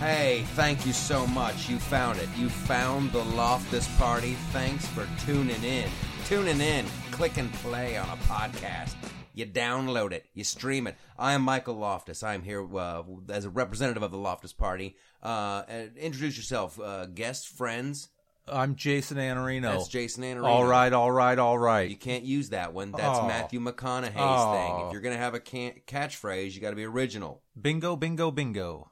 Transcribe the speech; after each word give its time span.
Hey, 0.00 0.44
thank 0.54 0.86
you 0.86 0.92
so 0.94 1.26
much. 1.26 1.68
You 1.68 1.78
found 1.78 2.18
it. 2.18 2.28
You 2.36 2.48
found 2.48 3.12
the 3.12 3.22
Loftus 3.22 3.86
Party. 3.98 4.32
Thanks 4.50 4.86
for 4.88 5.06
tuning 5.26 5.62
in. 5.62 5.90
Tuning 6.24 6.60
in. 6.60 6.86
Click 7.10 7.36
and 7.36 7.52
play 7.54 7.98
on 7.98 8.08
a 8.08 8.16
podcast. 8.22 8.94
You 9.34 9.44
download 9.44 10.12
it. 10.12 10.24
You 10.32 10.42
stream 10.42 10.86
it. 10.86 10.96
I 11.18 11.34
am 11.34 11.42
Michael 11.42 11.74
Loftus. 11.74 12.22
I 12.22 12.32
am 12.32 12.42
here 12.42 12.66
uh, 12.78 13.02
as 13.28 13.44
a 13.44 13.50
representative 13.50 14.02
of 14.02 14.10
the 14.10 14.16
Loftus 14.16 14.54
Party. 14.54 14.96
Uh, 15.22 15.64
introduce 15.98 16.36
yourself, 16.38 16.80
uh, 16.80 17.04
guests, 17.06 17.46
friends. 17.46 18.08
I'm 18.48 18.76
Jason 18.76 19.18
Anarino. 19.18 19.62
That's 19.72 19.88
Jason 19.88 20.24
Anarino. 20.24 20.46
All 20.46 20.64
right, 20.64 20.92
all 20.94 21.12
right, 21.12 21.38
all 21.38 21.58
right. 21.58 21.88
You 21.90 21.96
can't 21.96 22.24
use 22.24 22.48
that 22.48 22.72
one. 22.72 22.90
That's 22.92 23.18
Oh. 23.18 23.26
Matthew 23.28 23.60
McConaughey's 23.60 24.12
Oh. 24.16 24.52
thing. 24.54 24.86
If 24.86 24.92
you're 24.92 25.02
going 25.02 25.14
to 25.14 25.20
have 25.22 25.34
a 25.34 25.40
can- 25.40 25.74
catchphrase, 25.86 26.54
you 26.54 26.60
got 26.62 26.70
to 26.70 26.76
be 26.76 26.84
original. 26.86 27.42
Bingo, 27.60 27.96
bingo, 27.96 28.30
bingo. 28.30 28.89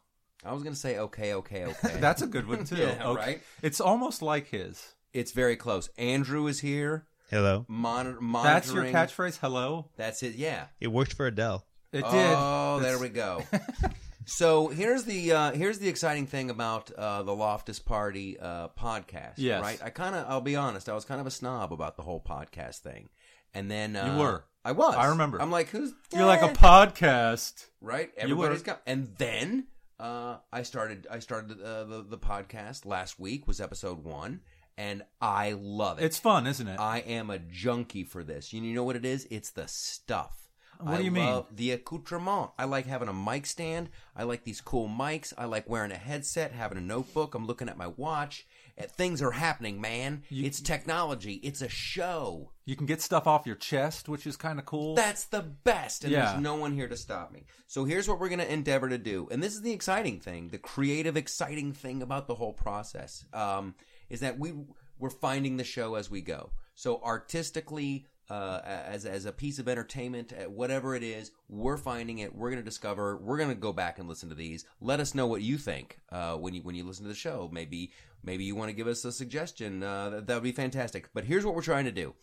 I 0.48 0.52
was 0.52 0.62
going 0.62 0.74
to 0.74 0.80
say 0.80 0.98
okay, 0.98 1.34
okay, 1.34 1.64
okay. 1.66 1.96
That's 2.00 2.22
a 2.22 2.26
good 2.26 2.46
one 2.48 2.64
too. 2.64 2.76
Yeah, 2.78 3.08
Okay. 3.08 3.20
right? 3.20 3.42
It's 3.62 3.80
almost 3.80 4.22
like 4.22 4.48
his. 4.48 4.94
it's 5.12 5.32
very 5.32 5.56
close. 5.56 5.88
Andrew 5.98 6.46
is 6.46 6.60
here. 6.60 7.06
Hello. 7.30 7.66
Monitor, 7.68 8.18
That's 8.42 8.72
your 8.72 8.84
catchphrase. 8.84 9.38
Hello. 9.38 9.90
That's 9.96 10.22
it. 10.22 10.36
Yeah. 10.36 10.66
It 10.80 10.88
worked 10.88 11.12
for 11.12 11.26
Adele. 11.26 11.64
It 11.92 12.00
did. 12.02 12.34
Oh, 12.36 12.78
there 12.80 12.98
we 12.98 13.08
go. 13.10 13.42
so 14.26 14.68
here's 14.68 15.04
the 15.04 15.32
uh, 15.32 15.52
here's 15.52 15.78
the 15.78 15.88
exciting 15.88 16.26
thing 16.26 16.50
about 16.50 16.90
uh, 16.92 17.22
the 17.22 17.34
Loftus 17.34 17.78
Party 17.78 18.38
uh, 18.38 18.68
podcast. 18.68 19.34
Yes. 19.36 19.62
Right. 19.62 19.80
I 19.82 19.90
kind 19.90 20.14
of 20.14 20.24
I'll 20.28 20.40
be 20.40 20.56
honest. 20.56 20.88
I 20.88 20.94
was 20.94 21.04
kind 21.04 21.20
of 21.20 21.26
a 21.26 21.30
snob 21.30 21.72
about 21.72 21.96
the 21.96 22.02
whole 22.02 22.22
podcast 22.26 22.78
thing, 22.78 23.08
and 23.54 23.70
then 23.70 23.96
uh, 23.96 24.12
You 24.14 24.20
were. 24.22 24.44
I 24.64 24.72
was. 24.72 24.94
I 24.94 25.06
remember. 25.08 25.40
I'm 25.40 25.50
like, 25.50 25.68
who's 25.68 25.92
You're 26.14 26.26
like 26.26 26.42
a 26.42 26.50
Eh. 26.50 26.54
podcast. 26.54 27.66
right? 27.80 28.10
Everybody's 28.18 28.62
got, 28.62 28.82
and 28.86 29.14
then 29.16 29.66
uh, 30.00 30.38
I 30.52 30.62
started. 30.62 31.06
I 31.10 31.18
started 31.18 31.60
uh, 31.60 31.84
the 31.84 32.04
the 32.08 32.18
podcast 32.18 32.86
last 32.86 33.18
week 33.18 33.46
was 33.46 33.60
episode 33.60 34.04
one, 34.04 34.40
and 34.76 35.02
I 35.20 35.52
love 35.58 35.98
it. 35.98 36.04
It's 36.04 36.18
fun, 36.18 36.46
isn't 36.46 36.68
it? 36.68 36.78
I 36.78 36.98
am 37.00 37.30
a 37.30 37.38
junkie 37.38 38.04
for 38.04 38.22
this. 38.22 38.52
You 38.52 38.60
know 38.60 38.84
what 38.84 38.96
it 38.96 39.04
is? 39.04 39.26
It's 39.30 39.50
the 39.50 39.66
stuff. 39.66 40.48
What 40.80 40.94
I 40.94 40.98
do 40.98 41.04
you 41.04 41.10
mean? 41.10 41.42
The 41.52 41.72
accoutrement. 41.72 42.50
I 42.56 42.64
like 42.64 42.86
having 42.86 43.08
a 43.08 43.12
mic 43.12 43.46
stand. 43.46 43.90
I 44.14 44.22
like 44.22 44.44
these 44.44 44.60
cool 44.60 44.88
mics. 44.88 45.32
I 45.36 45.46
like 45.46 45.68
wearing 45.68 45.90
a 45.90 45.96
headset, 45.96 46.52
having 46.52 46.78
a 46.78 46.82
notebook. 46.82 47.34
I'm 47.34 47.46
looking 47.46 47.68
at 47.68 47.76
my 47.76 47.88
watch. 47.88 48.46
Things 48.86 49.20
are 49.22 49.32
happening, 49.32 49.80
man. 49.80 50.22
You- 50.28 50.44
it's 50.44 50.60
technology. 50.60 51.34
It's 51.34 51.62
a 51.62 51.68
show. 51.68 52.52
you 52.64 52.76
can 52.76 52.84
get 52.84 53.00
stuff 53.00 53.26
off 53.26 53.46
your 53.46 53.56
chest, 53.56 54.10
which 54.10 54.26
is 54.26 54.36
kind 54.36 54.58
of 54.58 54.66
cool. 54.66 54.94
That's 54.94 55.24
the 55.24 55.40
best, 55.40 56.04
and 56.04 56.12
Yeah. 56.12 56.32
there's 56.32 56.42
no 56.42 56.54
one 56.56 56.74
here 56.74 56.86
to 56.86 56.98
stop 56.98 57.32
me. 57.32 57.46
So 57.66 57.86
here's 57.86 58.06
what 58.06 58.20
we're 58.20 58.28
going 58.28 58.40
to 58.40 58.52
endeavor 58.52 58.90
to 58.90 58.98
do, 58.98 59.26
and 59.30 59.42
this 59.42 59.54
is 59.54 59.62
the 59.62 59.72
exciting 59.72 60.20
thing, 60.20 60.48
the 60.48 60.58
creative, 60.58 61.16
exciting 61.16 61.72
thing 61.72 62.02
about 62.02 62.26
the 62.26 62.34
whole 62.34 62.52
process, 62.52 63.24
um, 63.32 63.74
is 64.10 64.20
that 64.20 64.38
we 64.38 64.52
we're 64.98 65.08
finding 65.08 65.56
the 65.56 65.64
show 65.64 65.94
as 65.94 66.10
we 66.10 66.20
go. 66.20 66.50
So 66.74 67.00
artistically, 67.02 68.04
uh, 68.30 68.60
as 68.64 69.06
as 69.06 69.24
a 69.24 69.32
piece 69.32 69.58
of 69.58 69.68
entertainment, 69.68 70.32
whatever 70.48 70.94
it 70.94 71.02
is, 71.02 71.30
we're 71.48 71.76
finding 71.76 72.18
it. 72.18 72.34
We're 72.34 72.50
going 72.50 72.62
to 72.62 72.68
discover. 72.68 73.16
We're 73.16 73.38
going 73.38 73.48
to 73.48 73.54
go 73.54 73.72
back 73.72 73.98
and 73.98 74.08
listen 74.08 74.28
to 74.28 74.34
these. 74.34 74.64
Let 74.80 75.00
us 75.00 75.14
know 75.14 75.26
what 75.26 75.42
you 75.42 75.58
think 75.58 75.98
uh, 76.12 76.34
when 76.34 76.54
you 76.54 76.62
when 76.62 76.74
you 76.74 76.84
listen 76.84 77.04
to 77.04 77.08
the 77.08 77.14
show. 77.14 77.48
Maybe 77.52 77.92
maybe 78.22 78.44
you 78.44 78.54
want 78.54 78.68
to 78.68 78.76
give 78.76 78.86
us 78.86 79.04
a 79.04 79.12
suggestion. 79.12 79.82
Uh, 79.82 80.10
that 80.10 80.26
that 80.26 80.34
would 80.34 80.42
be 80.42 80.52
fantastic. 80.52 81.08
But 81.14 81.24
here's 81.24 81.44
what 81.44 81.54
we're 81.54 81.62
trying 81.62 81.86
to 81.86 81.92
do 81.92 82.14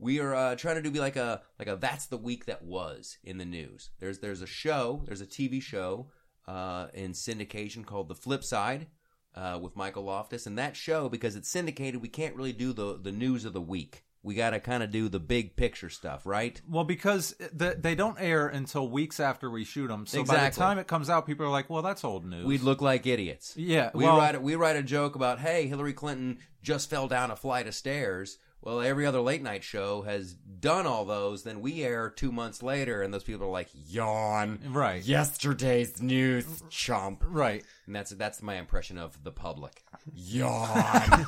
we 0.00 0.18
are 0.18 0.34
uh, 0.34 0.56
trying 0.56 0.76
to 0.76 0.82
do 0.82 0.90
be 0.90 0.98
like 0.98 1.16
a 1.16 1.42
like 1.58 1.68
a 1.68 1.76
that's 1.76 2.06
the 2.06 2.16
week 2.16 2.46
that 2.46 2.64
was 2.64 3.18
in 3.22 3.38
the 3.38 3.44
news. 3.44 3.90
There's 4.00 4.18
there's 4.18 4.42
a 4.42 4.46
show, 4.46 5.02
there's 5.06 5.20
a 5.20 5.26
TV 5.26 5.62
show 5.62 6.10
uh, 6.48 6.88
in 6.94 7.12
syndication 7.12 7.84
called 7.84 8.08
The 8.08 8.14
Flip 8.14 8.42
Side 8.42 8.86
uh, 9.34 9.58
with 9.60 9.76
Michael 9.76 10.04
Loftus, 10.04 10.46
and 10.46 10.58
that 10.58 10.74
show 10.74 11.08
because 11.08 11.36
it's 11.36 11.50
syndicated, 11.50 12.00
we 12.00 12.08
can't 12.08 12.34
really 12.34 12.54
do 12.54 12.72
the 12.72 12.98
the 13.00 13.12
news 13.12 13.44
of 13.44 13.52
the 13.52 13.60
week. 13.60 14.04
We 14.22 14.34
got 14.34 14.50
to 14.50 14.60
kind 14.60 14.82
of 14.82 14.90
do 14.90 15.08
the 15.08 15.18
big 15.18 15.56
picture 15.56 15.88
stuff, 15.88 16.26
right? 16.26 16.60
well, 16.68 16.84
because 16.84 17.34
the, 17.52 17.74
they 17.78 17.94
don't 17.94 18.18
air 18.20 18.48
until 18.48 18.88
weeks 18.88 19.18
after 19.18 19.50
we 19.50 19.64
shoot 19.64 19.88
them. 19.88 20.06
So 20.06 20.24
by 20.24 20.50
the 20.50 20.54
time 20.54 20.78
it 20.78 20.86
comes 20.86 21.08
out, 21.08 21.26
people 21.26 21.46
are 21.46 21.50
like, 21.50 21.70
"Well, 21.70 21.82
that's 21.82 22.04
old 22.04 22.26
news." 22.26 22.44
We'd 22.44 22.60
look 22.60 22.82
like 22.82 23.06
idiots. 23.06 23.54
Yeah, 23.56 23.90
we 23.94 24.04
well- 24.04 24.18
write 24.18 24.34
a, 24.34 24.40
we 24.40 24.56
write 24.56 24.76
a 24.76 24.82
joke 24.82 25.14
about 25.14 25.38
hey 25.40 25.66
Hillary 25.68 25.94
Clinton 25.94 26.38
just 26.62 26.90
fell 26.90 27.08
down 27.08 27.30
a 27.30 27.36
flight 27.36 27.66
of 27.66 27.74
stairs. 27.74 28.36
Well, 28.62 28.82
every 28.82 29.06
other 29.06 29.22
late 29.22 29.42
night 29.42 29.64
show 29.64 30.02
has 30.02 30.34
done 30.34 30.86
all 30.86 31.06
those. 31.06 31.44
Then 31.44 31.62
we 31.62 31.82
air 31.82 32.10
two 32.10 32.30
months 32.30 32.62
later, 32.62 33.00
and 33.00 33.14
those 33.14 33.24
people 33.24 33.46
are 33.46 33.50
like 33.50 33.68
yawn. 33.72 34.58
right. 34.68 35.02
Yesterday's 35.02 36.02
news, 36.02 36.62
chump. 36.68 37.22
Right. 37.26 37.64
And 37.86 37.96
that's 37.96 38.10
that's 38.10 38.42
my 38.42 38.56
impression 38.56 38.98
of 38.98 39.24
the 39.24 39.32
public. 39.32 39.82
Yawn. 40.14 41.26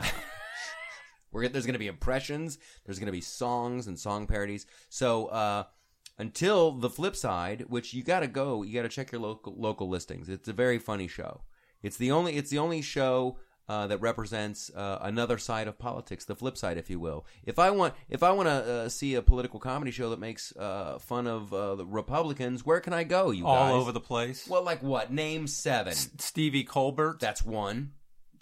We're, 1.32 1.48
there's 1.48 1.66
going 1.66 1.74
to 1.74 1.78
be 1.78 1.86
impressions. 1.86 2.58
There's 2.84 2.98
going 2.98 3.06
to 3.06 3.12
be 3.12 3.20
songs 3.20 3.86
and 3.86 3.98
song 3.98 4.26
parodies. 4.26 4.66
So 4.88 5.26
uh, 5.26 5.64
until 6.18 6.72
the 6.72 6.90
flip 6.90 7.16
side, 7.16 7.66
which 7.68 7.94
you 7.94 8.02
got 8.02 8.20
to 8.20 8.28
go, 8.28 8.62
you 8.62 8.74
got 8.74 8.82
to 8.82 8.88
check 8.88 9.12
your 9.12 9.20
local 9.20 9.54
local 9.56 9.88
listings. 9.88 10.28
It's 10.28 10.48
a 10.48 10.52
very 10.52 10.78
funny 10.78 11.08
show. 11.08 11.42
It's 11.82 11.96
the 11.96 12.10
only 12.10 12.36
it's 12.36 12.50
the 12.50 12.58
only 12.58 12.82
show 12.82 13.38
uh, 13.68 13.86
that 13.86 13.98
represents 13.98 14.70
uh, 14.74 14.98
another 15.02 15.38
side 15.38 15.68
of 15.68 15.78
politics, 15.78 16.24
the 16.24 16.36
flip 16.36 16.56
side, 16.56 16.76
if 16.76 16.90
you 16.90 17.00
will. 17.00 17.24
If 17.44 17.58
I 17.58 17.70
want 17.70 17.94
if 18.08 18.22
I 18.22 18.32
want 18.32 18.48
to 18.48 18.52
uh, 18.52 18.88
see 18.88 19.14
a 19.14 19.22
political 19.22 19.60
comedy 19.60 19.90
show 19.90 20.10
that 20.10 20.20
makes 20.20 20.54
uh, 20.56 20.98
fun 20.98 21.26
of 21.26 21.52
uh, 21.52 21.76
the 21.76 21.86
Republicans, 21.86 22.66
where 22.66 22.80
can 22.80 22.92
I 22.92 23.04
go? 23.04 23.30
You 23.30 23.46
All 23.46 23.68
guys? 23.68 23.80
over 23.80 23.92
the 23.92 24.00
place. 24.00 24.46
Well, 24.48 24.62
like 24.62 24.82
what? 24.82 25.12
Name 25.12 25.46
seven. 25.46 25.94
Stevie 25.94 26.64
Colbert. 26.64 27.18
That's 27.20 27.44
one. 27.44 27.92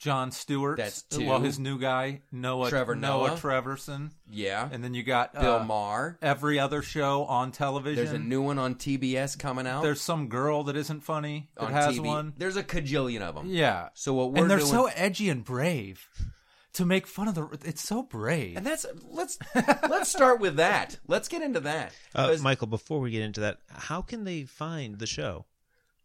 Jon 0.00 0.32
Stewart. 0.32 0.78
That's 0.78 1.02
two. 1.02 1.26
Well, 1.26 1.40
his 1.40 1.58
new 1.58 1.78
guy, 1.78 2.22
Noah 2.32 2.70
Trevor 2.70 2.96
Noah, 2.96 3.28
Noah. 3.28 3.36
Treverson. 3.36 4.10
Yeah. 4.30 4.66
And 4.72 4.82
then 4.82 4.94
you 4.94 5.02
got 5.02 5.34
Bill 5.34 5.56
uh, 5.56 5.64
Maher. 5.64 6.18
every 6.22 6.58
other 6.58 6.80
show 6.82 7.24
on 7.26 7.52
television. 7.52 7.96
There's 8.04 8.14
a 8.16 8.18
new 8.18 8.40
one 8.40 8.58
on 8.58 8.76
TBS 8.76 9.38
coming 9.38 9.66
out. 9.66 9.82
There's 9.82 10.00
some 10.00 10.28
girl 10.28 10.64
that 10.64 10.76
isn't 10.76 11.00
funny 11.00 11.50
that 11.56 11.64
on 11.66 11.72
has 11.72 11.98
TV. 11.98 12.06
one. 12.06 12.32
There's 12.38 12.56
a 12.56 12.62
cajillion 12.64 13.20
of 13.20 13.34
them. 13.34 13.48
Yeah. 13.50 13.90
So 13.92 14.14
what 14.14 14.32
we're 14.32 14.40
and 14.40 14.50
they're 14.50 14.58
doing, 14.58 14.70
so 14.70 14.86
edgy 14.86 15.28
and 15.28 15.44
brave 15.44 16.08
to 16.72 16.86
make 16.86 17.06
fun 17.06 17.28
of 17.28 17.34
the. 17.34 17.48
It's 17.64 17.82
so 17.82 18.02
brave. 18.02 18.56
and 18.56 18.64
that's 18.64 18.86
let's 19.10 19.38
let's 19.54 20.08
start 20.10 20.40
with 20.40 20.56
that. 20.56 20.98
Let's 21.08 21.28
get 21.28 21.42
into 21.42 21.60
that. 21.60 21.92
Uh, 22.14 22.28
'Cause 22.28 22.40
Michael, 22.42 22.68
before 22.68 23.00
we 23.00 23.10
get 23.10 23.22
into 23.22 23.40
that, 23.40 23.58
how 23.68 24.00
can 24.00 24.24
they 24.24 24.44
find 24.44 24.98
the 24.98 25.06
show? 25.06 25.44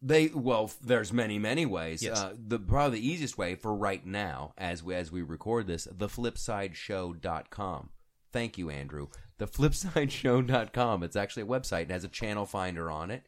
They 0.07 0.27
well, 0.27 0.69
there's 0.83 1.11
many 1.11 1.39
many 1.39 1.65
ways. 1.65 2.03
Yes. 2.03 2.21
Uh, 2.21 2.35
the 2.37 2.59
probably 2.59 2.99
the 2.99 3.07
easiest 3.07 3.39
way 3.39 3.55
for 3.55 3.73
right 3.73 4.05
now, 4.05 4.53
as 4.55 4.83
we 4.83 4.93
as 4.93 5.11
we 5.11 5.23
record 5.23 5.65
this, 5.65 5.87
theflipsideshow.com. 5.87 7.89
Thank 8.31 8.57
you, 8.59 8.69
Andrew. 8.69 9.07
Theflipsideshow.com. 9.39 11.03
It's 11.03 11.15
actually 11.15 11.43
a 11.43 11.47
website. 11.47 11.83
It 11.83 11.91
has 11.91 12.03
a 12.03 12.07
channel 12.09 12.45
finder 12.45 12.91
on 12.91 13.09
it. 13.09 13.23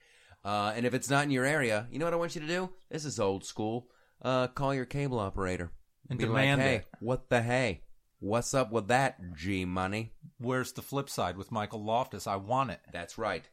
Uh, 0.46 0.72
and 0.76 0.86
if 0.86 0.94
it's 0.94 1.10
not 1.10 1.24
in 1.24 1.32
your 1.32 1.46
area, 1.46 1.88
you 1.92 1.98
know 1.98 2.06
what 2.06 2.14
I 2.14 2.18
want 2.18 2.36
you 2.36 2.42
to 2.42 2.48
do? 2.48 2.70
This 2.90 3.06
is 3.06 3.20
old 3.20 3.44
school. 3.44 3.90
Uh, 4.22 4.48
call 4.48 4.74
your 4.74 4.86
cable 4.86 5.20
operator 5.20 5.72
And 6.10 6.20
Be 6.20 6.26
demand 6.26 6.62
like, 6.62 6.68
hey, 6.68 6.76
it. 6.76 6.86
what 7.00 7.30
the 7.30 7.42
hey? 7.42 7.82
What's 8.20 8.54
up 8.54 8.72
with 8.72 8.88
that 8.88 9.18
G 9.36 9.66
money? 9.66 10.14
Where's 10.40 10.72
the 10.72 10.82
flip 10.82 11.10
side 11.10 11.38
with 11.38 11.52
Michael 11.52 11.84
Loftus? 11.84 12.28
I 12.28 12.38
want 12.38 12.72
it. 12.72 12.80
That's 12.92 13.18
right. 13.18 13.48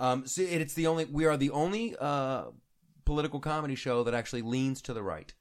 Um, 0.00 0.26
so 0.26 0.42
it's 0.42 0.74
the 0.74 0.86
only 0.88 1.04
we 1.04 1.26
are 1.26 1.36
the 1.36 1.50
only 1.50 1.94
uh, 2.00 2.46
political 3.04 3.38
comedy 3.38 3.74
show 3.74 4.02
that 4.04 4.14
actually 4.14 4.42
leans 4.42 4.82
to 4.82 4.92
the 4.94 5.02
right. 5.02 5.32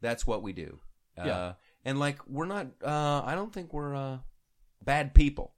That's 0.00 0.26
what 0.26 0.42
we 0.42 0.52
do. 0.52 0.80
Uh, 1.18 1.22
Yeah. 1.24 1.52
And 1.84 2.00
like 2.00 2.18
we're 2.26 2.46
not. 2.46 2.66
Uh, 2.82 3.22
I 3.24 3.34
don't 3.36 3.52
think 3.52 3.72
we're 3.72 3.94
uh, 3.94 4.18
bad 4.82 5.14
people. 5.14 5.52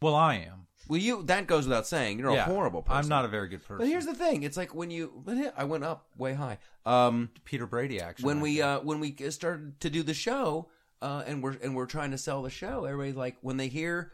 Well, 0.00 0.14
I 0.14 0.36
am. 0.36 0.66
Well, 0.88 1.00
you 1.00 1.22
that 1.24 1.46
goes 1.46 1.64
without 1.66 1.86
saying. 1.86 2.18
You're 2.20 2.32
Yeah. 2.32 2.48
a 2.48 2.52
horrible 2.54 2.82
person. 2.82 2.98
I'm 3.02 3.08
not 3.08 3.24
a 3.24 3.28
very 3.28 3.48
good 3.48 3.62
person. 3.62 3.78
But 3.78 3.88
here's 3.88 4.06
the 4.06 4.14
thing. 4.14 4.42
It's 4.44 4.56
like 4.56 4.74
when 4.74 4.90
you. 4.90 5.24
I 5.56 5.64
went 5.64 5.84
up 5.84 6.06
way 6.16 6.32
high. 6.34 6.58
Um, 6.84 7.30
Peter 7.44 7.66
Brady 7.66 8.00
actually. 8.00 8.26
when 8.26 8.40
we 8.40 8.62
uh, 8.62 8.80
when 8.80 9.00
we 9.00 9.16
started 9.30 9.80
to 9.80 9.90
do 9.90 10.02
the 10.02 10.14
show, 10.14 10.68
uh, 11.02 11.24
and 11.26 11.42
we're 11.42 11.56
and 11.62 11.74
we're 11.74 11.86
trying 11.86 12.12
to 12.12 12.18
sell 12.18 12.42
the 12.42 12.50
show, 12.50 12.84
everybody's 12.84 13.16
like 13.16 13.36
when 13.42 13.56
they 13.56 13.68
hear 13.68 14.12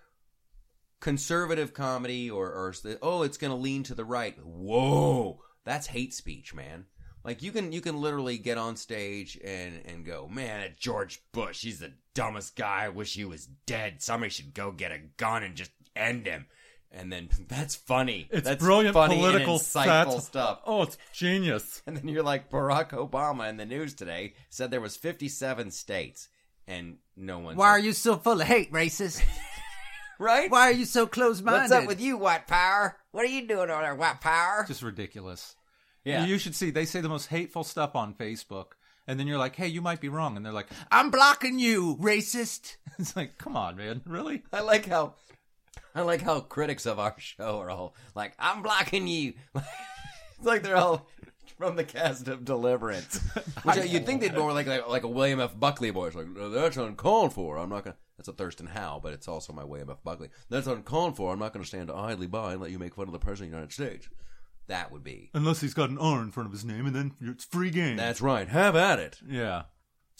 conservative 1.02 1.74
comedy 1.74 2.30
or 2.30 2.46
or 2.46 2.72
oh 3.02 3.22
it's 3.22 3.36
going 3.36 3.50
to 3.50 3.56
lean 3.56 3.82
to 3.82 3.94
the 3.94 4.04
right. 4.04 4.38
Whoa, 4.42 5.42
that's 5.64 5.88
hate 5.88 6.14
speech, 6.14 6.54
man. 6.54 6.86
Like 7.24 7.42
you 7.42 7.52
can 7.52 7.72
you 7.72 7.82
can 7.82 8.00
literally 8.00 8.38
get 8.38 8.56
on 8.56 8.76
stage 8.76 9.38
and 9.44 9.82
and 9.84 10.06
go, 10.06 10.28
man, 10.28 10.70
George 10.78 11.20
Bush, 11.32 11.62
he's 11.62 11.80
the 11.80 11.92
dumbest 12.14 12.56
guy. 12.56 12.84
I 12.84 12.88
wish 12.88 13.14
he 13.14 13.24
was 13.24 13.46
dead. 13.66 14.00
Somebody 14.00 14.30
should 14.30 14.54
go 14.54 14.70
get 14.70 14.92
a 14.92 15.00
gun 15.18 15.42
and 15.42 15.54
just 15.54 15.72
end 15.94 16.26
him. 16.26 16.46
And 16.90 17.12
then 17.12 17.28
that's 17.48 17.74
funny. 17.74 18.28
it's 18.30 18.46
that's 18.46 18.62
brilliant 18.62 18.94
funny 18.94 19.16
political 19.16 19.58
insightful 19.58 20.14
sat- 20.14 20.22
stuff. 20.22 20.60
Oh, 20.64 20.82
it's 20.82 20.98
genius. 21.12 21.82
And 21.86 21.96
then 21.96 22.08
you're 22.08 22.22
like 22.22 22.48
Barack 22.48 22.90
Obama 22.90 23.50
in 23.50 23.56
the 23.56 23.66
news 23.66 23.94
today 23.94 24.34
said 24.50 24.70
there 24.70 24.80
was 24.80 24.96
57 24.96 25.72
states 25.72 26.28
and 26.68 26.98
no 27.16 27.40
one. 27.40 27.56
Why 27.56 27.68
are 27.68 27.78
you 27.78 27.92
so 27.92 28.16
full 28.16 28.40
of 28.40 28.46
hate, 28.46 28.72
racist? 28.72 29.22
right? 30.18 30.50
Why 30.50 30.68
are 30.68 30.72
you 30.72 30.84
so 30.84 31.06
close-minded? 31.06 31.60
What's 31.60 31.72
up 31.72 31.86
with 31.86 32.00
you, 32.00 32.16
White 32.16 32.46
Power? 32.46 32.96
What 33.10 33.24
are 33.24 33.28
you 33.28 33.46
doing 33.46 33.70
over 33.70 33.82
there, 33.82 33.94
White 33.94 34.20
Power? 34.20 34.64
Just 34.66 34.82
ridiculous. 34.82 35.56
Yeah. 36.04 36.24
You 36.24 36.38
should 36.38 36.54
see. 36.54 36.70
They 36.70 36.84
say 36.84 37.00
the 37.00 37.08
most 37.08 37.26
hateful 37.26 37.64
stuff 37.64 37.94
on 37.94 38.14
Facebook, 38.14 38.72
and 39.06 39.18
then 39.20 39.26
you're 39.26 39.38
like, 39.38 39.56
"Hey, 39.56 39.68
you 39.68 39.80
might 39.80 40.00
be 40.00 40.08
wrong," 40.08 40.36
and 40.36 40.44
they're 40.44 40.52
like, 40.52 40.68
"I'm 40.90 41.10
blocking 41.10 41.58
you, 41.58 41.96
racist." 42.00 42.76
It's 42.98 43.16
like, 43.16 43.38
come 43.38 43.56
on, 43.56 43.76
man, 43.76 44.02
really? 44.04 44.42
I 44.52 44.60
like 44.60 44.86
how 44.86 45.14
I 45.94 46.02
like 46.02 46.20
how 46.20 46.40
critics 46.40 46.86
of 46.86 46.98
our 46.98 47.14
show 47.18 47.58
are 47.60 47.70
all 47.70 47.94
like, 48.14 48.34
"I'm 48.38 48.62
blocking 48.62 49.06
you." 49.06 49.34
it's 49.54 49.64
like 50.42 50.62
they're 50.62 50.76
all 50.76 51.08
from 51.56 51.76
the 51.76 51.84
cast 51.84 52.28
of 52.28 52.44
Deliverance, 52.44 53.18
which 53.62 53.76
I, 53.76 53.84
you'd 53.84 54.06
think 54.06 54.20
they'd 54.20 54.34
be 54.34 54.38
more 54.38 54.52
like 54.52 54.66
like, 54.66 54.88
like 54.88 55.04
a 55.04 55.08
William 55.08 55.40
F. 55.40 55.58
Buckley 55.58 55.90
voice, 55.90 56.14
like 56.14 56.28
"No, 56.28 56.50
"That's 56.50 56.76
uncalled 56.76 57.32
for." 57.32 57.58
I'm 57.58 57.70
not 57.70 57.84
gonna. 57.84 57.96
That's 58.16 58.28
a 58.28 58.32
Thurston 58.32 58.66
Howell, 58.66 59.00
but 59.00 59.12
it's 59.12 59.26
also 59.28 59.52
my 59.52 59.64
way 59.64 59.80
F. 59.80 59.96
Buckley. 60.04 60.28
That's 60.48 60.66
uncalled 60.66 61.16
for. 61.16 61.32
I'm 61.32 61.38
not 61.38 61.52
gonna 61.52 61.64
stand 61.64 61.90
idly 61.90 62.26
by 62.26 62.52
and 62.52 62.60
let 62.62 62.70
you 62.70 62.78
make 62.78 62.94
fun 62.94 63.06
of 63.06 63.12
the 63.12 63.18
president 63.18 63.48
of 63.48 63.52
the 63.52 63.56
United 63.58 63.72
States. 63.72 64.08
That 64.68 64.92
would 64.92 65.02
be. 65.02 65.30
Unless 65.34 65.60
he's 65.60 65.74
got 65.74 65.90
an 65.90 65.98
R 65.98 66.22
in 66.22 66.30
front 66.30 66.46
of 66.46 66.52
his 66.52 66.64
name, 66.64 66.86
and 66.86 66.94
then 66.94 67.14
it's 67.20 67.44
free 67.44 67.70
game. 67.70 67.96
That's 67.96 68.20
right. 68.20 68.46
Have 68.48 68.76
at 68.76 68.98
it. 68.98 69.18
yeah. 69.26 69.62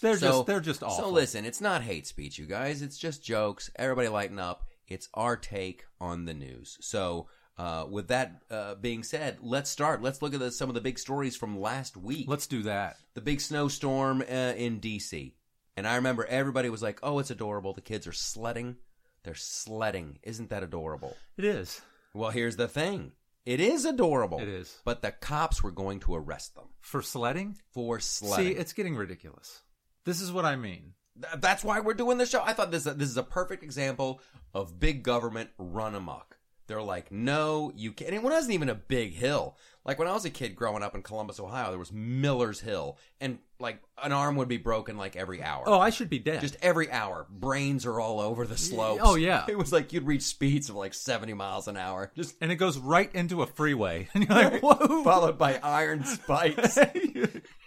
They're 0.00 0.17
So- 0.17 0.29
just 0.39 0.47
they're 0.47 0.61
just 0.61 0.83
awful. 0.83 1.05
So 1.05 1.11
listen, 1.11 1.44
it's 1.44 1.61
not 1.61 1.83
hate 1.83 2.06
speech, 2.09 2.39
you 2.39 2.47
guys. 2.47 2.83
It's 2.83 2.99
just 2.99 3.23
jokes. 3.25 3.71
Everybody 3.77 4.09
lighten 4.09 4.39
up. 4.41 4.65
It's 4.89 5.09
our 5.15 5.37
take 5.37 5.85
on 6.00 6.25
the 6.25 6.35
news. 6.35 6.77
So, 6.81 7.29
uh, 7.56 7.87
with 7.89 8.09
that 8.09 8.43
uh, 8.50 8.75
being 8.75 9.05
said, 9.05 9.39
let's 9.43 9.71
start. 9.71 10.03
Let's 10.03 10.21
look 10.21 10.35
at 10.35 10.41
the, 10.41 10.50
some 10.50 10.69
of 10.69 10.75
the 10.75 10.81
big 10.81 10.99
stories 10.99 11.37
from 11.37 11.61
last 11.61 11.97
week. 11.97 12.27
Let's 12.29 12.47
do 12.49 12.62
that. 12.65 12.97
the 13.15 13.21
big 13.21 13.41
snowstorm 13.41 14.23
uh, 14.23 14.55
in 14.56 14.81
D.C. 14.81 15.35
And 15.76 15.86
I 15.86 15.96
remember 15.96 16.24
everybody 16.26 16.69
was 16.69 16.82
like, 16.82 16.98
"Oh, 17.02 17.19
it's 17.19 17.30
adorable. 17.30 17.72
The 17.72 17.80
kids 17.80 18.06
are 18.06 18.12
sledding. 18.12 18.76
They're 19.24 19.34
sledding. 19.34 20.19
Isn't 20.22 20.50
that 20.50 20.62
adorable?" 20.62 21.16
It 21.36 21.44
is. 21.44 21.80
Well, 22.14 22.30
here's 22.30 22.56
the 22.56 22.69
thing. 22.69 23.12
It 23.46 23.58
is 23.58 23.84
adorable. 23.84 24.38
It 24.38 24.48
is. 24.48 24.80
But 24.84 25.02
the 25.02 25.10
cops 25.12 25.62
were 25.62 25.70
going 25.72 25.98
to 26.00 26.14
arrest 26.14 26.54
them 26.54 26.66
For 26.80 27.02
sledding? 27.02 27.58
for 27.72 27.98
sledding. 27.98 28.46
See, 28.46 28.52
it's 28.52 28.72
getting 28.72 28.94
ridiculous. 28.94 29.62
This 30.04 30.20
is 30.20 30.30
what 30.30 30.44
I 30.44 30.54
mean. 30.56 30.92
Th- 31.20 31.34
That's 31.40 31.64
why 31.64 31.80
we're 31.80 31.94
doing 31.94 32.19
this 32.19 32.30
show. 32.30 32.42
I 32.44 32.52
thought 32.52 32.70
this 32.70 32.84
this 32.84 33.08
is 33.08 33.16
a 33.16 33.22
perfect 33.22 33.62
example 33.62 34.20
of 34.54 34.78
big 34.78 35.02
government 35.02 35.50
run 35.58 35.94
amok. 35.94 36.36
They're 36.72 36.80
like, 36.80 37.12
no, 37.12 37.70
you 37.76 37.92
can't. 37.92 38.12
And 38.12 38.16
it 38.16 38.22
wasn't 38.22 38.54
even 38.54 38.70
a 38.70 38.74
big 38.74 39.12
hill. 39.12 39.58
Like 39.84 39.98
when 39.98 40.08
I 40.08 40.12
was 40.12 40.24
a 40.24 40.30
kid 40.30 40.56
growing 40.56 40.82
up 40.82 40.94
in 40.94 41.02
Columbus, 41.02 41.38
Ohio, 41.38 41.69
there 41.69 41.78
was 41.78 41.92
Miller's 41.92 42.60
Hill, 42.60 42.96
and 43.20 43.38
like 43.58 43.82
an 44.02 44.10
arm 44.10 44.36
would 44.36 44.48
be 44.48 44.56
broken 44.56 44.96
like 44.96 45.16
every 45.16 45.42
hour. 45.42 45.64
Oh, 45.66 45.78
I 45.78 45.90
should 45.90 46.08
be 46.08 46.19
dead. 46.19 46.40
Just 46.40 46.56
every 46.62 46.90
hour, 46.90 47.26
brains 47.28 47.84
are 47.84 48.00
all 48.00 48.20
over 48.20 48.46
the 48.46 48.56
slopes. 48.56 49.02
oh, 49.04 49.16
yeah. 49.16 49.44
it 49.48 49.58
was 49.58 49.70
like 49.70 49.92
you'd 49.92 50.06
reach 50.06 50.22
speeds 50.22 50.70
of 50.70 50.76
like 50.76 50.94
seventy 50.94 51.34
miles 51.34 51.69
an 51.69 51.76
hour, 51.76 52.10
just 52.16 52.36
and 52.40 52.50
it 52.50 52.56
goes 52.56 52.78
right 52.78 53.14
into 53.14 53.42
a 53.42 53.46
freeway. 53.46 54.08
And 54.14 54.26
you're 54.26 54.34
like, 54.34 54.62
whoa. 54.62 55.02
followed 55.02 55.36
by 55.36 55.58
iron 55.62 56.04
spikes. 56.04 56.78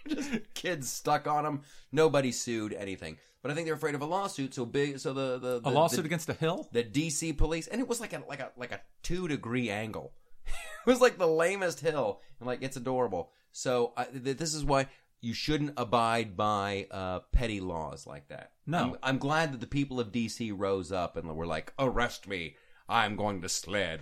just 0.08 0.30
kids 0.54 0.88
stuck 0.88 1.28
on 1.28 1.44
them. 1.44 1.62
Nobody 1.92 2.32
sued 2.32 2.72
anything, 2.72 3.18
but 3.46 3.52
I 3.52 3.54
think 3.54 3.66
they're 3.66 3.76
afraid 3.76 3.94
of 3.94 4.02
a 4.02 4.06
lawsuit. 4.06 4.54
So 4.54 4.66
big, 4.66 4.98
so 4.98 5.12
the 5.12 5.38
the, 5.38 5.60
the 5.60 5.68
a 5.68 5.70
lawsuit 5.70 6.00
the, 6.00 6.06
against 6.06 6.26
the 6.26 6.34
hill? 6.34 6.68
the 6.72 6.82
DC 6.82 7.38
police, 7.38 7.68
and 7.68 7.80
it 7.80 7.86
was 7.86 8.00
like 8.00 8.12
a 8.12 8.20
like 8.28 8.40
a 8.40 8.50
like 8.56 8.72
a 8.72 8.80
two 9.04 9.28
degree 9.28 9.70
angle. 9.70 10.12
it 10.46 10.90
was 10.90 11.00
like 11.00 11.16
the 11.16 11.28
lamest 11.28 11.78
hill, 11.78 12.20
and 12.40 12.48
like 12.48 12.60
it's 12.60 12.76
adorable. 12.76 13.30
So 13.52 13.92
I, 13.96 14.06
th- 14.06 14.36
this 14.36 14.52
is 14.52 14.64
why 14.64 14.88
you 15.20 15.32
shouldn't 15.32 15.74
abide 15.76 16.36
by 16.36 16.88
uh, 16.90 17.20
petty 17.30 17.60
laws 17.60 18.04
like 18.04 18.26
that. 18.30 18.50
No. 18.66 18.78
I'm, 18.78 18.96
I'm 19.04 19.18
glad 19.18 19.52
that 19.52 19.60
the 19.60 19.68
people 19.68 20.00
of 20.00 20.10
DC 20.10 20.52
rose 20.52 20.90
up 20.90 21.16
and 21.16 21.32
were 21.36 21.46
like, 21.46 21.72
"Arrest 21.78 22.26
me! 22.26 22.56
I'm 22.88 23.14
going 23.14 23.42
to 23.42 23.48
sled. 23.48 24.00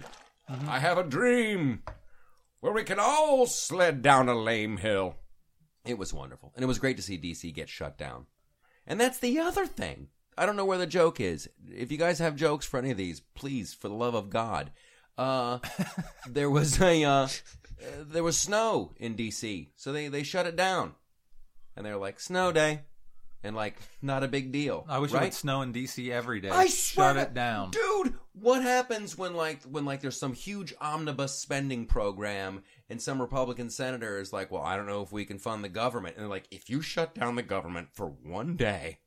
I 0.49 0.79
have 0.79 0.97
a 0.97 1.05
dream 1.05 1.82
where 2.61 2.73
we 2.73 2.82
can 2.82 2.99
all 2.99 3.44
sled 3.44 4.00
down 4.00 4.31
a 4.31 4.35
lame 4.35 4.79
hill." 4.79 5.17
It 5.85 5.99
was 5.99 6.14
wonderful, 6.14 6.50
and 6.55 6.64
it 6.64 6.67
was 6.67 6.79
great 6.79 6.97
to 6.97 7.02
see 7.02 7.19
DC 7.19 7.52
get 7.52 7.69
shut 7.69 7.99
down. 7.99 8.25
And 8.86 9.00
that's 9.00 9.19
the 9.19 9.38
other 9.38 9.66
thing. 9.66 10.08
I 10.36 10.46
don't 10.46 10.56
know 10.56 10.64
where 10.64 10.78
the 10.78 10.86
joke 10.86 11.20
is. 11.20 11.48
If 11.72 11.92
you 11.92 11.98
guys 11.98 12.19
have 12.19 12.36
jokes 12.36 12.66
for 12.66 12.78
any 12.78 12.90
of 12.90 12.96
these, 12.96 13.20
please, 13.34 13.72
for 13.72 13.88
the 13.88 13.94
love 13.94 14.14
of 14.14 14.31
God. 14.31 14.70
Uh, 15.16 15.58
there 16.28 16.50
was 16.50 16.81
a 16.81 17.04
uh, 17.04 17.28
there 18.00 18.22
was 18.25 18.36
snow 18.36 18.92
in 18.96 19.14
DC, 19.14 19.69
so 19.76 19.92
they 19.92 20.08
they 20.08 20.22
shut 20.22 20.46
it 20.46 20.56
down, 20.56 20.94
and 21.76 21.86
they're 21.86 21.96
like 21.96 22.19
snow 22.19 22.50
day, 22.50 22.81
and 23.44 23.54
like 23.54 23.76
not 24.02 24.25
a 24.25 24.28
big 24.28 24.50
deal. 24.50 24.84
I 24.88 24.98
wish 24.98 25.12
right? 25.12 25.22
it 25.22 25.26
would 25.26 25.34
snow 25.34 25.62
in 25.62 25.72
DC 25.72 26.10
every 26.10 26.40
day. 26.40 26.48
I 26.48 26.66
swear 26.66 27.14
Shut 27.14 27.16
it 27.28 27.34
down. 27.34 27.70
dude. 27.70 28.14
What 28.32 28.62
happens 28.62 29.16
when 29.16 29.34
like 29.34 29.62
when 29.62 29.84
like 29.84 30.00
there's 30.00 30.19
some 30.19 30.32
huge 30.32 30.75
omnibus 30.80 31.38
spending 31.38 31.87
program 31.87 32.64
and 32.88 33.00
some 33.00 33.20
Republican 33.20 33.70
senator 33.70 34.19
is 34.19 34.32
like, 34.32 34.50
well, 34.50 34.62
I 34.62 34.76
don't 34.76 34.86
know 34.86 35.02
if 35.02 35.12
we 35.12 35.25
can 35.25 35.38
fund 35.38 35.64
the 35.64 35.69
government, 35.69 36.16
and 36.16 36.22
they're 36.22 36.31
like, 36.31 36.48
if 36.50 36.69
you 36.70 36.81
shut 36.82 37.14
down 37.14 37.34
the 37.36 37.42
government 37.42 37.88
for 37.92 38.06
one 38.06 38.56
day, 38.56 38.98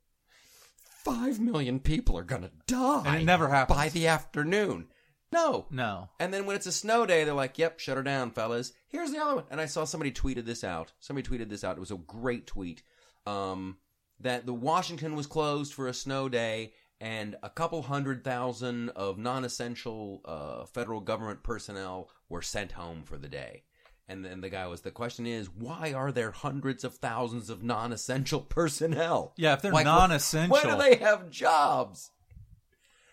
five 1.04 1.40
million 1.40 1.80
people 1.80 2.16
are 2.18 2.22
gonna 2.24 2.50
die, 2.66 3.02
And 3.06 3.22
it 3.22 3.24
never 3.24 3.48
happens. 3.48 3.76
by 3.76 3.88
the 3.88 4.06
afternoon. 4.06 4.88
No, 5.30 5.66
No. 5.70 6.08
and 6.18 6.32
then 6.32 6.46
when 6.46 6.56
it's 6.56 6.66
a 6.66 6.72
snow 6.72 7.04
day, 7.04 7.22
they're 7.24 7.34
like, 7.34 7.58
"Yep, 7.58 7.80
shut 7.80 7.96
her 7.98 8.02
down, 8.02 8.30
fellas." 8.30 8.72
Here's 8.88 9.10
the 9.10 9.18
other 9.22 9.36
one, 9.36 9.44
and 9.50 9.60
I 9.60 9.66
saw 9.66 9.84
somebody 9.84 10.10
tweeted 10.10 10.46
this 10.46 10.64
out. 10.64 10.92
Somebody 11.00 11.28
tweeted 11.28 11.50
this 11.50 11.62
out. 11.64 11.76
It 11.76 11.80
was 11.80 11.90
a 11.90 11.96
great 11.96 12.46
tweet. 12.46 12.82
Um, 13.26 13.76
that 14.20 14.46
the 14.46 14.54
Washington 14.54 15.14
was 15.14 15.26
closed 15.26 15.72
for 15.74 15.86
a 15.86 15.92
snow 15.94 16.28
day, 16.30 16.72
and 17.00 17.36
a 17.42 17.50
couple 17.50 17.82
hundred 17.82 18.24
thousand 18.24 18.90
of 18.90 19.18
non-essential 19.18 20.20
uh, 20.24 20.64
federal 20.66 21.00
government 21.00 21.42
personnel 21.42 22.08
were 22.28 22.42
sent 22.42 22.72
home 22.72 23.02
for 23.04 23.16
the 23.16 23.28
day. 23.28 23.62
And 24.10 24.24
then 24.24 24.40
the 24.40 24.48
guy 24.48 24.66
was, 24.66 24.80
the 24.80 24.90
question 24.90 25.26
is, 25.26 25.50
why 25.50 25.92
are 25.92 26.10
there 26.10 26.30
hundreds 26.30 26.82
of 26.82 26.94
thousands 26.94 27.50
of 27.50 27.62
non-essential 27.62 28.40
personnel? 28.48 29.34
Yeah, 29.36 29.52
if 29.52 29.62
they're 29.62 29.70
Like, 29.72 29.84
non-essential. 29.84 30.56
Why 30.56 30.62
do 30.62 30.76
they 30.78 30.96
have 30.96 31.30
jobs? 31.30 32.10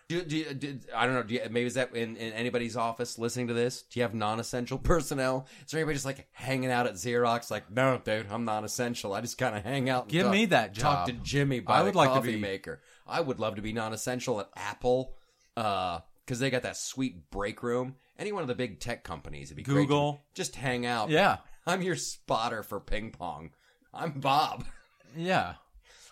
Do, 0.08 0.22
do, 0.22 0.54
do, 0.54 0.78
I 0.94 1.04
don't 1.04 1.14
know. 1.16 1.22
Do 1.24 1.34
you, 1.34 1.40
maybe 1.50 1.66
is 1.66 1.74
that 1.74 1.94
in, 1.94 2.16
in 2.16 2.32
anybody's 2.32 2.76
office 2.76 3.18
listening 3.18 3.48
to 3.48 3.54
this? 3.54 3.82
Do 3.82 3.98
you 3.98 4.04
have 4.04 4.14
non-essential 4.14 4.78
personnel? 4.92 5.46
Is 5.64 5.72
there 5.72 5.80
anybody 5.80 5.96
just 5.96 6.06
like 6.06 6.28
hanging 6.32 6.70
out 6.70 6.86
at 6.86 6.94
Xerox? 6.94 7.50
Like, 7.50 7.70
no, 7.70 8.00
dude, 8.02 8.26
I'm 8.30 8.44
non-essential. 8.44 9.12
I 9.12 9.20
just 9.20 9.36
kind 9.36 9.56
of 9.56 9.64
hang 9.64 9.90
out. 9.90 10.04
And 10.04 10.12
Give 10.12 10.24
talk, 10.26 10.32
me 10.32 10.44
that 10.46 10.74
Talk 10.76 11.06
to 11.08 11.12
Jimmy 11.12 11.60
by 11.60 11.74
I 11.74 11.78
the 11.80 11.84
would 11.86 11.94
like 11.96 12.14
to 12.14 12.20
be- 12.20 12.36
maker. 12.38 12.80
I 13.06 13.20
would 13.20 13.38
love 13.40 13.56
to 13.56 13.62
be 13.62 13.72
non-essential 13.72 14.40
at 14.40 14.48
Apple, 14.56 15.14
uh, 15.56 16.00
because 16.24 16.40
they 16.40 16.50
got 16.50 16.62
that 16.62 16.76
sweet 16.76 17.30
break 17.30 17.62
room. 17.62 17.94
Any 18.18 18.32
one 18.32 18.42
of 18.42 18.48
the 18.48 18.54
big 18.54 18.80
tech 18.80 19.04
companies, 19.04 19.48
it'd 19.48 19.56
be 19.56 19.62
great 19.62 19.74
to 19.74 19.80
Google. 19.82 20.20
just 20.34 20.56
hang 20.56 20.84
out. 20.86 21.10
Yeah. 21.10 21.36
I'm 21.66 21.82
your 21.82 21.96
spotter 21.96 22.62
for 22.62 22.80
ping 22.80 23.10
pong. 23.10 23.50
I'm 23.94 24.20
Bob. 24.20 24.64
Yeah. 25.16 25.54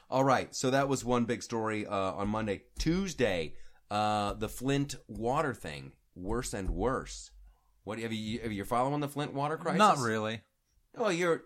All 0.08 0.24
right, 0.24 0.54
so 0.54 0.70
that 0.70 0.88
was 0.88 1.04
one 1.04 1.24
big 1.26 1.42
story 1.42 1.86
uh, 1.86 2.12
on 2.12 2.28
Monday. 2.28 2.62
Tuesday, 2.78 3.54
uh, 3.90 4.32
the 4.32 4.48
Flint 4.48 4.94
water 5.08 5.52
thing, 5.52 5.92
worse 6.16 6.54
and 6.54 6.70
worse. 6.70 7.30
What 7.82 7.98
have 7.98 8.12
you? 8.14 8.40
Have 8.40 8.52
you 8.52 8.64
following 8.64 9.00
the 9.00 9.08
Flint 9.08 9.34
water 9.34 9.58
crisis? 9.58 9.78
Not 9.78 9.98
really. 9.98 10.40
Oh, 10.96 11.10
you're. 11.10 11.42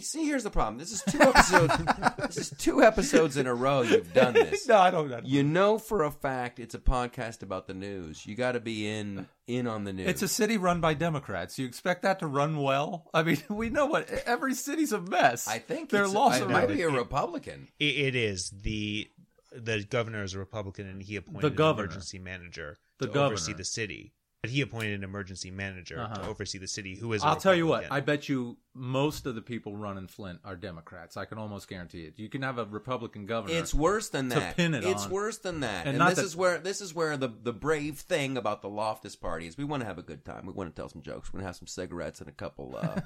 See, 0.00 0.26
here's 0.26 0.44
the 0.44 0.50
problem. 0.50 0.78
This 0.78 0.92
is 0.92 1.02
two 1.02 1.20
episodes. 1.20 1.72
this 2.18 2.36
is 2.36 2.50
two 2.58 2.82
episodes 2.82 3.36
in 3.36 3.46
a 3.46 3.54
row 3.54 3.82
you've 3.82 4.12
done 4.12 4.34
this. 4.34 4.66
no, 4.68 4.76
I 4.78 4.90
don't. 4.90 5.24
You 5.26 5.42
know 5.42 5.78
for 5.78 6.04
a 6.04 6.10
fact 6.10 6.58
it's 6.58 6.74
a 6.74 6.78
podcast 6.78 7.42
about 7.42 7.66
the 7.66 7.74
news. 7.74 8.26
You 8.26 8.34
got 8.34 8.52
to 8.52 8.60
be 8.60 8.86
in 8.88 9.26
in 9.46 9.66
on 9.66 9.84
the 9.84 9.92
news. 9.92 10.08
It's 10.08 10.22
a 10.22 10.28
city 10.28 10.56
run 10.56 10.80
by 10.80 10.94
Democrats. 10.94 11.58
You 11.58 11.66
expect 11.66 12.02
that 12.02 12.18
to 12.20 12.26
run 12.26 12.58
well? 12.62 13.08
I 13.14 13.22
mean, 13.22 13.38
we 13.48 13.70
know 13.70 13.86
what 13.86 14.08
every 14.26 14.54
city's 14.54 14.92
a 14.92 15.00
mess. 15.00 15.48
I 15.48 15.58
think 15.58 15.90
their 15.90 16.04
it's, 16.04 16.12
laws 16.12 16.38
it 16.40 16.50
might 16.50 16.68
be 16.68 16.82
a 16.82 16.90
Republican. 16.90 17.68
It, 17.78 17.96
it 17.96 18.14
is 18.16 18.50
the 18.50 19.08
the 19.52 19.82
governor 19.84 20.22
is 20.22 20.34
a 20.34 20.38
Republican, 20.38 20.86
and 20.86 21.02
he 21.02 21.16
appointed 21.16 21.42
The 21.42 21.50
governor. 21.50 21.84
an 21.84 21.90
emergency 21.92 22.18
manager 22.18 22.78
The 22.98 23.06
to 23.06 23.12
governor. 23.12 23.26
oversee 23.34 23.54
the 23.54 23.64
city. 23.64 24.12
But 24.40 24.50
he 24.50 24.60
appointed 24.60 24.94
an 24.94 25.02
emergency 25.02 25.50
manager 25.50 25.96
to 25.96 26.02
Uh-huh. 26.02 26.30
oversee 26.30 26.58
the 26.58 26.68
city, 26.68 26.94
who 26.94 27.12
is. 27.12 27.24
i 27.24 27.28
I'll 27.30 27.36
tell 27.36 27.56
you 27.56 27.66
what. 27.66 27.90
I 27.90 27.98
bet 27.98 28.28
you 28.28 28.56
most 28.72 29.26
of 29.26 29.34
the 29.34 29.42
people 29.42 29.74
running 29.76 30.06
Flint 30.06 30.38
are 30.44 30.54
Democrats. 30.54 31.16
I 31.16 31.24
can 31.24 31.38
almost 31.38 31.68
guarantee 31.68 32.02
it. 32.04 32.14
You 32.20 32.28
can 32.28 32.42
have 32.42 32.56
a 32.56 32.64
Republican 32.64 33.26
governor. 33.26 33.58
It's 33.58 33.74
worse 33.74 34.10
than 34.10 34.28
to 34.30 34.36
that. 34.36 34.56
pin 34.56 34.74
it 34.74 34.84
it's 34.84 35.06
on. 35.06 35.10
worse 35.10 35.38
than 35.38 35.58
that. 35.60 35.88
And 35.88 36.00
And, 36.00 36.08
this 36.10 36.16
that- 36.18 36.24
is 36.24 36.36
where 36.36 36.58
this 36.58 36.80
is 36.80 36.94
where 36.94 37.16
the 37.16 37.28
the 37.28 37.52
brave 37.52 37.98
thing 37.98 38.36
about 38.36 38.62
the 38.62 38.68
Loftus 38.68 39.16
party 39.16 39.48
is 39.48 39.58
we 39.58 39.64
want 39.64 39.80
to 39.80 39.86
have 39.88 39.98
a 39.98 40.02
good 40.02 40.24
time. 40.24 40.46
We 40.46 40.52
want 40.52 40.72
to 40.72 40.80
tell 40.80 40.88
some 40.88 41.02
jokes. 41.02 41.32
We're 41.32 41.38
gonna 41.40 41.48
have 41.48 41.56
some 41.56 41.66
cigarettes 41.66 42.20
and 42.20 42.28
a 42.28 42.32
couple 42.32 42.76
uh 42.80 43.00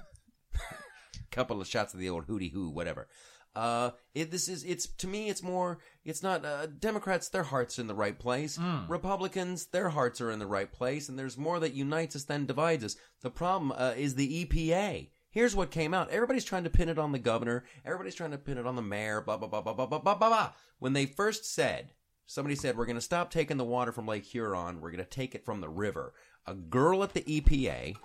couple 1.30 1.62
of 1.62 1.66
shots 1.66 1.94
of 1.94 2.00
the 2.00 2.10
old 2.10 2.26
hootie 2.26 2.52
hoo, 2.52 2.68
whatever. 2.68 3.08
Uh, 3.54 3.90
it, 4.14 4.30
this 4.30 4.48
is 4.48 4.64
it's 4.64 4.86
to 4.86 5.06
me 5.06 5.28
it's 5.28 5.42
more 5.42 5.78
it's 6.04 6.22
not 6.22 6.44
uh, 6.44 6.66
Democrats 6.66 7.28
their 7.28 7.42
hearts 7.42 7.78
in 7.78 7.86
the 7.86 7.94
right 7.94 8.18
place. 8.18 8.58
Republicans 8.88 9.66
their 9.66 9.90
hearts 9.90 10.20
are 10.20 10.30
in 10.30 10.38
the 10.38 10.46
right 10.46 10.72
place 10.72 11.08
and 11.08 11.18
there's 11.18 11.36
more 11.36 11.60
that 11.60 11.74
unites 11.74 12.16
us 12.16 12.24
than 12.24 12.46
divides 12.46 12.84
us. 12.84 12.96
The 13.20 13.30
problem 13.30 13.72
uh, 13.76 13.94
is 13.96 14.14
the 14.14 14.44
EPA 14.44 15.08
here's 15.32 15.56
what 15.56 15.70
came 15.70 15.92
out. 15.92 16.10
Everybody's 16.10 16.44
trying 16.44 16.64
to 16.64 16.70
pin 16.70 16.88
it 16.88 16.98
on 16.98 17.10
the 17.10 17.18
governor. 17.18 17.64
Everybody's 17.84 18.14
trying 18.14 18.30
to 18.30 18.38
pin 18.38 18.58
it 18.58 18.66
on 18.66 18.76
the 18.76 18.82
mayor 18.82 19.20
blah 19.20 19.36
blah 19.36 19.48
blah 19.48 19.60
blah 19.60 19.74
blah 19.74 19.86
blah 19.86 19.98
blah 19.98 20.14
blah 20.14 20.28
blah. 20.28 20.52
When 20.78 20.92
they 20.92 21.06
first 21.06 21.44
said 21.44 21.92
somebody 22.26 22.54
said 22.54 22.76
we're 22.76 22.86
going 22.86 22.96
to 22.96 23.00
stop 23.02 23.30
taking 23.30 23.56
the 23.56 23.64
water 23.64 23.92
from 23.92 24.06
Lake 24.06 24.24
Huron. 24.24 24.80
We're 24.80 24.92
going 24.92 25.04
to 25.04 25.10
take 25.10 25.34
it 25.34 25.44
from 25.44 25.60
the 25.60 25.68
river. 25.68 26.14
A 26.46 26.54
girl 26.54 27.02
at 27.02 27.14
the 27.14 27.22
EPA 27.22 27.96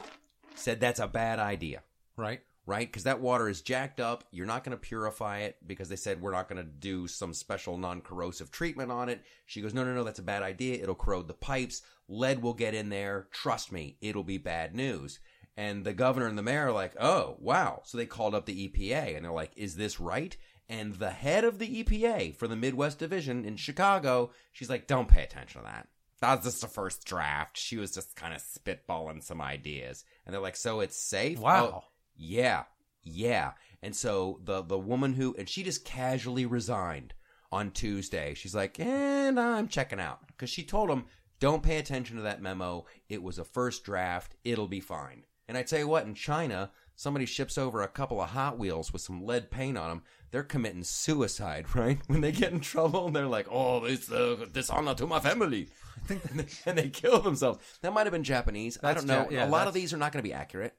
said 0.55 0.79
that's 0.79 0.99
a 0.99 1.07
bad 1.07 1.39
idea. 1.39 1.83
Right. 2.15 2.41
Right? 2.67 2.88
Because 2.88 3.05
that 3.05 3.21
water 3.21 3.50
is 3.50 3.62
jacked 3.62 4.00
up. 4.00 4.25
You're 4.29 4.45
not 4.45 4.63
going 4.63 4.77
to 4.77 4.81
purify 4.81 5.39
it 5.39 5.55
because 5.65 5.89
they 5.89 5.95
said 5.95 6.21
we're 6.21 6.33
not 6.33 6.50
going 6.50 6.63
to 6.63 6.69
do 6.69 7.07
some 7.07 7.33
special 7.33 7.77
non 7.77 8.01
corrosive 8.01 8.51
treatment 8.51 8.91
on 8.91 9.09
it. 9.09 9.24
She 9.47 9.62
goes, 9.62 9.74
no, 9.74 9.83
no, 9.83 9.95
no, 9.95 10.03
that's 10.03 10.19
a 10.19 10.24
bad 10.24 10.43
idea. 10.43 10.83
It'll 10.83 10.93
corrode 10.93 11.27
the 11.27 11.33
pipes. 11.33 11.81
Lead 12.09 12.43
will 12.43 12.53
get 12.53 12.75
in 12.75 12.89
there. 12.89 13.27
Trust 13.31 13.71
me, 13.71 13.97
it'll 14.01 14.24
be 14.24 14.38
bad 14.38 14.75
news. 14.75 15.19
And 15.55 15.83
the 15.83 15.93
governor 15.93 16.27
and 16.27 16.38
the 16.38 16.43
mayor 16.43 16.67
are 16.67 16.71
like, 16.71 16.93
oh, 17.00 17.38
wow. 17.39 17.81
So 17.86 17.97
they 17.97 18.05
called 18.05 18.36
up 18.36 18.45
the 18.45 18.67
EPA 18.69 19.15
and 19.15 19.25
they're 19.25 19.31
like, 19.31 19.53
is 19.55 19.75
this 19.75 20.00
right? 20.00 20.38
And 20.69 20.95
the 20.95 21.09
head 21.09 21.45
of 21.45 21.57
the 21.57 21.83
EPA 21.83 22.36
for 22.36 22.47
the 22.47 22.57
Midwest 22.57 23.00
Division 23.00 23.45
in 23.45 23.55
Chicago, 23.55 24.31
she's 24.51 24.69
like, 24.69 24.86
don't 24.86 25.07
pay 25.07 25.24
attention 25.24 25.62
to 25.62 25.67
that. 25.67 25.88
That's 26.19 26.45
just 26.45 26.62
the 26.62 26.67
first 26.67 27.05
draft. 27.05 27.57
She 27.57 27.77
was 27.77 27.91
just 27.91 28.15
kind 28.15 28.33
of 28.33 28.41
spitballing 28.43 29.24
some 29.24 29.41
ideas. 29.41 30.03
And 30.25 30.33
they're 30.33 30.41
like, 30.41 30.57
so 30.57 30.81
it's 30.81 30.97
safe? 30.97 31.39
Wow. 31.39 31.83
Oh, 31.83 31.83
yeah. 32.17 32.63
Yeah. 33.03 33.51
And 33.81 33.95
so 33.95 34.39
the 34.43 34.62
the 34.63 34.77
woman 34.77 35.13
who 35.13 35.36
and 35.38 35.47
she 35.47 35.63
just 35.63 35.86
casually 35.86 36.45
resigned 36.45 37.13
on 37.51 37.71
Tuesday. 37.71 38.33
She's 38.33 38.55
like, 38.55 38.79
"And 38.79 39.39
I'm 39.39 39.67
checking 39.67 40.00
out." 40.00 40.19
Cuz 40.38 40.50
she 40.50 40.63
told 40.63 40.89
him, 40.89 41.05
"Don't 41.39 41.63
pay 41.63 41.77
attention 41.77 42.17
to 42.17 42.24
that 42.24 42.41
memo. 42.41 42.86
It 43.07 43.24
was 43.24 43.38
a 43.39 43.45
first 43.45 43.83
draft. 43.83 44.36
It'll 44.43 44.67
be 44.67 44.79
fine." 44.81 45.24
And 45.47 45.57
I 45.57 45.63
tell 45.63 45.79
you 45.79 45.88
what, 45.88 46.05
in 46.05 46.13
China, 46.13 46.71
somebody 46.95 47.25
ships 47.25 47.57
over 47.57 47.81
a 47.81 47.88
couple 47.88 48.19
of 48.19 48.31
Hot 48.31 48.59
Wheels 48.59 48.91
with 48.91 49.01
some 49.01 49.25
lead 49.25 49.50
paint 49.50 49.77
on 49.77 49.89
them. 49.89 50.03
They're 50.31 50.43
committing 50.43 50.83
suicide, 50.83 51.67
right? 51.75 52.00
When 52.07 52.19
they 52.19 52.33
get 52.33 52.51
in 52.51 52.59
trouble, 52.59 53.07
and 53.07 53.15
they're 53.15 53.27
like, 53.27 53.47
"Oh, 53.50 53.86
it's 53.86 54.12
uh, 54.12 54.45
dishonor 54.51 54.95
to 54.95 55.07
my 55.07 55.21
family," 55.21 55.69
and 56.09 56.19
they, 56.19 56.47
and 56.65 56.77
they 56.77 56.89
kill 56.89 57.21
themselves. 57.21 57.59
That 57.81 57.93
might 57.93 58.05
have 58.05 58.12
been 58.12 58.25
Japanese. 58.25 58.77
I 58.83 58.93
don't 58.93 59.07
know. 59.07 59.27
Ja- 59.29 59.38
yeah, 59.38 59.47
a 59.47 59.50
lot 59.50 59.67
of 59.67 59.74
these 59.74 59.93
are 59.93 59.97
not 59.97 60.12
going 60.12 60.21
to 60.21 60.27
be 60.27 60.33
accurate. 60.33 60.75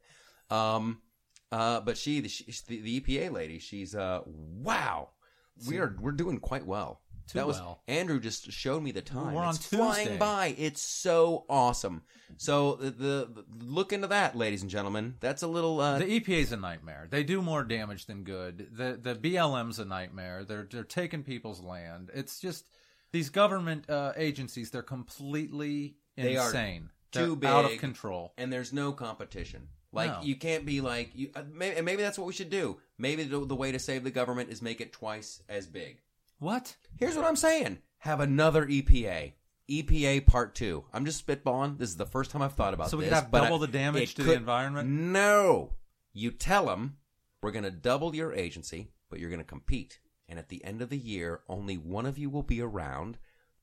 Um, 0.50 1.00
uh, 1.52 1.81
but 1.81 1.97
she, 1.97 2.21
the, 2.21 2.28
she, 2.28 2.45
the, 2.67 2.81
the 2.81 3.00
EPA 3.00 3.33
lady, 3.33 3.59
she's 3.59 3.95
uh, 3.95 4.21
wow, 4.26 5.11
we 5.69 5.78
are 5.78 5.97
we're 6.00 6.12
doing 6.12 6.38
quite 6.38 6.67
well. 6.67 7.00
Too 7.28 7.38
that 7.38 7.47
was 7.47 7.59
well. 7.59 7.83
Andrew 7.87 8.19
just 8.21 8.50
showed 8.52 8.83
me 8.83 8.90
the 8.90 9.02
time. 9.02 9.35
We're 9.35 9.43
on 9.45 9.55
it's 9.55 9.67
flying 9.67 10.17
by. 10.17 10.55
It's 10.57 10.81
so 10.81 11.45
awesome. 11.50 12.02
So 12.38 12.76
the, 12.76 12.90
the, 12.90 13.45
look 13.62 13.93
into 13.93 14.07
that, 14.07 14.35
ladies 14.35 14.62
and 14.62 14.71
gentlemen. 14.71 15.17
That's 15.21 15.43
a 15.43 15.47
little. 15.47 15.78
Uh, 15.78 15.99
The 15.99 16.21
EPA's 16.21 16.52
a 16.52 16.57
nightmare. 16.57 17.07
They 17.11 17.25
do 17.25 17.43
more 17.43 17.64
damage 17.64 18.07
than 18.07 18.25
good. 18.25 18.69
The 18.73 18.99
the 19.02 19.14
BLM's 19.14 19.78
a 19.78 19.85
nightmare. 19.85 20.45
They're 20.45 20.67
they're 20.71 20.85
taking 20.85 21.23
people's 21.23 21.61
land. 21.61 22.11
It's 22.14 22.40
just 22.40 22.67
these 23.12 23.28
government 23.28 23.90
uh, 23.90 24.12
agencies. 24.17 24.71
They're 24.71 24.83
completely 24.83 25.97
They 26.17 26.37
are 26.38 26.47
insane. 26.47 26.90
too 27.12 27.37
they're 27.37 27.50
out 27.50 27.64
of 27.71 27.78
control. 27.78 28.33
and 28.38 28.50
there's 28.52 28.73
no 28.73 28.93
competition. 28.93 29.69
Like 29.92 30.11
No. 30.11 30.23
you 30.23 30.37
can't 30.37 30.66
be 30.66 30.80
like 30.80 31.11
you. 31.14 31.30
Uh, 31.35 31.42
maybe, 31.52 31.76
and 31.76 31.85
maybe 31.87 32.02
that's 32.02 32.18
what 32.18 32.26
we 32.26 32.33
should 32.33 32.50
do. 32.50 32.78
Maybe 32.99 33.25
the, 33.25 33.45
the 33.45 33.54
way 33.57 33.73
to 33.73 33.78
save 33.78 34.04
the 34.04 34.11
government 34.11 34.50
is 34.50 34.61
make 34.61 34.80
it 34.80 34.92
twice 34.92 35.42
as 35.49 35.66
big. 35.66 36.00
What? 36.38 36.76
Here's 36.99 37.16
what 37.16 37.25
I'm 37.25 37.37
saying: 37.37 37.78
have 37.99 38.21
another 38.21 38.66
EPA. 38.66 39.33
EPA 39.71 40.26
Part 40.26 40.54
Two. 40.54 40.85
I'm 40.92 41.04
just 41.04 41.26
spitballing. 41.26 41.78
This 41.78 41.90
is 41.90 41.97
the 41.97 42.07
first 42.07 42.30
time 42.30 42.42
I've 42.42 42.54
thought 42.54 42.75
about 42.75 42.85
this. 42.85 42.90
So 42.92 42.97
we 42.99 43.04
this. 43.04 43.11
could 43.14 43.23
have 43.23 43.30
double 43.30 43.57
I- 43.57 43.66
the 43.66 43.73
damage 43.73 44.14
to 44.14 44.23
the 44.23 44.35
environment? 44.35 44.88
No, 44.88 45.75
you 46.12 46.30
tell 46.30 46.66
them 46.66 46.97
we're 47.42 47.50
going 47.52 47.64
to 47.64 47.71
double 47.71 48.14
your 48.14 48.33
agency, 48.33 48.88
but 49.11 49.18
you're 49.21 49.30
going 49.30 49.40
to 49.40 49.45
compete, 49.45 50.00
and 50.28 50.38
at 50.38 50.49
the 50.49 50.64
end 50.64 50.80
of 50.83 50.88
the 50.90 50.99
year, 50.99 51.40
only 51.49 51.76
one 51.76 52.07
of 52.07 52.18
you 52.18 52.30
will 52.30 52.42
be 52.42 52.61
around, 52.62 53.18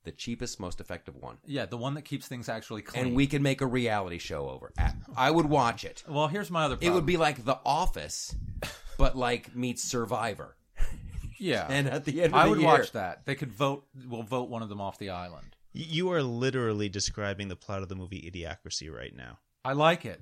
the 0.06 0.12
cheapest, 0.12 0.60
most 0.60 0.80
effective 0.80 1.16
one, 1.16 1.38
Yeah, 1.46 1.66
the 1.66 1.78
one 1.78 1.94
that 1.96 2.04
keeps 2.04 2.28
things 2.28 2.48
actually 2.48 2.82
clean. 2.84 3.08
and 3.08 3.16
we 3.16 3.28
can 3.28 3.44
make 3.44 3.62
a 3.62 3.66
reality 3.68 4.18
show 4.18 4.48
over. 4.50 4.72
I 5.18 5.30
would 5.32 5.48
watch 5.48 5.84
it. 5.84 6.04
Well, 6.08 6.28
here's 6.28 6.50
my 6.50 6.64
other. 6.66 6.78
It 6.80 6.92
would 6.92 7.06
be 7.06 7.18
like 7.18 7.44
The 7.44 7.60
Office, 7.66 8.36
but 8.98 9.18
like 9.18 9.56
meets 9.56 9.84
Survivor. 9.84 10.56
yeah. 11.40 11.68
And 11.70 11.88
at 11.88 12.06
the 12.06 12.22
end 12.24 12.34
of 12.34 12.40
I 12.40 12.44
the 12.46 12.50
would 12.52 12.60
year, 12.60 12.68
watch 12.68 12.92
that. 12.94 13.26
They 13.26 13.36
could 13.36 13.52
vote. 13.52 13.86
We'll 14.08 14.24
vote 14.24 14.50
one 14.50 14.62
of 14.62 14.70
them 14.70 14.80
off 14.82 14.98
the 14.98 15.10
island. 15.10 15.48
You 15.74 16.12
are 16.12 16.24
literally 16.24 16.88
describing 16.88 17.50
the 17.50 17.56
plot 17.58 17.82
of 17.82 17.90
the 17.90 17.96
movie 17.96 18.32
Idiocracy 18.32 18.90
right 18.90 19.14
now. 19.16 19.40
I 19.66 19.74
like 19.74 20.06
it. 20.06 20.22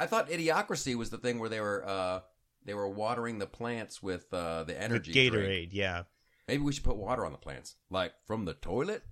I 0.00 0.06
thought 0.06 0.30
Idiocracy 0.30 0.94
was 0.94 1.10
the 1.10 1.18
thing 1.18 1.38
where 1.40 1.48
they 1.50 1.60
were 1.60 1.84
uh, 1.86 2.20
they 2.64 2.72
were 2.74 2.88
watering 2.88 3.38
the 3.38 3.46
plants 3.46 4.02
with 4.02 4.32
uh, 4.32 4.64
the 4.64 4.72
With 4.74 4.82
energy 4.82 5.12
drink. 5.12 5.34
Gatorade, 5.34 5.68
yeah. 5.72 6.04
Maybe 6.48 6.62
we 6.62 6.72
should 6.72 6.84
put 6.84 6.96
water 6.96 7.24
on 7.24 7.32
the 7.32 7.38
plants, 7.38 7.76
like 7.90 8.12
from 8.26 8.44
the 8.46 8.54
toilet. 8.54 9.02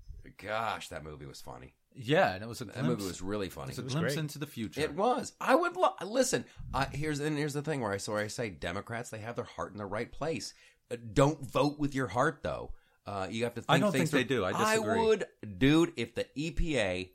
Gosh, 0.42 0.88
that 0.88 1.04
movie 1.04 1.26
was 1.26 1.40
funny. 1.40 1.74
Yeah, 1.94 2.34
and 2.34 2.42
it 2.42 2.48
was 2.48 2.60
a 2.60 2.66
That 2.66 2.84
movie 2.84 3.04
was 3.04 3.22
really 3.22 3.48
funny. 3.48 3.68
it 3.72 3.76
was 3.76 3.78
a 3.78 3.82
was 3.84 3.92
glimpse 3.94 4.14
great. 4.14 4.20
into 4.20 4.38
the 4.38 4.46
future. 4.46 4.80
It 4.80 4.94
was. 4.94 5.32
I 5.40 5.54
would 5.54 5.76
lo- 5.76 5.94
listen. 6.04 6.44
I, 6.74 6.86
here's 6.86 7.20
and 7.20 7.38
here's 7.38 7.54
the 7.54 7.62
thing 7.62 7.80
where 7.80 7.92
I 7.92 7.96
so 7.98 8.16
I 8.16 8.26
say 8.26 8.50
Democrats 8.50 9.10
they 9.10 9.18
have 9.18 9.36
their 9.36 9.44
heart 9.44 9.72
in 9.72 9.78
the 9.78 9.86
right 9.86 10.10
place. 10.10 10.52
Uh, 10.90 10.96
don't 11.14 11.40
vote 11.40 11.78
with 11.78 11.94
your 11.94 12.08
heart 12.08 12.40
though. 12.42 12.72
Uh, 13.06 13.28
you 13.30 13.44
have 13.44 13.54
to. 13.54 13.60
Think 13.62 13.70
I 13.70 13.78
don't 13.78 13.92
things 13.92 14.10
think 14.10 14.28
they 14.28 14.34
do. 14.34 14.44
I 14.44 14.52
disagree. 14.52 14.94
I 15.00 15.02
would, 15.04 15.24
dude. 15.58 15.92
If 15.96 16.14
the 16.14 16.26
EPA 16.36 17.10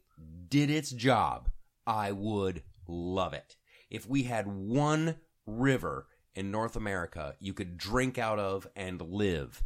did 0.50 0.70
its 0.72 0.90
job, 0.92 1.50
I 1.86 2.12
would 2.12 2.64
love 2.88 3.34
it. 3.34 3.58
If 3.90 4.08
we 4.08 4.24
had 4.24 4.48
one 4.48 5.16
river 5.46 6.08
in 6.34 6.50
North 6.50 6.76
America 6.78 7.36
you 7.40 7.54
could 7.54 7.78
drink 7.78 8.18
out 8.18 8.40
of 8.40 8.66
and 8.76 9.02
live, 9.02 9.62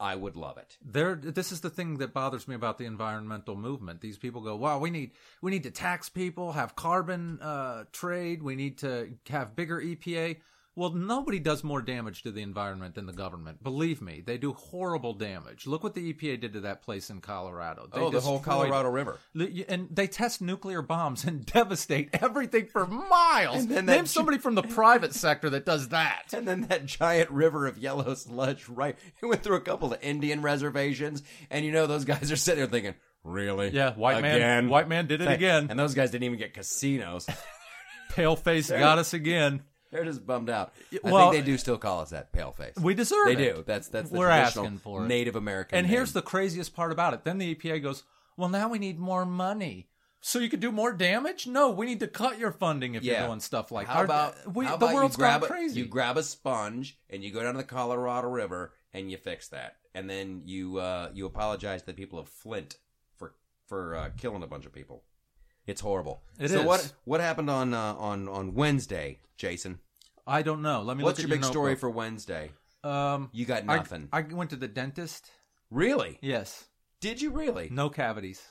I 0.00 0.16
would 0.16 0.34
love 0.36 0.56
it. 0.58 0.78
there 0.84 1.14
this 1.14 1.52
is 1.52 1.60
the 1.60 1.70
thing 1.70 1.98
that 1.98 2.12
bothers 2.14 2.48
me 2.48 2.54
about 2.54 2.78
the 2.78 2.86
environmental 2.86 3.54
movement 3.54 4.00
these 4.00 4.18
people 4.18 4.40
go 4.40 4.56
wow 4.56 4.78
we 4.78 4.90
need 4.90 5.10
we 5.42 5.50
need 5.50 5.62
to 5.64 5.70
tax 5.70 6.08
people 6.08 6.52
have 6.52 6.74
carbon 6.74 7.38
uh, 7.42 7.84
trade 7.92 8.42
we 8.42 8.56
need 8.56 8.78
to 8.78 9.10
have 9.28 9.54
bigger 9.54 9.80
epa 9.80 10.36
well 10.76 10.90
nobody 10.90 11.38
does 11.38 11.64
more 11.64 11.82
damage 11.82 12.22
to 12.22 12.30
the 12.30 12.42
environment 12.42 12.94
than 12.94 13.06
the 13.06 13.12
government 13.12 13.62
believe 13.62 14.00
me 14.00 14.22
they 14.24 14.38
do 14.38 14.52
horrible 14.52 15.14
damage 15.14 15.66
look 15.66 15.82
what 15.82 15.94
the 15.94 16.12
epa 16.12 16.40
did 16.40 16.52
to 16.52 16.60
that 16.60 16.82
place 16.82 17.10
in 17.10 17.20
colorado 17.20 17.88
They 17.92 18.00
oh, 18.00 18.10
the 18.10 18.20
whole 18.20 18.38
Colorado 18.40 18.88
River. 18.88 19.18
and 19.68 19.88
they 19.90 20.06
test 20.06 20.40
nuclear 20.40 20.82
bombs 20.82 21.24
and 21.30 21.44
devastate 21.44 22.10
everything 22.14 22.66
for 22.66 22.86
miles. 22.86 23.56
And 23.62 23.70
then 23.70 23.86
Name 23.86 24.06
somebody 24.06 24.38
from 24.38 24.54
the 24.54 24.62
private 24.62 25.14
sector 25.14 25.50
that 25.50 25.66
does 25.66 25.88
that. 25.88 26.32
And 26.32 26.46
then 26.46 26.62
that 26.62 26.86
giant 26.86 27.30
river 27.30 27.66
of 27.66 27.78
yellow 27.78 28.14
sludge, 28.14 28.68
right? 28.68 28.96
It 29.22 29.26
went 29.26 29.42
through 29.42 29.56
a 29.56 29.60
couple 29.60 29.92
of 29.92 30.02
Indian 30.02 30.42
reservations, 30.42 31.22
and 31.50 31.64
you 31.64 31.72
know 31.72 31.86
those 31.86 32.04
guys 32.04 32.30
are 32.32 32.36
sitting 32.36 32.60
there 32.60 32.68
thinking, 32.70 32.94
"Really? 33.24 33.70
Yeah, 33.70 33.94
white 33.94 34.22
man- 34.22 34.68
white 34.68 34.88
man 34.88 35.06
did 35.06 35.20
it 35.20 35.30
again. 35.30 35.68
And 35.70 35.78
those 35.78 35.94
guys 35.94 36.10
didn't 36.10 36.24
even 36.24 36.38
get 36.38 36.54
casinos. 36.54 37.26
Pale 38.10 38.36
face 38.36 38.70
got 38.70 38.98
us 38.98 39.12
again. 39.14 39.62
They're 39.90 40.04
just 40.04 40.24
bummed 40.26 40.50
out. 40.50 40.72
I 40.92 40.98
well- 41.10 41.30
think 41.32 41.44
they 41.44 41.50
do 41.50 41.58
still 41.58 41.78
call 41.78 42.00
us 42.00 42.10
that 42.10 42.32
pale 42.32 42.52
face. 42.52 42.76
We 42.76 42.94
deserve 42.94 43.26
They 43.26 43.32
it. 43.32 43.36
They 43.36 43.52
do. 43.52 43.64
That's 43.66 43.88
that's 43.88 44.10
the 44.10 44.18
We're 44.18 44.28
asking 44.28 44.78
for 44.78 45.04
it. 45.04 45.08
Native 45.08 45.36
American. 45.36 45.78
And 45.78 45.86
here's 45.86 46.12
the 46.12 46.22
craziest 46.22 46.74
part 46.74 46.92
about 46.92 47.14
it. 47.14 47.24
Then 47.24 47.38
the 47.38 47.54
EPA 47.54 47.82
goes, 47.82 48.04
"Well, 48.36 48.48
now 48.48 48.68
we 48.68 48.78
need 48.78 48.98
more 48.98 49.26
money." 49.26 49.88
So 50.22 50.38
you 50.38 50.50
could 50.50 50.60
do 50.60 50.70
more 50.70 50.92
damage? 50.92 51.46
No, 51.46 51.70
we 51.70 51.86
need 51.86 52.00
to 52.00 52.06
cut 52.06 52.38
your 52.38 52.52
funding 52.52 52.94
if 52.94 53.02
yeah. 53.02 53.20
you're 53.20 53.28
doing 53.28 53.40
stuff 53.40 53.72
like 53.72 53.86
how 53.86 54.00
our- 54.00 54.04
about, 54.04 54.54
we, 54.54 54.66
how 54.66 54.76
the 54.76 54.84
about 54.84 54.94
world's 54.94 55.14
you 55.16 55.20
grab 55.20 55.40
gone 55.40 55.50
a, 55.50 55.52
crazy. 55.52 55.80
You 55.80 55.86
grab 55.86 56.18
a 56.18 56.22
sponge 56.22 56.98
and 57.08 57.24
you 57.24 57.32
go 57.32 57.42
down 57.42 57.54
to 57.54 57.58
the 57.58 57.64
Colorado 57.64 58.28
River 58.28 58.74
and 58.92 59.10
you 59.10 59.16
fix 59.16 59.48
that, 59.48 59.76
and 59.94 60.10
then 60.10 60.42
you 60.44 60.78
uh, 60.78 61.10
you 61.14 61.24
apologize 61.26 61.80
to 61.80 61.86
the 61.86 61.94
people 61.94 62.18
of 62.18 62.28
Flint 62.28 62.76
for 63.16 63.34
for 63.66 63.96
uh, 63.96 64.10
killing 64.18 64.42
a 64.42 64.46
bunch 64.46 64.66
of 64.66 64.72
people. 64.72 65.02
It's 65.70 65.80
horrible. 65.80 66.20
It 66.38 66.50
so 66.50 66.60
is. 66.60 66.66
what 66.66 66.92
what 67.04 67.20
happened 67.20 67.48
on 67.48 67.72
uh, 67.72 67.94
on 67.94 68.28
on 68.28 68.54
Wednesday, 68.54 69.20
Jason? 69.36 69.78
I 70.26 70.42
don't 70.42 70.62
know. 70.62 70.82
Let 70.82 70.96
me 70.96 71.04
What's 71.04 71.20
your 71.20 71.28
at 71.28 71.30
big 71.30 71.44
story 71.44 71.76
for 71.76 71.88
Wednesday? 71.88 72.50
Um, 72.82 73.30
You 73.32 73.44
got 73.44 73.64
nothing. 73.64 74.08
I, 74.12 74.22
went 74.22 74.50
to 74.50 74.56
the 74.56 74.68
dentist. 74.68 75.30
really? 75.70 76.18
Yes, 76.22 76.64
Did 77.00 77.22
you 77.22 77.30
really? 77.30 77.68
no 77.70 77.88
cavities. 77.88 78.42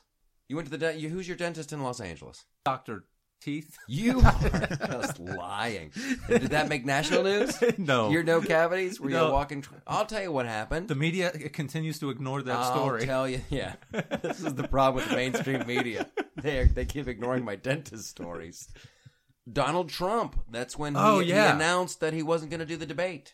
You 0.48 0.56
went 0.56 0.68
to 0.68 0.72
the 0.72 0.78
de- 0.78 0.98
you, 0.98 1.10
who's 1.10 1.28
your 1.28 1.38
dentist 1.38 1.74
in 1.74 1.84
Los 1.84 2.00
Angeles? 2.00 2.46
Doctor 2.64 3.04
teeth. 3.40 3.78
You 3.88 4.20
are 4.22 4.40
just 4.92 5.20
lying. 5.20 5.92
Did 6.28 6.44
that 6.52 6.70
make 6.70 6.86
national 6.86 7.24
news? 7.24 7.56
no, 7.78 8.10
Your 8.12 8.24
no 8.24 8.42
cavities? 8.42 9.00
Were 9.00 9.10
you 9.10 9.16
No. 9.16 9.28
a 9.28 9.32
walking? 9.32 9.62
Tr- 9.62 9.74
I'll 9.88 10.06
tell 10.06 10.22
you 10.22 10.32
what 10.32 10.46
happened. 10.46 10.88
the 10.88 10.96
media 10.96 11.30
uh, 11.34 11.50
continues 11.52 12.00
to 12.00 12.10
ignore 12.10 12.42
that 12.44 12.66
story. 12.66 13.02
I'll 13.02 13.08
tell 13.08 13.30
you. 13.30 13.42
Yeah, 13.50 13.74
this 14.22 14.42
is 14.44 14.54
the 14.56 14.68
problem 14.68 14.96
with 15.04 15.10
the 15.10 15.16
mainstream 15.16 15.66
media. 15.66 16.08
They 16.42 16.66
they 16.66 16.86
keep 16.86 17.08
ignoring 17.08 17.44
my 17.46 17.56
dentist 17.56 18.08
stories. 18.10 18.68
Donald 19.52 19.90
Trump. 19.90 20.40
That's 20.52 20.78
when 20.78 20.94
he, 20.94 21.02
Oh, 21.02 21.20
he 21.20 21.32
announced 21.32 22.00
that 22.02 22.14
he 22.14 22.22
wasn't 22.22 22.52
going 22.52 22.60
to 22.60 22.66
do 22.68 22.78
the 22.78 22.86
debate. 22.86 23.34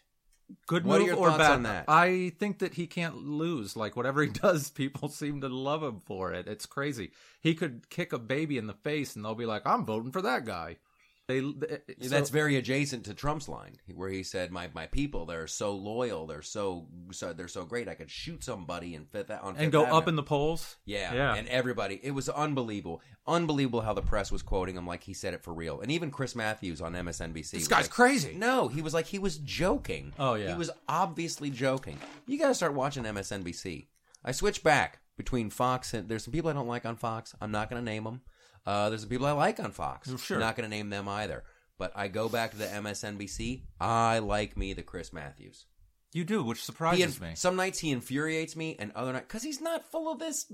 Good 0.67 0.85
What 0.85 0.97
are 0.97 0.99
move 0.99 1.07
your 1.07 1.17
or 1.17 1.29
thoughts 1.29 1.37
bad? 1.39 1.51
on 1.51 1.63
that? 1.63 1.85
I 1.87 2.31
think 2.39 2.59
that 2.59 2.73
he 2.75 2.87
can't 2.87 3.17
lose. 3.17 3.75
Like 3.75 3.95
whatever 3.95 4.21
he 4.21 4.29
does, 4.43 4.69
people 4.69 5.09
seem 5.09 5.41
to 5.41 5.49
love 5.49 5.83
him 5.83 5.99
for 5.99 6.33
it. 6.33 6.47
It's 6.47 6.65
crazy. 6.65 7.11
He 7.41 7.55
could 7.55 7.89
kick 7.89 8.13
a 8.13 8.19
baby 8.19 8.57
in 8.57 8.67
the 8.67 8.73
face, 8.73 9.15
and 9.15 9.23
they'll 9.25 9.35
be 9.35 9.45
like, 9.45 9.63
"I'm 9.65 9.85
voting 9.85 10.11
for 10.11 10.21
that 10.21 10.45
guy." 10.45 10.77
They, 11.27 11.39
uh, 11.39 11.51
they- 11.59 11.79
so- 12.01 12.09
That's 12.09 12.29
very 12.29 12.55
adjacent 12.55 13.05
to 13.05 13.13
Trump's 13.15 13.47
line, 13.49 13.77
where 13.95 14.09
he 14.09 14.21
said, 14.21 14.51
"My 14.51 14.69
my 14.75 14.85
people, 14.85 15.25
they're 15.25 15.47
so 15.47 15.73
loyal, 15.75 16.27
they're 16.27 16.43
so, 16.43 16.87
so 17.11 17.33
they're 17.33 17.47
so 17.47 17.65
great. 17.65 17.87
I 17.87 17.95
could 17.95 18.11
shoot 18.11 18.43
somebody 18.43 18.93
in 18.93 19.05
Fifth 19.05 19.31
on 19.31 19.55
Fifth 19.55 19.63
and 19.63 19.71
go 19.71 19.81
Avenue." 19.85 19.97
up 19.97 20.07
in 20.07 20.15
the 20.17 20.23
polls. 20.23 20.75
Yeah, 20.85 21.13
Yeah. 21.15 21.33
and 21.35 21.47
everybody, 21.47 21.99
it 22.03 22.11
was 22.11 22.29
unbelievable, 22.29 23.01
unbelievable 23.25 23.81
how 23.81 23.93
the 23.93 24.03
press 24.03 24.31
was 24.31 24.43
quoting 24.43 24.75
him 24.77 24.85
like 24.85 25.03
he 25.03 25.13
said 25.15 25.33
it 25.33 25.41
for 25.43 25.51
real, 25.53 25.81
and 25.81 25.89
even 25.91 26.11
Chris 26.11 26.35
Matthews 26.35 26.79
on 26.79 26.93
MSNBC. 26.93 27.57
This 27.57 27.67
guy's 27.67 27.85
like, 27.85 27.89
crazy. 27.91 28.35
No, 28.35 28.67
he 28.67 28.83
was 28.83 28.93
like 28.93 29.07
he 29.07 29.17
was 29.17 29.37
joking. 29.39 30.13
Oh, 30.19 30.35
yeah. 30.35 30.49
he 30.51 30.57
was 30.57 30.69
obviously 30.87 31.49
joking. 31.49 31.97
You 32.27 32.37
got 32.37 32.49
to 32.49 32.55
start 32.55 32.73
watching 32.75 33.03
MSNBC. 33.03 33.87
I 34.23 34.31
switch 34.31 34.63
back 34.63 34.99
between 35.17 35.49
Fox 35.49 35.93
and 35.93 36.07
there's 36.07 36.23
some 36.23 36.33
people 36.33 36.49
I 36.51 36.53
don't 36.53 36.67
like 36.67 36.85
on 36.85 36.95
Fox. 36.97 37.33
I'm 37.41 37.51
not 37.51 37.69
going 37.69 37.81
to 37.81 37.85
name 37.85 38.03
them. 38.03 38.21
Uh, 38.65 38.89
there's 38.89 39.01
some 39.01 39.09
people 39.09 39.27
I 39.27 39.31
like 39.31 39.59
on 39.59 39.71
Fox. 39.71 40.09
Sure. 40.21 40.37
I'm 40.37 40.41
not 40.41 40.55
going 40.55 40.69
to 40.69 40.75
name 40.75 40.89
them 40.89 41.07
either. 41.07 41.43
But 41.77 41.91
I 41.95 42.07
go 42.07 42.29
back 42.29 42.51
to 42.51 42.57
the 42.57 42.65
MSNBC. 42.65 43.63
I 43.79 44.19
like 44.19 44.55
me 44.55 44.73
the 44.73 44.81
Chris 44.81 45.11
Matthews. 45.11 45.65
You 46.13 46.23
do, 46.23 46.43
which 46.43 46.63
surprises 46.63 47.03
inf- 47.03 47.21
me. 47.21 47.31
Some 47.35 47.57
nights 47.57 47.79
he 47.79 47.91
infuriates 47.91 48.55
me, 48.55 48.77
and 48.79 48.93
other 48.95 49.11
nights 49.11 49.25
because 49.27 49.43
he's 49.43 49.59
not 49.59 49.83
full 49.83 50.09
of 50.09 50.17
this 50.17 50.45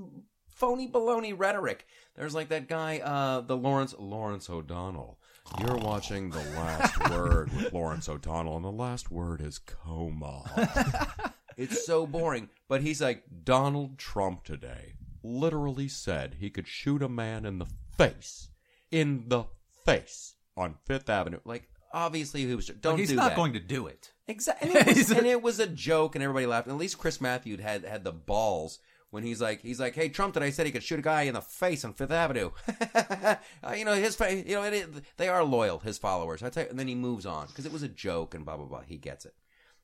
phony 0.49 0.87
baloney 0.89 1.35
rhetoric. 1.37 1.85
There's 2.15 2.33
like 2.33 2.49
that 2.49 2.67
guy, 2.67 2.97
uh, 2.99 3.41
the 3.41 3.55
Lawrence 3.55 3.93
Lawrence 3.99 4.49
O'Donnell. 4.49 5.19
You're 5.59 5.77
watching 5.77 6.31
the 6.31 6.39
last 6.39 7.09
word 7.11 7.53
with 7.53 7.73
Lawrence 7.73 8.09
O'Donnell, 8.09 8.55
and 8.55 8.65
the 8.65 8.71
last 8.71 9.11
word 9.11 9.41
is 9.41 9.59
coma. 9.59 11.33
it's 11.57 11.85
so 11.85 12.07
boring. 12.07 12.49
But 12.67 12.81
he's 12.81 13.01
like 13.01 13.23
Donald 13.43 13.99
Trump 13.99 14.43
today. 14.43 14.93
Literally 15.23 15.87
said 15.87 16.37
he 16.39 16.49
could 16.49 16.67
shoot 16.67 17.03
a 17.03 17.09
man 17.09 17.45
in 17.45 17.59
the 17.59 17.67
face, 18.03 18.49
in 18.91 19.25
the 19.27 19.43
face 19.85 20.35
on 20.57 20.75
Fifth 20.85 21.09
Avenue. 21.09 21.39
Like 21.45 21.67
obviously 21.93 22.45
he 22.45 22.55
was. 22.55 22.67
Don't 22.67 22.93
Like, 22.93 22.99
he's 22.99 23.09
do 23.09 23.15
not 23.15 23.29
that. 23.29 23.35
going 23.37 23.53
to 23.53 23.59
do 23.59 23.87
it. 23.87 24.11
Exactly, 24.27 24.69
and, 24.75 24.87
it 24.87 24.95
was- 24.97 25.11
a- 25.11 25.17
and 25.17 25.27
it 25.27 25.41
was 25.41 25.59
a 25.59 25.67
joke, 25.67 26.15
and 26.15 26.23
everybody 26.23 26.45
laughed. 26.45 26.67
And 26.67 26.75
at 26.75 26.79
least 26.79 26.97
Chris 26.97 27.19
Matthews 27.21 27.59
had 27.59 27.83
had 27.85 28.03
the 28.03 28.11
balls 28.13 28.79
when 29.09 29.23
he's 29.23 29.41
like, 29.41 29.61
he's 29.61 29.79
like, 29.79 29.93
"Hey, 29.95 30.07
Trump 30.07 30.33
today 30.33 30.51
said 30.51 30.65
he 30.65 30.71
could 30.71 30.83
shoot 30.83 30.99
a 30.99 31.01
guy 31.01 31.23
in 31.23 31.33
the 31.33 31.41
face 31.41 31.83
on 31.83 31.93
Fifth 31.93 32.11
Avenue." 32.11 32.51
uh, 32.95 33.35
you 33.75 33.83
know, 33.85 33.93
his 33.93 34.15
face. 34.15 34.45
You 34.47 34.55
know, 34.55 34.63
it, 34.63 34.73
it- 34.73 34.89
they 35.17 35.27
are 35.27 35.43
loyal, 35.43 35.79
his 35.79 35.97
followers. 35.97 36.41
I 36.43 36.49
tell 36.49 36.63
you, 36.63 36.69
and 36.69 36.79
then 36.79 36.87
he 36.87 36.95
moves 36.95 37.25
on 37.25 37.47
because 37.47 37.65
it 37.65 37.73
was 37.73 37.83
a 37.83 37.89
joke 37.89 38.33
and 38.33 38.45
blah 38.45 38.55
blah 38.57 38.65
blah. 38.67 38.81
He 38.81 38.97
gets 38.97 39.25
it, 39.25 39.33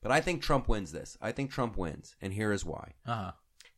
but 0.02 0.10
I 0.12 0.20
think 0.22 0.40
Trump 0.42 0.66
wins 0.68 0.92
this. 0.92 1.18
I 1.20 1.32
think 1.32 1.50
Trump 1.50 1.76
wins, 1.76 2.16
and 2.22 2.32
here 2.32 2.52
is 2.52 2.64
why. 2.64 2.94
Uh 3.06 3.14
huh. 3.14 3.32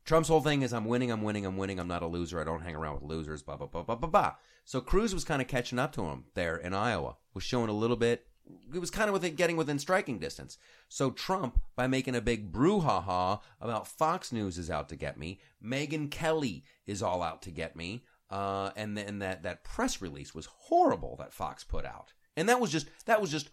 Trump's 0.04 0.28
whole 0.28 0.40
thing 0.40 0.62
is 0.62 0.72
I'm 0.72 0.86
winning, 0.86 1.10
I'm 1.10 1.22
winning, 1.22 1.46
I'm 1.46 1.56
winning. 1.56 1.78
I'm 1.78 1.88
not 1.88 2.02
a 2.02 2.06
loser. 2.06 2.40
I 2.40 2.44
don't 2.44 2.62
hang 2.62 2.74
around 2.74 2.94
with 2.94 3.02
losers. 3.02 3.42
Blah 3.42 3.56
blah 3.56 3.66
blah 3.66 3.82
blah 3.82 3.96
blah 3.96 4.08
blah. 4.08 4.34
So 4.64 4.80
Cruz 4.80 5.14
was 5.14 5.24
kind 5.24 5.42
of 5.42 5.48
catching 5.48 5.78
up 5.78 5.92
to 5.92 6.04
him 6.04 6.24
there 6.34 6.56
in 6.56 6.74
Iowa. 6.74 7.16
Was 7.34 7.44
showing 7.44 7.68
a 7.68 7.74
little 7.74 7.96
bit. 7.96 8.26
It 8.74 8.80
was 8.80 8.90
kind 8.90 9.08
of 9.08 9.12
within, 9.12 9.36
getting 9.36 9.56
within 9.56 9.78
striking 9.78 10.18
distance. 10.18 10.58
So 10.88 11.10
Trump, 11.10 11.60
by 11.76 11.86
making 11.86 12.16
a 12.16 12.20
big 12.20 12.50
brouhaha 12.50 13.40
about 13.60 13.86
Fox 13.86 14.32
News 14.32 14.58
is 14.58 14.70
out 14.70 14.88
to 14.88 14.96
get 14.96 15.16
me, 15.16 15.40
Megyn 15.64 16.10
Kelly 16.10 16.64
is 16.84 17.00
all 17.00 17.22
out 17.22 17.42
to 17.42 17.52
get 17.52 17.76
me, 17.76 18.04
uh, 18.28 18.70
and 18.74 18.96
then 18.96 19.20
that 19.20 19.44
that 19.44 19.62
press 19.62 20.02
release 20.02 20.34
was 20.34 20.46
horrible 20.46 21.14
that 21.16 21.32
Fox 21.32 21.62
put 21.62 21.84
out, 21.84 22.12
and 22.36 22.48
that 22.48 22.60
was 22.60 22.72
just 22.72 22.88
that 23.06 23.20
was 23.20 23.30
just 23.30 23.50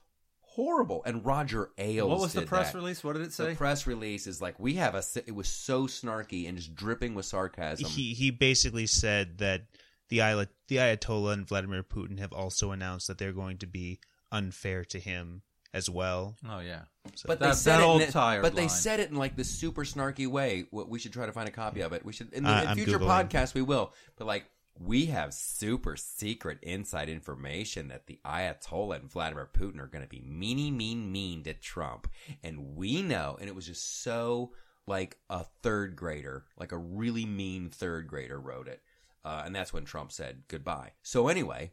horrible. 0.58 1.02
And 1.06 1.26
Roger 1.26 1.70
Ailes. 1.78 2.10
What 2.10 2.20
was 2.20 2.34
the 2.34 2.42
press 2.42 2.74
that. 2.74 2.78
release? 2.78 3.02
What 3.04 3.14
did 3.14 3.22
it 3.22 3.32
say? 3.32 3.46
The 3.46 3.50
say? 3.52 3.56
press 3.56 3.88
release 3.88 4.28
is 4.28 4.42
like 4.42 4.60
we 4.60 4.74
have 4.74 4.96
a. 4.96 5.04
It 5.26 5.34
was 5.34 5.48
so 5.48 5.88
snarky 5.88 6.50
and 6.50 6.58
just 6.58 6.76
dripping 6.76 7.14
with 7.16 7.26
sarcasm. 7.26 7.88
He 7.88 8.14
he 8.14 8.32
basically 8.32 8.88
said 8.88 9.38
that 9.38 9.62
the 10.10 10.18
Ayla- 10.20 10.48
the 10.68 10.78
Ayatollah 10.78 11.34
and 11.34 11.48
Vladimir 11.48 11.84
Putin 11.84 12.20
have 12.20 12.34
also 12.34 12.72
announced 12.72 13.08
that 13.08 13.18
they're 13.18 13.32
going 13.32 13.58
to 13.60 13.68
be 13.68 14.00
unfair 14.32 14.84
to 14.86 15.00
him 15.00 15.44
as 15.74 15.90
well. 15.90 16.36
oh 16.50 16.60
yeah. 16.60 16.82
but 17.26 17.40
That- 17.40 17.50
they 17.50 17.54
said 17.54 17.78
that 17.78 17.82
it. 17.82 17.86
old 17.86 18.02
in, 18.02 18.12
tired 18.12 18.42
but 18.42 18.56
they 18.56 18.68
said 18.68 19.00
it 19.00 19.10
in 19.10 19.16
like 19.16 19.36
this 19.36 19.50
super 19.50 19.84
snarky 19.84 20.26
way. 20.28 20.66
We 20.72 20.98
should 20.98 21.14
try 21.14 21.26
to 21.26 21.32
find 21.32 21.48
a 21.48 21.52
copy 21.52 21.82
of 21.82 21.94
it. 21.94 22.04
We 22.06 22.14
should 22.14 22.34
in, 22.34 22.44
the, 22.44 22.50
Uh, 22.50 22.72
in 22.72 22.76
future 22.76 23.00
Googling. 23.00 23.30
podcasts 23.30 23.54
we 23.54 23.62
will. 23.62 23.94
But 24.18 24.28
like 24.28 24.46
we 24.80 25.08
have 25.08 25.34
super 25.34 25.96
secret 25.96 26.60
inside 26.62 27.10
information 27.10 27.88
that 27.88 28.08
the 28.08 28.20
Ayatollah 28.26 29.00
and 29.02 29.12
Vladimir 29.12 29.50
Putin 29.52 29.80
are 29.80 29.88
going 29.88 30.04
to 30.04 30.10
be 30.10 30.22
meany, 30.22 30.72
mean, 30.72 31.12
mean 31.12 31.44
to 31.44 31.54
Trump, 31.54 32.08
and 32.44 32.76
we 32.76 33.02
know. 33.02 33.38
And 33.40 33.50
it 33.50 33.56
was 33.56 33.68
just 33.68 34.04
so 34.04 34.52
like 34.86 35.18
a 35.30 35.44
third 35.62 35.96
grader, 35.96 36.46
like 36.58 36.72
a 36.72 36.78
really 36.78 37.26
mean 37.26 37.70
third 37.70 38.08
grader 38.08 38.40
wrote 38.40 38.68
it, 38.68 38.82
uh, 39.26 39.44
and 39.46 39.56
that's 39.56 39.74
when 39.74 39.86
Trump 39.86 40.12
said 40.12 40.44
goodbye. 40.48 40.92
So 41.04 41.28
anyway. 41.28 41.72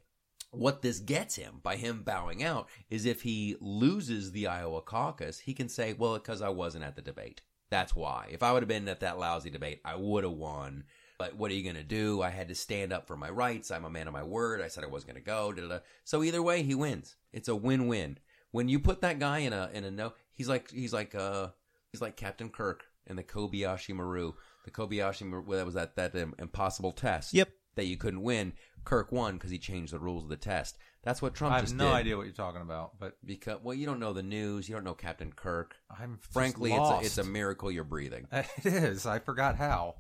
What 0.51 0.83
this 0.83 1.01
gets 1.01 1.35
him 1.35 1.59
by 1.65 1.75
him 1.75 2.05
bowing 2.05 2.45
out 2.45 2.69
is 2.89 3.07
if 3.07 3.23
he 3.23 3.57
loses 3.61 4.31
the 4.31 4.47
Iowa 4.47 4.83
caucus, 4.83 5.41
he 5.41 5.53
can 5.53 5.69
say, 5.69 5.95
well, 5.95 6.15
because 6.15 6.41
I 6.41 6.49
wasn't 6.49 6.85
at 6.85 6.95
the 6.95 7.03
debate. 7.03 7.41
That's 7.71 7.97
why. 7.97 8.29
If 8.31 8.45
I 8.45 8.53
would 8.53 8.63
have 8.63 8.69
been 8.69 8.87
at 8.87 9.01
that 9.01 9.19
lousy 9.19 9.51
debate, 9.51 9.81
I 9.85 9.97
would 9.97 10.23
have 10.23 10.35
won. 10.35 10.85
But 11.19 11.37
what 11.37 11.51
are 11.51 11.55
you 11.55 11.63
going 11.63 11.77
to 11.77 11.83
do? 11.85 12.23
I 12.23 12.31
had 12.31 12.49
to 12.49 12.55
stand 12.55 12.93
up 12.93 13.07
for 13.07 13.17
my 13.17 13.31
rights. 13.31 13.71
I'm 13.71 13.85
a 13.85 13.91
man 13.91 14.09
of 14.09 14.13
my 14.13 14.25
word. 14.25 14.61
I 14.61 14.69
said 14.69 14.83
I 14.85 14.89
wasn't 14.89 15.13
going 15.13 15.23
to 15.23 15.27
go. 15.27 15.53
Da-da-da. 15.53 15.79
So 16.03 16.23
either 16.23 16.43
way, 16.43 16.63
he 16.63 16.75
wins. 16.75 17.15
It's 17.33 17.49
a 17.49 17.55
win-win. 17.55 18.19
When 18.51 18.69
you 18.69 18.79
put 18.79 19.01
that 19.03 19.19
guy 19.19 19.39
in 19.39 19.53
a 19.53 19.71
in 19.73 19.85
a 19.85 19.91
no, 19.91 20.13
he's 20.33 20.49
like 20.49 20.71
he's 20.71 20.93
like 20.93 21.15
uh 21.15 21.49
he's 21.91 22.01
like 22.01 22.17
Captain 22.17 22.49
Kirk 22.49 22.85
in 23.07 23.17
the 23.17 23.25
Kobayashi 23.25 23.95
Maru. 23.95 24.35
The 24.65 24.71
Kobayashi 24.71 25.23
Maru 25.27 25.57
that 25.57 25.67
was 25.67 25.75
that 25.75 25.97
that 25.97 26.15
um, 26.17 26.35
impossible 26.39 26.93
test. 26.93 27.35
Yep. 27.35 27.49
That 27.77 27.87
you 27.87 27.97
couldn't 27.97 28.23
win. 28.23 28.53
Kirk 28.85 29.11
won 29.11 29.35
because 29.35 29.51
he 29.51 29.59
changed 29.59 29.93
the 29.93 29.99
rules 29.99 30.23
of 30.25 30.29
the 30.31 30.37
test. 30.37 30.79
That's 31.03 31.21
what 31.21 31.35
Trump 31.35 31.53
I 31.53 31.57
have 31.57 31.65
just 31.65 31.75
no 31.75 31.89
did. 31.89 31.95
idea 31.95 32.17
what 32.17 32.27
you're 32.27 32.33
talking 32.33 32.63
about, 32.63 32.99
but 32.99 33.17
Because 33.25 33.59
well, 33.63 33.75
you 33.75 33.87
don't 33.87 34.01
know 34.01 34.13
the 34.13 34.23
news. 34.23 34.69
You 34.69 34.75
don't 34.75 34.85
know 34.85 34.95
Captain 34.95 35.33
Kirk. 35.33 35.77
I'm 35.91 36.19
Frankly, 36.31 36.73
it's 36.73 36.91
a, 36.91 36.99
it's 37.01 37.19
a 37.19 37.25
miracle 37.25 37.71
you're 37.71 37.85
breathing. 37.85 38.27
It 38.33 38.47
is. 38.67 39.05
I 39.05 39.19
forgot 39.19 39.57
how. 39.57 39.97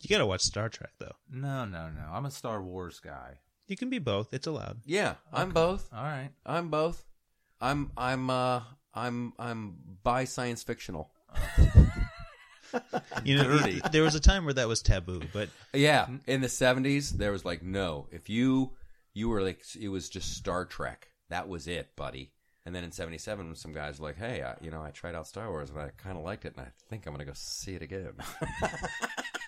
You 0.00 0.08
got 0.08 0.18
to 0.18 0.26
watch 0.26 0.42
Star 0.42 0.68
Trek 0.68 0.90
though. 0.98 1.14
No, 1.30 1.64
no, 1.64 1.88
no. 1.88 2.02
I'm 2.12 2.26
a 2.26 2.30
Star 2.30 2.62
Wars 2.62 3.00
guy. 3.00 3.38
You 3.66 3.76
can 3.76 3.88
be 3.88 3.98
both. 3.98 4.32
It's 4.34 4.46
allowed. 4.46 4.80
Yeah, 4.84 5.14
I'm 5.32 5.50
both. 5.50 5.88
All 5.92 6.02
right. 6.04 6.30
I'm 6.44 6.68
both. 6.68 7.04
I'm 7.60 7.90
I'm 7.96 8.28
uh 8.28 8.60
I'm 8.92 9.32
I'm 9.38 9.76
bi 10.02 10.24
science 10.24 10.62
fictional. 10.62 11.10
You 13.24 13.36
know, 13.36 13.44
Dirty. 13.44 13.80
there 13.92 14.02
was 14.02 14.16
a 14.16 14.20
time 14.20 14.44
where 14.44 14.54
that 14.54 14.66
was 14.66 14.82
taboo, 14.82 15.22
but 15.32 15.48
Yeah, 15.72 16.08
in 16.26 16.40
the 16.40 16.48
70s 16.48 17.10
there 17.10 17.30
was 17.30 17.44
like 17.44 17.62
no, 17.62 18.08
if 18.10 18.28
you 18.28 18.72
you 19.12 19.28
were 19.28 19.42
like 19.42 19.62
it 19.80 19.88
was 19.88 20.08
just 20.08 20.36
Star 20.36 20.64
Trek. 20.64 21.08
That 21.30 21.48
was 21.48 21.68
it, 21.68 21.94
buddy. 21.94 22.32
And 22.66 22.74
then 22.74 22.82
in 22.82 22.90
77 22.90 23.54
some 23.54 23.72
guys 23.72 24.00
were 24.00 24.08
like, 24.08 24.16
"Hey, 24.18 24.42
I, 24.42 24.56
you 24.60 24.72
know, 24.72 24.82
I 24.82 24.90
tried 24.90 25.14
out 25.14 25.28
Star 25.28 25.48
Wars 25.50 25.70
and 25.70 25.78
I 25.78 25.90
kind 25.96 26.18
of 26.18 26.24
liked 26.24 26.46
it 26.46 26.56
and 26.56 26.66
I 26.66 26.70
think 26.90 27.06
I'm 27.06 27.12
going 27.14 27.20
to 27.24 27.30
go 27.30 27.32
see 27.36 27.74
it 27.74 27.82
again." 27.82 28.14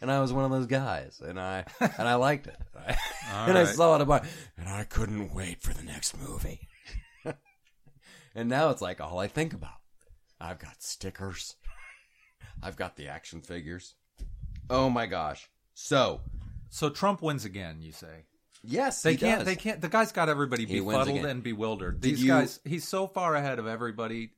and 0.00 0.10
I 0.10 0.20
was 0.20 0.32
one 0.32 0.44
of 0.44 0.50
those 0.50 0.66
guys 0.66 1.20
and 1.24 1.38
I 1.40 1.64
and 1.80 2.08
I 2.08 2.14
liked 2.16 2.46
it. 2.46 2.56
and 3.30 3.58
I 3.58 3.64
saw 3.64 3.94
it 3.96 4.00
about 4.00 4.24
and 4.56 4.68
I 4.68 4.84
couldn't 4.84 5.34
wait 5.34 5.62
for 5.62 5.72
the 5.74 5.82
next 5.84 6.16
movie. 6.18 6.68
and 8.34 8.48
now 8.48 8.70
it's 8.70 8.82
like 8.82 9.00
all 9.00 9.18
I 9.18 9.28
think 9.28 9.52
about. 9.52 9.70
I've 10.40 10.58
got 10.58 10.82
stickers. 10.82 11.56
I've 12.62 12.76
got 12.76 12.96
the 12.96 13.08
action 13.08 13.40
figures. 13.40 13.94
Oh 14.70 14.88
my 14.90 15.06
gosh. 15.06 15.48
So, 15.74 16.20
So 16.70 16.90
Trump 16.90 17.22
wins 17.22 17.44
again, 17.44 17.78
you 17.80 17.92
say? 17.92 18.26
yes, 18.64 19.02
They 19.02 19.12
he 19.12 19.16
can't. 19.18 19.40
does. 19.40 19.46
They 19.46 19.56
can't. 19.56 19.80
The 19.80 19.88
guy's 19.88 20.12
got 20.12 20.28
everybody 20.28 20.66
He 20.66 20.80
befuddled 20.80 21.24
and 21.24 21.42
bewildered. 21.42 22.00
Did 22.00 22.10
These 22.12 22.22
you- 22.24 22.28
guys. 22.28 22.60
He's 22.64 22.86
so 22.86 23.06
far 23.06 23.34
ahead 23.36 23.58
of 23.58 23.66
everybody. 23.66 24.30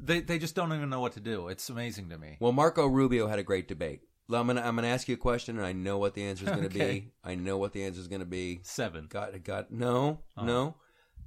They 0.00 0.20
they 0.20 0.38
just 0.40 0.56
don't 0.56 0.72
even 0.72 0.90
know 0.90 1.00
what 1.00 1.12
to 1.12 1.20
do. 1.20 1.46
It's 1.48 1.68
amazing 1.70 2.10
to 2.10 2.18
me. 2.18 2.36
Well, 2.40 2.50
Marco 2.52 2.86
Rubio 2.86 3.28
had 3.28 3.38
a 3.38 3.44
great 3.44 3.68
debate. 3.68 4.00
I'm 4.32 4.46
gonna 4.46 4.62
I'm 4.62 4.74
gonna 4.74 4.88
ask 4.88 5.08
you 5.08 5.14
a 5.14 5.18
question, 5.18 5.56
and 5.58 5.66
I 5.66 5.72
know 5.72 5.98
what 5.98 6.14
the 6.14 6.24
answer 6.24 6.44
is 6.44 6.50
gonna 6.50 6.66
Okay. 6.66 7.00
be. 7.00 7.12
I 7.22 7.34
know 7.34 7.58
what 7.58 7.72
the 7.72 7.84
answer 7.84 8.00
is 8.00 8.08
gonna 8.08 8.24
be. 8.24 8.60
Seven. 8.62 9.06
Got 9.08 9.42
got 9.44 9.70
no 9.70 10.20
Oh. 10.36 10.44
no. 10.44 10.74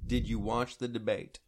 Did 0.06 0.26
you 0.26 0.38
watch 0.38 0.78
the 0.78 0.88
debate? 0.88 1.40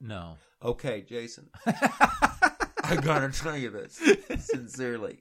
No. 0.00 0.36
Okay, 0.62 1.02
Jason. 1.02 1.50
I 1.66 2.96
gotta 3.02 3.30
tell 3.30 3.56
you 3.56 3.70
this 3.70 4.00
sincerely. 4.46 5.18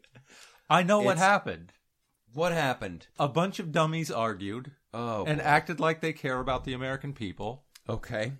I 0.69 0.83
know 0.83 1.01
what 1.01 1.17
happened. 1.17 1.73
What 2.33 2.51
happened? 2.51 3.07
A 3.17 3.27
bunch 3.27 3.59
of 3.59 3.71
dummies 3.71 4.11
argued 4.11 4.71
Oh, 4.93 5.25
and 5.25 5.39
boy. 5.39 5.43
acted 5.43 5.79
like 5.79 6.01
they 6.01 6.13
care 6.13 6.39
about 6.39 6.63
the 6.63 6.73
American 6.73 7.13
people, 7.13 7.63
okay. 7.87 8.33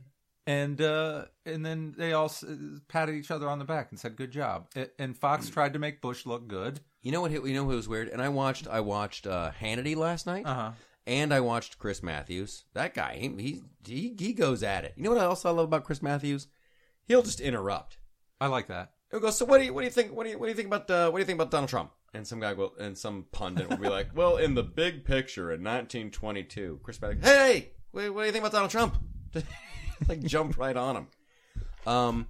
and 0.48 0.80
uh, 0.82 1.26
and 1.46 1.66
then 1.66 1.96
they 1.98 2.14
all 2.14 2.32
uh, 2.44 2.56
patted 2.88 3.16
each 3.16 3.32
other 3.32 3.50
on 3.50 3.60
the 3.60 3.66
back 3.66 3.88
and 3.92 4.00
said, 4.00 4.16
"Good 4.16 4.32
job." 4.32 4.68
And 5.00 5.18
Fox 5.18 5.48
hmm. 5.48 5.54
tried 5.54 5.74
to 5.74 5.80
make 5.80 6.02
Bush 6.02 6.26
look 6.26 6.48
good. 6.48 6.80
You 7.06 7.12
know 7.12 7.22
what? 7.22 7.32
You 7.32 7.54
know 7.54 7.66
what 7.66 7.76
was 7.76 7.88
weird? 7.88 8.08
And 8.08 8.20
I 8.20 8.30
watched 8.30 8.68
I 8.68 8.80
watched 8.80 9.28
uh, 9.28 9.52
Hannity 9.62 9.96
last 9.96 10.26
night. 10.26 10.44
Uh 10.44 10.54
huh. 10.56 10.72
And 11.06 11.32
I 11.32 11.40
watched 11.40 11.78
Chris 11.78 12.02
Matthews. 12.02 12.64
That 12.74 12.96
guy, 12.96 13.18
he, 13.20 13.28
he 13.38 13.62
he 13.86 14.16
he 14.18 14.34
goes 14.34 14.64
at 14.64 14.86
it. 14.86 14.94
You 14.98 15.04
know 15.04 15.12
what 15.12 15.22
else 15.22 15.46
I 15.46 15.52
love 15.52 15.66
about 15.66 15.84
Chris 15.84 16.02
Matthews? 16.02 16.48
He'll 17.08 17.22
just 17.22 17.40
interrupt. 17.40 18.00
I 18.42 18.48
like 18.48 18.66
that. 18.70 18.94
He'll 19.12 19.20
go. 19.20 19.30
So 19.30 19.46
what 19.46 19.60
do 19.60 19.66
you 19.66 19.74
what 19.76 19.82
do 19.82 19.86
you 19.86 19.92
think? 19.92 20.14
What 20.14 20.24
do 20.24 20.32
you 20.32 20.40
what 20.40 20.48
do 20.48 20.50
you 20.50 20.56
think 20.56 20.66
about 20.66 20.90
uh, 20.90 21.12
what 21.12 21.20
do 21.20 21.22
you 21.22 21.26
think 21.26 21.38
about 21.38 21.52
Donald 21.52 21.70
Trump? 21.70 21.92
And 22.16 22.26
some 22.26 22.40
guy 22.40 22.54
will, 22.54 22.74
and 22.80 22.98
some 22.98 23.28
pundit 23.32 23.70
will 23.70 23.78
be 23.78 23.88
like, 23.88 24.10
"Well, 24.16 24.38
in 24.38 24.56
the 24.56 24.64
big 24.64 25.06
picture, 25.06 25.52
in 25.52 25.64
1922, 25.64 26.80
Chris 26.82 27.00
Matthews, 27.00 27.24
hey, 27.24 27.70
what, 27.92 28.12
what 28.16 28.22
do 28.22 28.26
you 28.26 28.32
think 28.32 28.42
about 28.42 28.52
Donald 28.52 28.72
Trump?" 28.72 28.96
like 30.10 30.24
jump 30.24 30.58
right 30.58 30.76
on 30.76 30.96
him. 30.96 31.08
Um, 31.86 32.28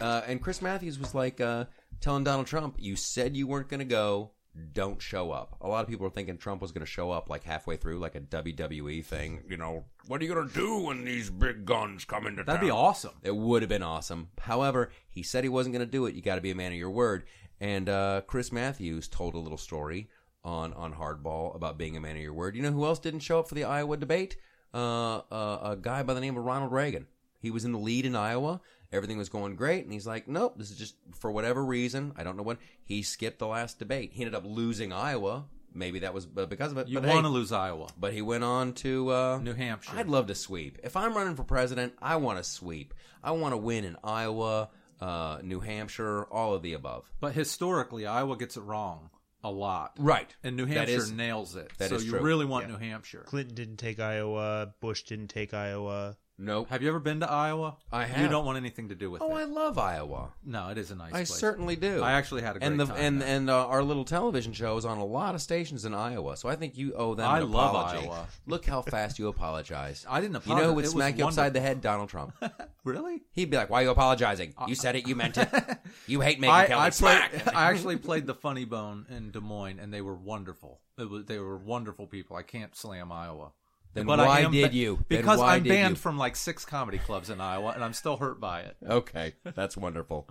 uh, 0.00 0.22
and 0.26 0.42
Chris 0.42 0.60
Matthews 0.60 0.98
was 0.98 1.14
like 1.14 1.40
uh, 1.40 1.66
telling 2.00 2.24
Donald 2.24 2.46
Trump, 2.46 2.76
"You 2.78 2.96
said 2.96 3.36
you 3.36 3.46
weren't 3.46 3.68
going 3.68 3.80
to 3.80 3.84
go. 3.84 4.32
Don't 4.72 5.02
show 5.02 5.30
up." 5.32 5.56
A 5.60 5.68
lot 5.68 5.82
of 5.82 5.88
people 5.88 6.04
were 6.04 6.10
thinking 6.10 6.38
Trump 6.38 6.62
was 6.62 6.72
going 6.72 6.84
to 6.84 6.90
show 6.90 7.10
up 7.10 7.28
like 7.28 7.44
halfway 7.44 7.76
through, 7.76 7.98
like 7.98 8.14
a 8.14 8.20
WWE 8.20 9.04
thing. 9.04 9.42
You 9.48 9.56
know, 9.56 9.84
what 10.06 10.20
are 10.20 10.24
you 10.24 10.34
going 10.34 10.48
to 10.48 10.54
do 10.54 10.78
when 10.78 11.04
these 11.04 11.30
big 11.30 11.64
guns 11.64 12.04
come 12.04 12.26
into 12.26 12.38
town? 12.38 12.46
That'd 12.46 12.60
town? 12.60 12.68
be 12.68 12.70
awesome. 12.70 13.12
It 13.22 13.36
would 13.36 13.62
have 13.62 13.68
been 13.68 13.82
awesome. 13.82 14.28
However, 14.40 14.90
he 15.08 15.22
said 15.22 15.44
he 15.44 15.50
wasn't 15.50 15.74
going 15.74 15.86
to 15.86 15.90
do 15.90 16.06
it. 16.06 16.14
You 16.14 16.22
got 16.22 16.36
to 16.36 16.40
be 16.40 16.50
a 16.50 16.54
man 16.54 16.72
of 16.72 16.78
your 16.78 16.90
word. 16.90 17.24
And 17.60 17.88
uh, 17.88 18.22
Chris 18.26 18.52
Matthews 18.52 19.08
told 19.08 19.34
a 19.34 19.38
little 19.38 19.58
story 19.58 20.08
on 20.44 20.72
on 20.74 20.94
Hardball 20.94 21.54
about 21.54 21.76
being 21.78 21.96
a 21.96 22.00
man 22.00 22.16
of 22.16 22.22
your 22.22 22.32
word. 22.34 22.56
You 22.56 22.62
know 22.62 22.70
who 22.70 22.84
else 22.86 22.98
didn't 22.98 23.20
show 23.20 23.40
up 23.40 23.48
for 23.48 23.54
the 23.54 23.64
Iowa 23.64 23.96
debate? 23.96 24.36
Uh, 24.72 25.22
uh, 25.30 25.70
a 25.72 25.76
guy 25.80 26.02
by 26.02 26.14
the 26.14 26.20
name 26.20 26.36
of 26.36 26.44
Ronald 26.44 26.72
Reagan. 26.72 27.06
He 27.40 27.50
was 27.50 27.64
in 27.64 27.72
the 27.72 27.78
lead 27.78 28.04
in 28.04 28.16
Iowa. 28.16 28.60
Everything 28.92 29.18
was 29.18 29.28
going 29.28 29.56
great, 29.56 29.84
and 29.84 29.92
he's 29.92 30.06
like, 30.06 30.28
"Nope, 30.28 30.54
this 30.56 30.70
is 30.70 30.78
just 30.78 30.94
for 31.18 31.30
whatever 31.30 31.64
reason. 31.64 32.12
I 32.16 32.22
don't 32.24 32.36
know 32.36 32.42
what." 32.42 32.58
He 32.84 33.02
skipped 33.02 33.38
the 33.38 33.46
last 33.46 33.78
debate. 33.78 34.12
He 34.12 34.22
ended 34.22 34.34
up 34.34 34.44
losing 34.46 34.92
Iowa. 34.92 35.44
Maybe 35.74 35.98
that 36.00 36.14
was 36.14 36.26
uh, 36.36 36.46
because 36.46 36.72
of 36.72 36.78
it. 36.78 36.88
You 36.88 37.00
but 37.00 37.08
want 37.08 37.24
to 37.24 37.28
hey, 37.28 37.34
lose 37.34 37.52
Iowa, 37.52 37.88
but 37.98 38.12
he 38.14 38.22
went 38.22 38.44
on 38.44 38.72
to 38.74 39.10
uh, 39.10 39.38
New 39.42 39.52
Hampshire. 39.52 39.92
I'd 39.96 40.08
love 40.08 40.28
to 40.28 40.34
sweep. 40.34 40.78
If 40.82 40.96
I'm 40.96 41.14
running 41.14 41.34
for 41.36 41.44
president, 41.44 41.92
I 42.00 42.16
want 42.16 42.38
to 42.38 42.44
sweep. 42.44 42.94
I 43.22 43.32
want 43.32 43.52
to 43.52 43.58
win 43.58 43.84
in 43.84 43.96
Iowa, 44.02 44.70
uh, 45.00 45.38
New 45.42 45.60
Hampshire, 45.60 46.24
all 46.24 46.54
of 46.54 46.62
the 46.62 46.72
above. 46.72 47.10
but 47.20 47.32
historically, 47.34 48.06
Iowa 48.06 48.36
gets 48.38 48.56
it 48.56 48.60
wrong 48.62 49.10
a 49.44 49.50
lot. 49.50 49.92
Right. 49.98 50.34
And 50.42 50.56
New 50.56 50.64
Hampshire 50.66 50.96
is- 50.96 51.12
nails 51.12 51.56
it. 51.56 51.70
that 51.78 51.90
so 51.90 51.96
is 51.96 52.04
you 52.04 52.12
true. 52.12 52.20
really 52.20 52.46
want 52.46 52.66
Yeah. 52.66 52.72
New 52.72 52.78
Hampshire. 52.78 53.24
Clinton 53.26 53.54
didn't 53.54 53.76
take 53.76 54.00
Iowa. 54.00 54.72
Bush 54.80 55.02
didn't 55.02 55.28
take 55.28 55.52
Iowa. 55.52 56.16
Nope. 56.38 56.68
Have 56.68 56.82
you 56.82 56.88
ever 56.88 57.00
been 57.00 57.20
to 57.20 57.30
Iowa? 57.30 57.76
I 57.90 58.04
have. 58.04 58.20
You 58.20 58.28
don't 58.28 58.44
want 58.44 58.58
anything 58.58 58.90
to 58.90 58.94
do 58.94 59.10
with 59.10 59.22
it. 59.22 59.24
Oh. 59.24 59.32
I 59.32 59.44
love 59.44 59.78
Iowa. 59.78 60.32
no, 60.44 60.68
it 60.68 60.76
is 60.76 60.90
a 60.90 60.94
nice 60.94 61.08
I 61.14 61.18
place. 61.24 61.34
certainly 61.34 61.76
do. 61.76 62.02
I 62.02 62.12
actually 62.12 62.42
had 62.42 62.56
a 62.56 62.58
great 62.58 62.66
and 62.70 62.78
the 62.78 62.84
time 62.86 62.96
and 62.98 63.22
there. 63.22 63.28
and 63.36 63.48
uh, 63.50 63.66
our 63.66 63.82
little 63.82 64.04
television 64.04 64.52
show 64.52 64.76
is 64.76 64.84
on 64.84 64.98
a 64.98 65.04
lot 65.04 65.34
of 65.34 65.40
stations 65.40 65.84
in 65.86 65.94
Iowa, 65.94 66.36
so 66.36 66.48
I 66.50 66.56
think 66.56 66.76
you 66.76 66.92
owe 66.94 67.14
them 67.14 67.26
I 67.28 67.38
an 67.38 67.50
love 67.50 67.74
apology. 67.74 68.06
Iowa. 68.06 68.26
Look 68.46 68.66
how 68.66 68.82
fast 68.82 69.18
you 69.18 69.28
apologize. 69.34 70.04
I 70.08 70.20
didn't 70.20 70.34
You 70.34 70.38
apologize. 70.38 70.62
know 70.62 70.68
who 70.68 70.74
would 70.74 70.84
It 70.84 70.88
was 70.88 70.92
smack 70.92 71.16
you 71.18 71.26
upside 71.26 71.54
the 71.54 71.60
head? 71.60 71.80
Donald 71.80 72.08
Trump. 72.10 72.34
Really? 72.84 73.20
He'd 73.32 73.50
be 73.50 73.56
like, 73.56 73.68
"Why 73.68 73.80
are 73.80 73.82
you 73.82 73.90
apologizing? 73.90 74.54
You 74.68 74.76
said 74.76 74.94
it. 74.94 75.08
You 75.08 75.16
meant 75.16 75.36
it. 75.38 75.48
You 76.06 76.20
hate 76.20 76.38
making 76.38 76.54
I, 76.54 76.66
Kelly 76.66 76.80
I, 76.82 76.90
smack." 76.90 77.52
I 77.56 77.68
actually 77.68 77.96
played 77.96 78.26
the 78.28 78.34
funny 78.34 78.64
bone 78.64 79.06
in 79.10 79.32
Des 79.32 79.40
Moines, 79.40 79.80
and 79.80 79.92
they 79.92 80.00
were 80.02 80.14
wonderful. 80.14 80.78
It 80.96 81.10
was, 81.10 81.24
they 81.24 81.40
were 81.40 81.56
wonderful 81.58 82.06
people. 82.06 82.36
I 82.36 82.42
can't 82.42 82.76
slam 82.76 83.10
Iowa. 83.10 83.50
Then 83.96 84.04
but 84.04 84.18
why 84.18 84.26
I 84.26 84.40
am 84.40 84.52
did 84.52 84.72
ba- 84.72 84.76
you? 84.76 85.02
Because 85.08 85.40
I'm 85.40 85.62
banned 85.62 85.96
you? 85.96 85.96
from 85.96 86.18
like 86.18 86.36
six 86.36 86.66
comedy 86.66 86.98
clubs 86.98 87.30
in 87.30 87.40
Iowa, 87.40 87.70
and 87.70 87.82
I'm 87.82 87.94
still 87.94 88.18
hurt 88.18 88.38
by 88.38 88.60
it. 88.60 88.76
Okay, 88.86 89.32
that's 89.42 89.74
wonderful. 89.74 90.28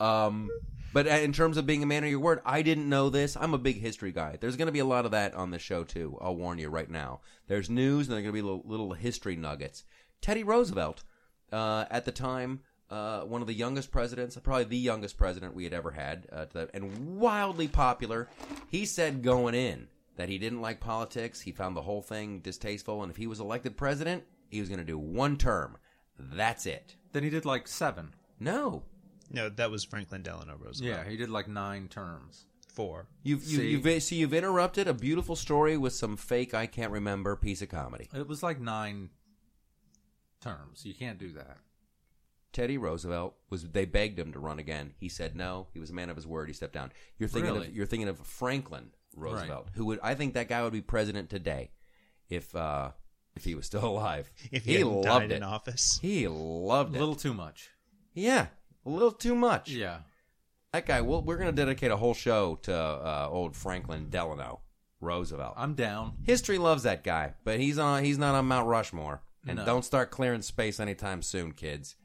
Um, 0.00 0.48
but 0.94 1.06
in 1.06 1.34
terms 1.34 1.58
of 1.58 1.66
being 1.66 1.82
a 1.82 1.86
man 1.86 2.02
of 2.02 2.08
your 2.08 2.20
word, 2.20 2.40
I 2.46 2.62
didn't 2.62 2.88
know 2.88 3.10
this. 3.10 3.36
I'm 3.36 3.52
a 3.52 3.58
big 3.58 3.78
history 3.78 4.10
guy. 4.10 4.38
There's 4.40 4.56
going 4.56 4.68
to 4.68 4.72
be 4.72 4.78
a 4.78 4.86
lot 4.86 5.04
of 5.04 5.10
that 5.10 5.34
on 5.34 5.50
the 5.50 5.58
show 5.58 5.84
too. 5.84 6.16
I'll 6.22 6.34
warn 6.34 6.58
you 6.58 6.70
right 6.70 6.88
now. 6.88 7.20
There's 7.46 7.68
news, 7.68 8.08
and 8.08 8.14
there's 8.14 8.22
going 8.22 8.32
to 8.34 8.40
be 8.40 8.40
little, 8.40 8.62
little 8.64 8.94
history 8.94 9.36
nuggets. 9.36 9.84
Teddy 10.22 10.42
Roosevelt, 10.42 11.04
uh, 11.52 11.84
at 11.90 12.06
the 12.06 12.12
time, 12.12 12.60
uh, 12.88 13.20
one 13.22 13.42
of 13.42 13.46
the 13.46 13.54
youngest 13.54 13.90
presidents, 13.90 14.38
probably 14.42 14.64
the 14.64 14.78
youngest 14.78 15.18
president 15.18 15.54
we 15.54 15.64
had 15.64 15.74
ever 15.74 15.90
had, 15.90 16.26
uh, 16.32 16.46
and 16.72 17.18
wildly 17.18 17.68
popular. 17.68 18.30
He 18.70 18.86
said 18.86 19.22
going 19.22 19.54
in 19.54 19.88
that 20.16 20.28
he 20.28 20.38
didn't 20.38 20.60
like 20.62 20.80
politics. 20.80 21.40
He 21.40 21.52
found 21.52 21.76
the 21.76 21.82
whole 21.82 22.02
thing 22.02 22.40
distasteful, 22.40 23.02
and 23.02 23.10
if 23.10 23.16
he 23.16 23.26
was 23.26 23.40
elected 23.40 23.76
president, 23.76 24.24
he 24.50 24.60
was 24.60 24.68
going 24.68 24.78
to 24.78 24.84
do 24.84 24.98
one 24.98 25.36
term. 25.36 25.76
That's 26.18 26.66
it. 26.66 26.96
Then 27.12 27.22
he 27.24 27.30
did 27.30 27.44
like 27.44 27.66
seven. 27.68 28.14
No, 28.38 28.82
No, 29.30 29.48
that 29.48 29.70
was 29.70 29.84
Franklin 29.84 30.22
Delano 30.22 30.56
Roosevelt. 30.58 30.96
Yeah, 30.98 31.08
he 31.10 31.16
did 31.16 31.30
like 31.30 31.48
nine 31.48 31.88
terms. 31.88 32.46
Four. 32.72 33.06
You've 33.22 33.44
you, 33.44 33.58
See? 33.58 33.68
you've 33.70 34.02
see 34.02 34.16
you've 34.16 34.34
interrupted 34.34 34.88
a 34.88 34.94
beautiful 34.94 35.36
story 35.36 35.76
with 35.76 35.92
some 35.92 36.16
fake 36.16 36.54
I 36.54 36.66
can't 36.66 36.90
remember 36.90 37.36
piece 37.36 37.62
of 37.62 37.68
comedy. 37.68 38.08
It 38.12 38.26
was 38.26 38.42
like 38.42 38.60
nine 38.60 39.10
terms. 40.40 40.84
You 40.84 40.94
can't 40.94 41.18
do 41.18 41.32
that. 41.34 41.58
Teddy 42.52 42.78
Roosevelt 42.78 43.34
was 43.50 43.64
they 43.68 43.84
begged 43.84 44.18
him 44.18 44.32
to 44.32 44.38
run 44.38 44.58
again. 44.58 44.94
He 44.98 45.08
said 45.08 45.34
no. 45.36 45.68
He 45.72 45.80
was 45.80 45.90
a 45.90 45.94
man 45.94 46.10
of 46.10 46.16
his 46.16 46.26
word. 46.26 46.48
He 46.48 46.54
stepped 46.54 46.74
down. 46.74 46.92
You're 47.18 47.28
thinking 47.28 47.52
Really? 47.52 47.68
of 47.68 47.74
you're 47.76 47.86
thinking 47.86 48.08
of 48.08 48.18
Franklin 48.20 48.90
Roosevelt, 49.16 49.68
who 49.74 49.86
would 49.86 50.00
I 50.02 50.14
think 50.14 50.34
that 50.34 50.48
guy 50.48 50.62
would 50.62 50.72
be 50.72 50.80
president 50.82 51.30
today 51.30 51.70
if 52.28 52.54
uh 52.54 52.90
if 53.36 53.44
he 53.44 53.54
was 53.54 53.66
still 53.66 53.84
alive. 53.84 54.30
If 54.52 54.64
he, 54.64 54.76
he 54.78 54.84
loved 54.84 55.04
died 55.06 55.32
it. 55.32 55.36
in 55.36 55.42
office. 55.42 55.98
He 56.00 56.28
loved 56.28 56.94
A 56.94 56.98
little 56.98 57.16
too 57.16 57.34
much. 57.34 57.70
yeah, 58.14 58.46
a 58.86 58.90
little 58.90 59.10
too 59.12 59.34
much. 59.34 59.70
Yeah. 59.70 59.98
That 60.72 60.86
guy. 60.86 61.00
Well, 61.02 61.22
we're 61.22 61.36
going 61.36 61.50
to 61.54 61.56
dedicate 61.56 61.90
a 61.92 61.96
whole 61.96 62.14
show 62.14 62.56
to 62.62 62.74
uh, 62.74 63.28
old 63.30 63.54
Franklin 63.56 64.08
Delano 64.10 64.60
Roosevelt. 65.00 65.54
I'm 65.56 65.74
down. 65.74 66.14
History 66.24 66.58
loves 66.58 66.82
that 66.84 67.04
guy, 67.04 67.34
but 67.44 67.60
he's 67.60 67.78
on 67.78 68.02
he's 68.04 68.18
not 68.18 68.34
on 68.34 68.46
Mount 68.46 68.66
Rushmore. 68.68 69.22
And 69.46 69.58
No. 69.58 69.64
don't 69.66 69.84
start 69.84 70.10
clearing 70.10 70.40
space 70.42 70.80
anytime 70.80 71.20
soon, 71.22 71.52
kids. 71.52 71.96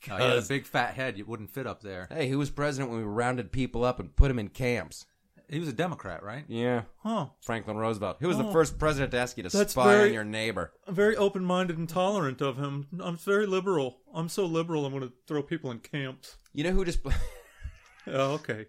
He 0.00 0.10
had 0.10 0.20
a 0.38 0.42
big 0.48 0.66
fat 0.66 0.94
head. 0.94 1.16
You 1.16 1.24
wouldn't 1.24 1.50
fit 1.50 1.66
up 1.66 1.82
there. 1.82 2.08
Hey, 2.10 2.28
who 2.28 2.36
was 2.38 2.50
president 2.50 2.90
when 2.90 2.98
we 3.00 3.06
rounded 3.06 3.52
people 3.52 3.84
up 3.84 4.00
and 4.00 4.14
put 4.14 4.28
them 4.28 4.38
in 4.40 4.48
camps? 4.48 5.06
He 5.48 5.58
was 5.60 5.68
a 5.68 5.72
Democrat, 5.72 6.22
right? 6.22 6.44
Yeah, 6.48 6.82
Huh. 7.02 7.26
Franklin 7.42 7.76
Roosevelt. 7.76 8.16
Who 8.20 8.28
was 8.28 8.38
the 8.38 8.44
Oh. 8.46 8.52
first 8.52 8.78
president 8.78 9.10
to 9.12 9.18
ask 9.18 9.36
you 9.36 9.42
to 9.42 9.48
That's 9.50 9.72
spy 9.72 9.84
very- 9.94 10.08
on 10.08 10.14
your 10.14 10.24
neighbor? 10.24 10.72
Very 10.88 11.16
open 11.16 11.44
minded 11.44 11.76
and 11.78 11.88
tolerant 11.88 12.40
of 12.40 12.56
him. 12.56 12.86
I'm 13.00 13.16
very 13.16 13.46
liberal. 13.46 14.00
I'm 14.14 14.28
so 14.28 14.46
liberal, 14.46 14.86
I'm 14.86 14.92
going 14.92 15.06
to 15.08 15.12
throw 15.26 15.42
people 15.42 15.70
in 15.70 15.80
camps. 15.80 16.38
You 16.52 16.64
know 16.64 16.72
who 16.72 16.84
just? 16.84 17.00
Oh, 18.06 18.32
okay. 18.34 18.66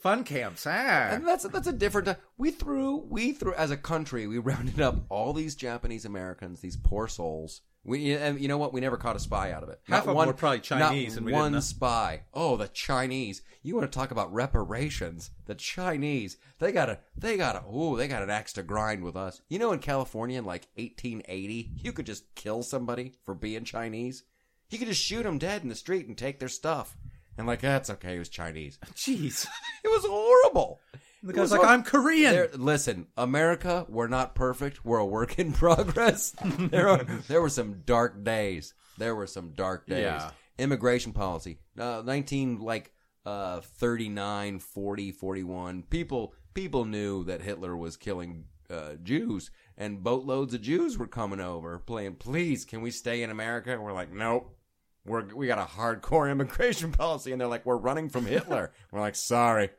Fun 0.00 0.22
camps, 0.24 0.66
ah. 0.66 0.70
and 1.10 1.26
that's 1.26 1.44
that's 1.48 1.66
a 1.66 1.72
different. 1.72 2.08
We 2.36 2.50
threw 2.50 2.96
we 2.96 3.32
threw 3.32 3.54
as 3.54 3.70
a 3.70 3.76
country. 3.76 4.26
We 4.26 4.38
rounded 4.38 4.80
up 4.80 5.06
all 5.08 5.32
these 5.32 5.54
Japanese 5.56 6.04
Americans, 6.04 6.60
these 6.60 6.76
poor 6.76 7.08
souls. 7.08 7.62
We 7.86 8.12
and 8.14 8.40
you 8.40 8.48
know 8.48 8.58
what? 8.58 8.72
We 8.72 8.80
never 8.80 8.96
caught 8.96 9.16
a 9.16 9.20
spy 9.20 9.52
out 9.52 9.62
of 9.62 9.68
it. 9.68 9.80
Half 9.84 10.06
Not 10.06 10.12
of 10.12 10.18
them 10.18 10.26
were 10.26 10.32
probably 10.34 10.60
Chinese 10.60 11.16
and 11.16 11.24
we 11.24 11.32
didn't 11.32 11.42
one 11.42 11.52
know. 11.52 11.60
spy. 11.60 12.22
Oh, 12.34 12.56
the 12.56 12.68
Chinese! 12.68 13.42
You 13.62 13.76
want 13.76 13.90
to 13.90 13.96
talk 13.98 14.10
about 14.10 14.32
reparations? 14.34 15.30
The 15.46 15.54
Chinese. 15.54 16.36
They 16.58 16.72
got 16.72 16.90
a. 16.90 16.98
They 17.16 17.36
got 17.36 17.56
a. 17.56 17.62
Oh, 17.68 17.96
they 17.96 18.08
got 18.08 18.22
an 18.22 18.30
axe 18.30 18.52
to 18.54 18.62
grind 18.62 19.04
with 19.04 19.16
us. 19.16 19.40
You 19.48 19.58
know, 19.58 19.72
in 19.72 19.78
California, 19.78 20.38
in 20.38 20.44
like 20.44 20.66
1880, 20.76 21.70
you 21.76 21.92
could 21.92 22.06
just 22.06 22.34
kill 22.34 22.62
somebody 22.62 23.12
for 23.24 23.34
being 23.34 23.64
Chinese. 23.64 24.24
You 24.70 24.78
could 24.78 24.88
just 24.88 25.00
shoot 25.02 25.22
them 25.22 25.38
dead 25.38 25.62
in 25.62 25.68
the 25.68 25.74
street 25.76 26.06
and 26.08 26.18
take 26.18 26.40
their 26.40 26.48
stuff. 26.48 26.96
And 27.38 27.46
like 27.46 27.60
that's 27.60 27.90
okay. 27.90 28.16
It 28.16 28.18
was 28.18 28.28
Chinese. 28.28 28.78
Jeez. 28.94 29.46
It 29.84 29.88
was 29.88 30.04
horrible. 30.04 30.80
The 31.26 31.32
guy's 31.32 31.50
like, 31.50 31.64
I'm 31.64 31.82
Korean. 31.82 32.32
there, 32.32 32.48
listen, 32.54 33.08
America, 33.16 33.84
we're 33.88 34.06
not 34.06 34.34
perfect. 34.34 34.84
We're 34.84 34.98
a 34.98 35.04
work 35.06 35.38
in 35.38 35.52
progress. 35.64 36.34
there, 36.42 36.88
are, 36.88 37.04
there 37.28 37.42
were 37.42 37.48
some 37.48 37.82
dark 37.84 38.22
days. 38.22 38.74
There 38.96 39.14
were 39.14 39.26
some 39.26 39.50
dark 39.50 39.86
days. 39.86 40.02
Yeah. 40.02 40.30
Immigration 40.58 41.12
policy, 41.12 41.58
uh, 41.78 42.02
19 42.06 42.60
like 42.60 42.92
uh, 43.26 43.60
39, 43.60 44.60
40, 44.60 45.12
41. 45.12 45.82
People 45.82 46.32
people 46.54 46.84
knew 46.86 47.24
that 47.24 47.42
Hitler 47.42 47.76
was 47.76 47.96
killing 47.98 48.44
uh, 48.70 48.94
Jews, 49.02 49.50
and 49.76 50.02
boatloads 50.02 50.54
of 50.54 50.62
Jews 50.62 50.96
were 50.96 51.06
coming 51.06 51.40
over, 51.40 51.78
playing. 51.78 52.14
Please, 52.14 52.64
can 52.64 52.80
we 52.80 52.90
stay 52.90 53.22
in 53.22 53.30
America? 53.30 53.72
And 53.72 53.82
we're 53.82 53.92
like, 53.92 54.12
nope. 54.12 54.56
We're, 55.04 55.24
we 55.34 55.46
got 55.46 55.58
a 55.58 55.62
hardcore 55.62 56.30
immigration 56.32 56.92
policy, 56.92 57.32
and 57.32 57.40
they're 57.40 57.48
like, 57.48 57.66
we're 57.66 57.76
running 57.76 58.08
from 58.08 58.26
Hitler. 58.26 58.72
we're 58.90 59.00
like, 59.00 59.14
sorry. 59.14 59.70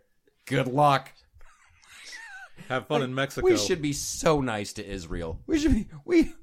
Good 0.45 0.67
luck. 0.67 1.11
Have 2.69 2.87
fun 2.87 3.01
in 3.01 3.13
Mexico. 3.13 3.45
We 3.45 3.57
should 3.57 3.81
be 3.81 3.93
so 3.93 4.41
nice 4.41 4.73
to 4.73 4.85
Israel. 4.85 5.39
We 5.47 5.59
should 5.59 5.73
be 5.73 5.87
we 6.05 6.33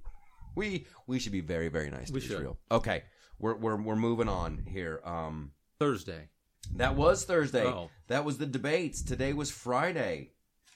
we 0.55 0.87
we 1.07 1.18
should 1.18 1.33
be 1.33 1.40
very 1.40 1.68
very 1.68 1.90
nice 1.90 2.09
to 2.09 2.14
We 2.14 2.20
should. 2.20 2.33
Israel. 2.33 2.59
Okay, 2.70 3.05
we're 3.38 3.55
we're 3.55 3.77
we're 3.77 3.96
moving 3.96 4.29
on 4.29 4.64
here. 4.66 5.00
Um, 5.05 5.53
Thursday. 5.79 6.29
that 6.77 6.94
was 6.94 7.24
Thursday. 7.24 7.66
Oh. 7.66 7.90
That 8.09 8.24
was 8.24 8.38
the 8.38 8.46
debates. 8.46 9.03
Today 9.03 9.33
was 9.33 9.50
Friday. 9.50 10.31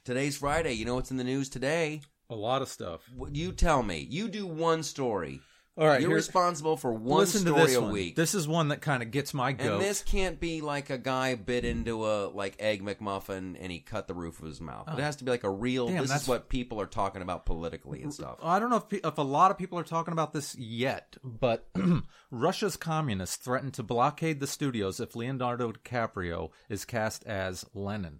Today's 0.04 0.36
Friday. 0.36 0.72
You 0.72 0.84
know 0.84 0.94
what's 0.94 1.10
in 1.10 1.16
the 1.16 1.24
news 1.24 1.48
today? 1.48 2.00
A 2.30 2.34
lot 2.34 2.62
of 2.62 2.68
stuff. 2.68 3.00
You 3.32 3.52
tell 3.52 3.82
me. 3.82 4.06
You 4.10 4.28
do 4.28 4.46
one 4.46 4.82
story. 4.82 5.40
All 5.78 5.86
right, 5.86 6.00
You're 6.00 6.10
responsible 6.10 6.76
for 6.76 6.92
one 6.92 7.20
listen 7.20 7.42
story 7.42 7.60
to 7.60 7.66
this 7.66 7.76
a 7.76 7.80
one. 7.80 7.92
week. 7.92 8.16
This 8.16 8.34
is 8.34 8.48
one 8.48 8.68
that 8.68 8.80
kind 8.80 9.00
of 9.00 9.12
gets 9.12 9.32
my 9.32 9.52
goat. 9.52 9.74
and 9.74 9.80
this 9.80 10.02
can't 10.02 10.40
be 10.40 10.60
like 10.60 10.90
a 10.90 10.98
guy 10.98 11.36
bit 11.36 11.64
into 11.64 12.04
a 12.04 12.26
like 12.26 12.56
egg 12.58 12.82
McMuffin 12.82 13.56
and 13.60 13.70
he 13.70 13.78
cut 13.78 14.08
the 14.08 14.14
roof 14.14 14.40
of 14.40 14.46
his 14.46 14.60
mouth. 14.60 14.88
It 14.88 14.94
oh. 14.96 15.02
has 15.02 15.14
to 15.16 15.24
be 15.24 15.30
like 15.30 15.44
a 15.44 15.50
real. 15.50 15.84
Oh. 15.84 15.88
Damn, 15.88 16.02
this 16.02 16.22
is 16.22 16.26
what 16.26 16.48
people 16.48 16.80
are 16.80 16.86
talking 16.86 17.22
about 17.22 17.46
politically 17.46 18.02
and 18.02 18.12
stuff. 18.12 18.38
I 18.42 18.58
don't 18.58 18.70
know 18.70 18.84
if, 18.90 19.00
if 19.04 19.18
a 19.18 19.22
lot 19.22 19.52
of 19.52 19.58
people 19.58 19.78
are 19.78 19.84
talking 19.84 20.10
about 20.10 20.32
this 20.32 20.56
yet, 20.56 21.16
but 21.22 21.68
Russia's 22.32 22.76
communists 22.76 23.36
threatened 23.36 23.74
to 23.74 23.84
blockade 23.84 24.40
the 24.40 24.48
studios 24.48 24.98
if 24.98 25.14
Leonardo 25.14 25.70
DiCaprio 25.70 26.50
is 26.68 26.84
cast 26.84 27.24
as 27.24 27.64
Lenin. 27.72 28.18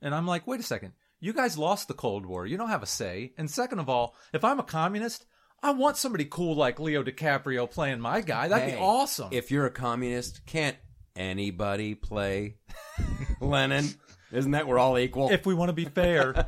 And 0.00 0.14
I'm 0.14 0.26
like, 0.26 0.46
wait 0.46 0.60
a 0.60 0.64
second. 0.64 0.92
You 1.18 1.32
guys 1.32 1.58
lost 1.58 1.88
the 1.88 1.94
Cold 1.94 2.26
War. 2.26 2.46
You 2.46 2.56
don't 2.56 2.68
have 2.68 2.82
a 2.82 2.86
say. 2.86 3.32
And 3.36 3.50
second 3.50 3.80
of 3.80 3.88
all, 3.88 4.14
if 4.32 4.44
I'm 4.44 4.60
a 4.60 4.64
communist, 4.64 5.24
I 5.62 5.70
want 5.72 5.96
somebody 5.96 6.24
cool 6.24 6.56
like 6.56 6.80
Leo 6.80 7.02
DiCaprio 7.04 7.70
playing 7.70 8.00
my 8.00 8.20
guy. 8.20 8.48
That'd 8.48 8.68
Hey, 8.70 8.74
be 8.76 8.80
awesome. 8.82 9.28
If 9.30 9.50
you're 9.50 9.66
a 9.66 9.70
communist, 9.70 10.44
can't 10.46 10.76
anybody 11.14 11.94
play 11.94 12.56
Lenin? 13.40 13.86
Isn't 14.32 14.52
that 14.52 14.66
we're 14.66 14.78
all 14.78 14.98
equal? 14.98 15.30
if 15.30 15.46
we 15.46 15.54
want 15.54 15.68
to 15.68 15.72
be 15.74 15.84
fair, 15.84 16.46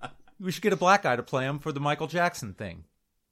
we 0.40 0.50
should 0.52 0.62
get 0.62 0.72
a 0.72 0.76
black 0.76 1.02
guy 1.02 1.16
to 1.16 1.22
play 1.22 1.44
him 1.44 1.58
for 1.58 1.72
the 1.72 1.80
Michael 1.80 2.06
Jackson 2.06 2.54
thing. 2.54 2.84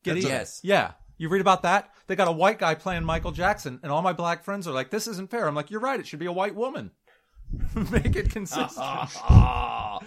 Get 0.02 0.14
That's- 0.16 0.24
even. 0.24 0.36
yes. 0.36 0.60
Yeah. 0.62 0.92
You 1.18 1.30
read 1.30 1.40
about 1.40 1.62
that? 1.62 1.94
They 2.08 2.14
got 2.16 2.28
a 2.28 2.32
white 2.32 2.58
guy 2.58 2.74
playing 2.74 3.04
Michael 3.04 3.32
Jackson, 3.32 3.80
and 3.82 3.90
all 3.90 4.02
my 4.02 4.12
black 4.12 4.44
friends 4.44 4.68
are 4.68 4.72
like, 4.72 4.90
"This 4.90 5.06
isn't 5.06 5.30
fair." 5.30 5.48
I'm 5.48 5.54
like, 5.54 5.70
"You're 5.70 5.80
right. 5.80 5.98
It 5.98 6.06
should 6.06 6.18
be 6.18 6.26
a 6.26 6.32
white 6.32 6.54
woman. 6.54 6.90
Make 7.90 8.16
it 8.16 8.28
consistent." 8.30 8.76
Oh. 8.78 9.98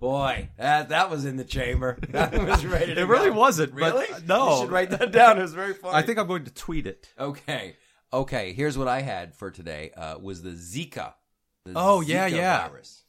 Boy, 0.00 0.48
that 0.56 0.88
that 0.88 1.10
was 1.10 1.24
in 1.24 1.36
the 1.36 1.44
chamber. 1.44 1.98
That 2.10 2.32
was 2.46 2.66
ready. 2.66 2.92
It 2.92 3.04
really 3.06 3.30
go. 3.30 3.36
wasn't, 3.36 3.72
but- 3.78 3.92
Really? 3.94 4.06
no. 4.26 4.54
You 4.56 4.60
should 4.62 4.70
write 4.72 4.90
that 4.90 5.12
down. 5.12 5.38
It 5.38 5.42
was 5.42 5.54
very 5.54 5.74
funny. 5.82 5.94
I 5.96 6.02
think 6.02 6.18
I'm 6.18 6.26
going 6.26 6.44
to 6.46 6.54
tweet 6.54 6.86
it. 6.86 7.08
Okay. 7.18 7.76
Okay. 8.12 8.52
Here's 8.52 8.76
what 8.76 8.88
I 8.88 9.02
had 9.02 9.34
for 9.36 9.50
today. 9.50 9.92
Uh, 9.96 10.18
was 10.18 10.42
the 10.42 10.50
Zika. 10.50 11.14
The 11.64 11.72
Oh, 11.76 12.00
yeah, 12.00 12.28
Zika 12.28 12.36
yeah. 12.36 12.68
Virus. 12.68 13.04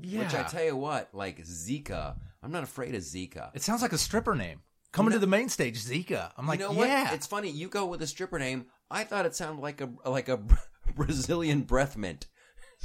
Yeah. 0.00 0.20
Which 0.20 0.34
I 0.34 0.42
tell 0.44 0.62
you 0.64 0.76
what, 0.76 1.08
like 1.14 1.42
Zika, 1.44 2.16
I'm 2.42 2.52
not 2.52 2.62
afraid 2.62 2.94
of 2.94 3.00
Zika. 3.02 3.50
it 3.54 3.62
sounds 3.62 3.80
like 3.82 3.94
a 3.94 3.98
stripper 3.98 4.34
name. 4.34 4.60
Coming 4.92 5.12
to 5.12 5.18
the 5.18 5.26
main 5.26 5.48
stage, 5.48 5.82
Zika. 5.82 6.30
I'm 6.36 6.46
like, 6.46 6.60
you 6.60 6.66
know 6.68 6.72
what? 6.72 7.12
It's 7.14 7.26
funny. 7.26 7.50
You 7.50 7.68
go 7.68 7.86
with 7.86 8.00
a 8.02 8.06
stripper 8.06 8.38
name. 8.38 8.66
I 8.90 9.04
thought 9.04 9.26
it 9.26 9.34
sounded 9.34 9.62
like 9.62 9.80
a 9.80 9.88
like 10.08 10.28
a 10.28 10.38
Brazilian 10.94 11.62
breath 11.62 11.96
mint, 11.96 12.26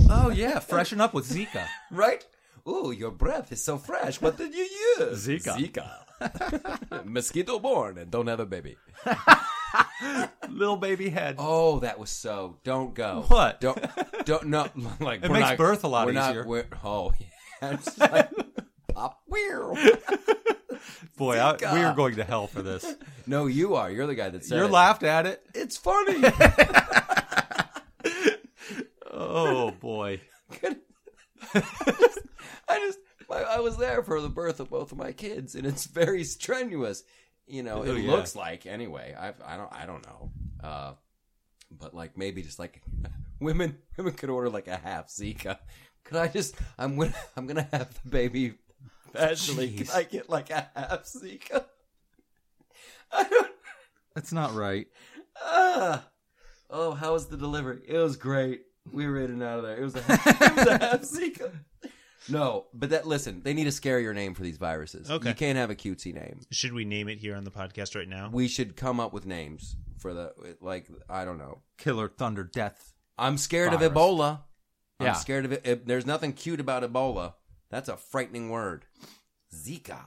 oh 0.10 0.30
yeah, 0.30 0.60
freshen 0.60 1.00
up 1.00 1.14
with 1.14 1.30
Zika. 1.30 1.68
right? 1.92 2.26
Ooh, 2.68 2.92
your 2.92 3.12
breath 3.12 3.52
is 3.52 3.64
so 3.64 3.78
fresh. 3.78 4.22
What 4.22 4.38
did 4.38 4.54
you 4.54 4.68
use? 5.00 5.28
Zika. 5.28 5.58
Zika. 5.58 7.06
Mosquito 7.06 7.58
born 7.60 7.98
and 7.98 8.12
don't 8.12 8.28
have 8.28 8.40
a 8.40 8.46
baby. 8.46 8.78
Little 10.50 10.78
baby 10.78 11.10
head. 11.10 11.36
Oh, 11.40 11.80
that 11.80 11.98
was 11.98 12.10
so. 12.12 12.58
Don't 12.64 12.94
go. 12.94 13.24
What? 13.28 13.60
Don't. 13.62 13.84
Don't. 14.26 14.46
No. 14.48 14.68
Like 15.00 15.24
It 15.24 15.30
we're 15.30 15.38
makes 15.38 15.50
not- 15.50 15.58
birth 15.58 15.84
a 15.84 15.88
lot 15.88 16.06
we're 16.06 16.12
not- 16.14 16.32
easier. 16.32 16.46
we're- 16.46 16.68
oh, 16.84 17.14
yeah. 17.20 17.72
It's 17.74 17.98
like, 17.98 18.30
pop. 18.94 19.22
Weird. 19.28 19.78
Boy, 21.18 21.38
I, 21.40 21.54
we 21.74 21.80
are 21.82 21.96
going 21.96 22.16
to 22.16 22.24
hell 22.24 22.48
for 22.48 22.62
this. 22.62 22.86
No, 23.28 23.46
you 23.46 23.76
are. 23.76 23.90
You're 23.92 24.08
the 24.08 24.16
guy 24.16 24.30
that 24.30 24.44
said 24.44 24.58
You 24.58 24.66
it. 24.66 24.72
laughed 24.72 25.04
at 25.04 25.26
it. 25.28 25.44
It's 25.54 25.78
funny. 25.78 26.22
Oh 29.14 29.72
boy. 29.72 30.22
I 33.62 33.66
just, 33.66 33.80
I, 33.80 33.84
I 33.84 33.88
was 33.88 33.96
there 33.96 34.04
for 34.04 34.22
the 34.22 34.30
birth 34.30 34.60
of 34.60 34.70
both 34.70 34.92
of 34.92 34.98
my 34.98 35.12
kids, 35.12 35.56
and 35.56 35.66
it's 35.66 35.86
very 35.86 36.24
strenuous. 36.24 37.04
You 37.48 37.64
know, 37.64 37.84
it 37.84 37.90
Oh, 37.90 37.96
yeah. 37.96 38.12
looks 38.12 38.36
like 38.36 38.66
anyway. 38.66 39.16
I, 39.20 39.30
I 39.46 39.58
don't, 39.58 39.72
I 39.74 39.86
don't 39.86 40.06
know. 40.06 40.32
Uh, 40.64 40.94
but 41.72 41.94
like 41.94 42.18
maybe 42.18 42.42
just 42.44 42.60
like 42.60 42.82
women, 43.40 43.78
women 43.98 44.14
could 44.14 44.30
order 44.30 44.50
like 44.50 44.68
a 44.68 44.78
half 44.78 45.08
Zika. 45.10 45.58
Could 46.04 46.18
I 46.18 46.28
just? 46.28 46.56
I'm 46.78 46.98
gonna, 46.98 47.14
I'm 47.38 47.48
gonna 47.48 47.68
have 47.72 47.94
the 48.04 48.10
baby. 48.10 48.54
Vaginally, 49.16 49.78
can 49.78 49.88
I 49.96 50.04
get 50.04 50.30
like 50.30 50.50
a 50.50 50.70
half 50.76 51.04
Zika? 51.06 51.66
I 53.12 53.24
don't. 53.24 53.52
That's 54.16 54.32
not 54.32 54.54
right. 54.56 54.88
Ah. 55.42 56.06
Oh, 56.70 56.92
how 56.94 57.14
was 57.14 57.28
the 57.28 57.36
delivery? 57.38 57.82
It 57.88 57.98
was 57.98 58.16
great. 58.16 58.62
We 58.92 59.06
were 59.06 59.20
in 59.20 59.32
and 59.32 59.44
out 59.44 59.60
of 59.60 59.64
there. 59.66 59.78
It 59.78 59.84
was 59.84 59.96
a, 59.96 60.00
it 60.08 60.56
was 60.56 60.68
a 60.68 60.78
half 60.78 61.02
Zika. 61.02 61.52
No, 62.30 62.68
but 62.74 62.92
that 62.92 63.08
listen, 63.08 63.42
they 63.44 63.54
need 63.54 63.68
a 63.68 63.72
scarier 63.72 64.14
name 64.14 64.34
for 64.36 64.44
these 64.44 64.58
viruses. 64.58 65.10
Okay. 65.10 65.30
You 65.30 65.36
can't 65.36 65.58
have 65.58 65.70
a 65.72 65.76
cutesy 65.76 66.14
name. 66.14 66.42
Should 66.52 66.74
we 66.74 66.86
name 66.86 67.08
it 67.08 67.18
here 67.20 67.36
on 67.36 67.44
the 67.44 67.52
podcast 67.52 67.96
right 67.96 68.08
now? 68.08 68.30
We 68.32 68.48
should 68.48 68.76
come 68.76 69.00
up 69.00 69.12
with 69.14 69.26
names 69.26 69.76
for 70.00 70.14
the 70.14 70.34
like 70.62 70.88
I 71.10 71.26
don't 71.26 71.38
know. 71.40 71.62
Killer 71.78 72.08
Thunder 72.08 72.44
Death. 72.44 72.94
I'm 73.18 73.38
scared 73.38 73.72
Virus. 73.74 73.86
of 73.88 73.94
Ebola. 73.94 74.40
Yeah. 75.00 75.10
I'm 75.10 75.16
scared 75.16 75.46
of 75.46 75.52
it. 75.52 75.62
it. 75.66 75.88
There's 75.88 76.06
nothing 76.06 76.34
cute 76.34 76.60
about 76.60 76.84
Ebola. 76.84 77.34
That's 77.72 77.90
a 77.90 77.98
frightening 77.98 78.50
word. 78.50 78.86
Zika. 79.56 80.00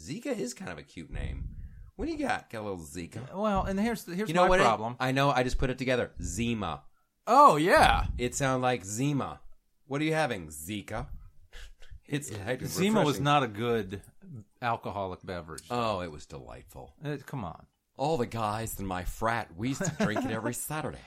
Zika 0.00 0.36
is 0.38 0.54
kind 0.54 0.70
of 0.72 0.78
a 0.78 0.82
cute 0.82 1.10
name. 1.10 1.50
What 1.96 2.06
do 2.06 2.12
you 2.12 2.18
got? 2.18 2.50
Got 2.50 2.60
a 2.60 2.62
little 2.62 2.78
Zika. 2.78 3.32
Well, 3.34 3.62
and 3.64 3.78
here's 3.78 4.04
the 4.04 4.14
here's 4.14 4.28
You 4.28 4.34
know 4.34 4.42
my 4.44 4.48
what? 4.48 4.60
it- 4.60 4.64
problem. 4.64 4.96
I 4.98 5.12
know. 5.12 5.30
I 5.30 5.42
just 5.42 5.58
put 5.58 5.70
it 5.70 5.78
together. 5.78 6.10
Zima. 6.22 6.82
Oh 7.26 7.56
yeah, 7.56 8.06
It 8.18 8.34
sounds 8.34 8.62
like 8.62 8.84
Zima. 8.84 9.40
What 9.86 10.00
are 10.00 10.04
you 10.04 10.14
having? 10.14 10.48
Zika. 10.48 11.06
It's 12.10 12.36
like 12.46 12.62
Zima 12.64 13.04
was 13.04 13.20
not 13.20 13.44
a 13.44 13.48
good 13.48 14.00
alcoholic 14.60 15.24
beverage. 15.24 15.62
Oh, 15.70 16.00
it 16.00 16.10
was 16.10 16.26
delightful. 16.26 16.92
Uh, 17.04 17.16
come 17.24 17.44
on. 17.44 17.66
All 17.96 18.16
the 18.16 18.26
guys 18.26 18.78
in 18.80 18.86
my 18.86 19.04
frat, 19.04 19.48
we 19.56 19.68
used 19.68 19.84
to 19.84 20.04
drink 20.04 20.24
it 20.24 20.30
every 20.30 20.54
Saturday. 20.68 20.98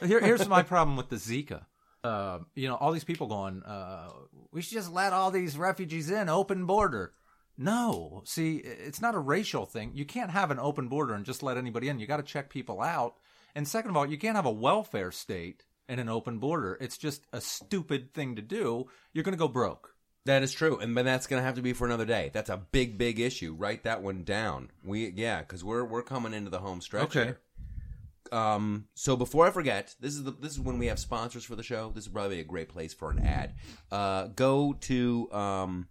Here, 0.00 0.20
here's 0.20 0.48
my 0.48 0.62
problem 0.74 0.96
with 0.96 1.08
the 1.08 1.16
Zika. 1.16 1.64
Uh, 2.04 2.38
you 2.54 2.68
know, 2.68 2.76
all 2.76 2.92
these 2.92 3.04
people 3.04 3.26
going, 3.26 3.62
uh, 3.64 4.10
we 4.52 4.62
should 4.62 4.74
just 4.74 4.92
let 4.92 5.12
all 5.12 5.32
these 5.32 5.58
refugees 5.58 6.10
in, 6.10 6.28
open 6.28 6.66
border. 6.66 7.12
No, 7.56 8.22
see, 8.24 8.58
it's 8.58 9.00
not 9.00 9.16
a 9.16 9.18
racial 9.18 9.66
thing. 9.66 9.90
You 9.94 10.04
can't 10.04 10.30
have 10.30 10.52
an 10.52 10.60
open 10.60 10.86
border 10.86 11.14
and 11.14 11.24
just 11.24 11.42
let 11.42 11.56
anybody 11.56 11.88
in. 11.88 11.98
You 11.98 12.06
got 12.06 12.18
to 12.18 12.22
check 12.22 12.50
people 12.50 12.80
out. 12.80 13.16
And 13.56 13.66
second 13.66 13.90
of 13.90 13.96
all, 13.96 14.06
you 14.06 14.16
can't 14.16 14.36
have 14.36 14.46
a 14.46 14.50
welfare 14.52 15.10
state 15.10 15.64
and 15.88 15.98
an 15.98 16.08
open 16.08 16.38
border. 16.38 16.78
It's 16.80 16.96
just 16.96 17.26
a 17.32 17.40
stupid 17.40 18.14
thing 18.14 18.36
to 18.36 18.42
do. 18.42 18.86
You're 19.12 19.24
going 19.24 19.32
to 19.32 19.38
go 19.38 19.48
broke. 19.48 19.96
That 20.24 20.42
is 20.42 20.52
true, 20.52 20.78
and 20.78 20.94
but 20.94 21.04
that's 21.04 21.26
going 21.26 21.40
to 21.40 21.46
have 21.46 21.54
to 21.54 21.62
be 21.62 21.72
for 21.72 21.86
another 21.86 22.04
day. 22.04 22.30
That's 22.34 22.50
a 22.50 22.58
big, 22.58 22.98
big 22.98 23.18
issue. 23.18 23.54
Write 23.56 23.84
that 23.84 24.02
one 24.02 24.24
down. 24.24 24.70
We 24.84 25.08
yeah, 25.16 25.40
because 25.40 25.64
we're 25.64 25.84
we're 25.84 26.02
coming 26.02 26.34
into 26.34 26.50
the 26.50 26.58
home 26.58 26.80
stretch. 26.82 27.04
Okay. 27.04 27.24
here. 27.24 27.40
Um. 28.30 28.88
So 28.94 29.16
before 29.16 29.46
I 29.46 29.50
forget, 29.50 29.94
this 30.00 30.14
is 30.14 30.24
the 30.24 30.32
this 30.32 30.52
is 30.52 30.60
when 30.60 30.78
we 30.78 30.86
have 30.88 30.98
sponsors 30.98 31.44
for 31.44 31.56
the 31.56 31.62
show. 31.62 31.92
This 31.94 32.04
is 32.04 32.10
probably 32.10 32.40
a 32.40 32.44
great 32.44 32.68
place 32.68 32.92
for 32.92 33.10
an 33.10 33.20
ad. 33.20 33.54
Uh, 33.90 34.26
go 34.26 34.74
to 34.80 35.32
um, 35.32 35.88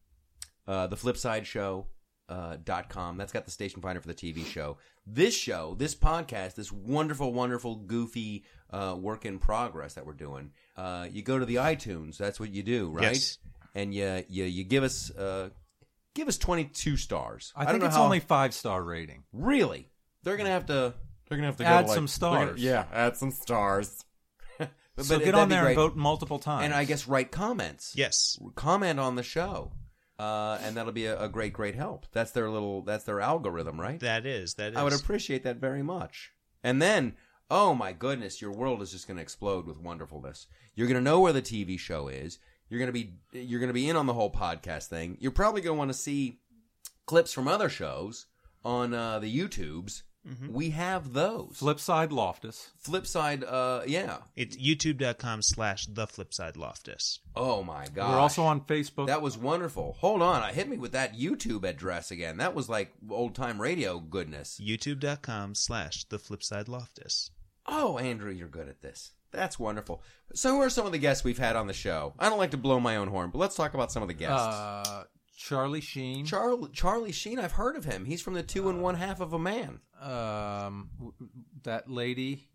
uh, 0.68 0.88
the 0.88 0.98
Flipside 0.98 1.46
Show. 1.46 1.88
Uh, 2.30 2.58
dot 2.62 2.90
com. 2.90 3.16
That's 3.16 3.32
got 3.32 3.46
the 3.46 3.52
station 3.52 3.82
finder 3.82 4.02
for 4.02 4.08
the 4.10 4.14
TV 4.14 4.46
show. 4.46 4.78
This 5.06 5.34
show, 5.34 5.76
this 5.80 5.96
podcast, 5.96 6.56
this 6.56 6.74
wonderful, 6.74 7.32
wonderful, 7.32 7.78
goofy 7.78 8.44
uh, 8.70 8.98
work 9.00 9.26
in 9.26 9.40
progress 9.40 9.94
that 9.94 10.06
we're 10.06 10.12
doing. 10.12 10.52
Uh, 10.76 11.08
you 11.10 11.22
go 11.22 11.40
to 11.40 11.46
the 11.46 11.56
iTunes. 11.56 12.18
That's 12.18 12.38
what 12.38 12.54
you 12.54 12.64
do, 12.64 12.90
right? 12.90 13.14
Yes. 13.14 13.38
And 13.78 13.94
you 13.94 14.24
you 14.28 14.44
you 14.46 14.64
give 14.64 14.84
us 14.84 15.12
uh 15.12 15.50
give 16.16 16.28
us 16.28 16.38
22 16.38 16.98
stars. 16.98 17.54
I 17.56 17.64
don't 17.64 17.74
think 17.74 17.84
it's 17.86 17.96
how- 17.96 18.04
only 18.04 18.20
five 18.20 18.54
star 18.54 18.84
rating. 18.84 19.24
really. 19.32 19.90
They're 20.24 20.36
going 20.36 20.48
to 20.48 20.52
have 20.52 20.66
to 20.66 20.94
they're 21.30 21.38
going 21.38 21.42
to 21.44 21.48
have 21.48 21.58
to 21.58 21.66
Add 21.66 21.82
to, 21.84 21.88
like- 21.88 21.96
some 21.96 22.06
they're 22.32 22.40
gonna- 22.40 22.48
stars. 22.58 22.62
yeah, 22.64 22.86
add 22.92 23.16
some 23.18 23.32
stars. 23.32 24.04
but, 24.58 24.70
So 25.06 25.18
but 25.18 25.26
get 25.26 25.36
on 25.36 25.50
there 25.50 25.68
and 25.68 25.76
vote 25.76 25.96
multiple 25.96 26.40
times. 26.40 26.66
and 26.66 26.74
I 26.74 26.84
guess 26.86 27.08
write 27.08 27.32
comments. 27.32 27.94
Yes. 27.96 28.38
Comment 28.56 29.00
on 29.00 29.16
the 29.16 29.24
show. 29.24 29.72
Uh, 30.20 30.58
and 30.64 30.76
that'll 30.76 30.92
be 30.92 31.06
a, 31.06 31.22
a 31.22 31.30
great 31.30 31.54
great 31.54 31.76
help. 31.76 32.08
That's 32.12 32.32
their 32.32 32.50
little 32.50 32.82
that's 32.82 33.04
their 33.04 33.22
algorithm, 33.22 33.80
right? 33.80 34.00
That 34.00 34.26
is. 34.26 34.56
That 34.56 34.72
is. 34.72 34.78
I 34.78 34.84
would 34.84 34.94
appreciate 34.94 35.44
that 35.44 35.58
very 35.58 35.84
much. 35.84 36.32
And 36.64 36.82
then, 36.82 37.14
oh 37.52 37.76
my 37.76 37.92
goodness, 37.94 38.42
your 38.42 38.52
world 38.52 38.82
is 38.82 38.92
just 38.92 39.06
going 39.08 39.18
to 39.18 39.22
explode 39.24 39.68
with 39.68 39.80
wonderfulness. 39.80 40.48
You're 40.74 40.88
going 40.88 40.98
to 40.98 41.04
know 41.10 41.20
where 41.20 41.34
the 41.34 41.42
TV 41.44 41.78
show 41.78 42.08
is. 42.08 42.40
You're 42.70 42.80
going 42.80 42.88
to 42.88 42.94
be 42.94 43.14
you're 43.32 43.60
going 43.60 43.70
to 43.70 43.74
be 43.74 43.90
in 43.90 43.96
on 43.96 44.06
the 44.06 44.14
whole 44.14 44.32
podcast 44.32 44.88
thing. 44.88 45.18
You're 45.20 45.32
probably 45.32 45.62
going 45.62 45.76
to 45.76 45.78
want 45.78 45.92
to 45.92 45.98
see 45.98 46.40
clips 47.06 47.32
from 47.34 47.48
other 47.48 47.70
shows 47.70 48.26
on 48.66 48.94
uh, 48.94 49.20
the 49.20 49.36
YouTubes. 49.36 50.04
We 50.50 50.72
have 50.72 51.14
those. 51.14 51.58
Flipside 51.62 52.12
Loftus. 52.12 52.72
Flipside, 52.86 53.46
uh, 53.48 53.84
yeah. 53.88 54.18
It's 54.36 54.58
youtube.com 54.58 55.42
slash 55.42 55.86
the 55.86 56.06
flipside 56.06 56.58
loftus. 56.58 57.20
Oh 57.34 57.64
my 57.64 57.88
god. 57.88 58.12
We're 58.12 58.20
also 58.20 58.44
on 58.44 58.60
Facebook. 58.62 59.08
That 59.08 59.22
was 59.22 59.38
wonderful. 59.38 59.96
Hold 60.00 60.22
on, 60.22 60.44
I 60.44 60.52
hit 60.52 60.68
me 60.68 60.78
with 60.78 60.92
that 60.92 61.18
YouTube 61.18 61.64
address 61.64 62.12
again. 62.12 62.38
That 62.38 62.54
was 62.54 62.68
like 62.68 62.92
old 63.10 63.36
time 63.36 63.62
radio 63.62 64.00
goodness. 64.00 64.60
youtube.com 64.62 65.56
slash 65.56 66.04
the 66.10 66.18
flipside 66.18 66.68
loftus. 66.68 67.32
Oh, 67.66 67.98
Andrew, 67.98 68.32
you're 68.32 68.50
good 68.50 68.68
at 68.68 68.82
this. 68.82 69.12
That's 69.32 69.60
wonderful. 69.60 70.02
So, 70.34 70.52
who 70.56 70.62
are 70.62 70.70
some 70.70 70.86
of 70.86 70.92
the 70.92 70.98
guests 70.98 71.24
we've 71.24 71.38
had 71.38 71.56
on 71.56 71.68
the 71.68 71.74
show? 71.74 72.14
I 72.20 72.30
don't 72.30 72.38
like 72.38 72.52
to 72.52 72.58
blow 72.58 72.80
my 72.80 72.96
own 72.96 73.08
horn, 73.10 73.30
but 73.30 73.40
let's 73.40 73.56
talk 73.56 73.74
about 73.74 73.92
some 73.92 74.02
of 74.02 74.08
the 74.08 74.14
guests. 74.14 74.34
uh, 74.46 75.04
Charlie 75.38 75.82
Sheen. 75.82 76.26
Charlie, 76.26 76.70
Charlie 76.74 77.12
Sheen, 77.12 77.38
I've 77.40 77.52
heard 77.54 77.76
of 77.76 77.86
him. 77.86 78.06
He's 78.06 78.22
from 78.22 78.34
the 78.34 78.44
two 78.44 78.70
and 78.70 78.82
one 78.82 78.96
half 78.96 79.20
of 79.22 79.34
a 79.34 79.40
man. 79.40 79.80
um, 80.02 80.90
that 81.64 81.90
lady. 81.90 82.48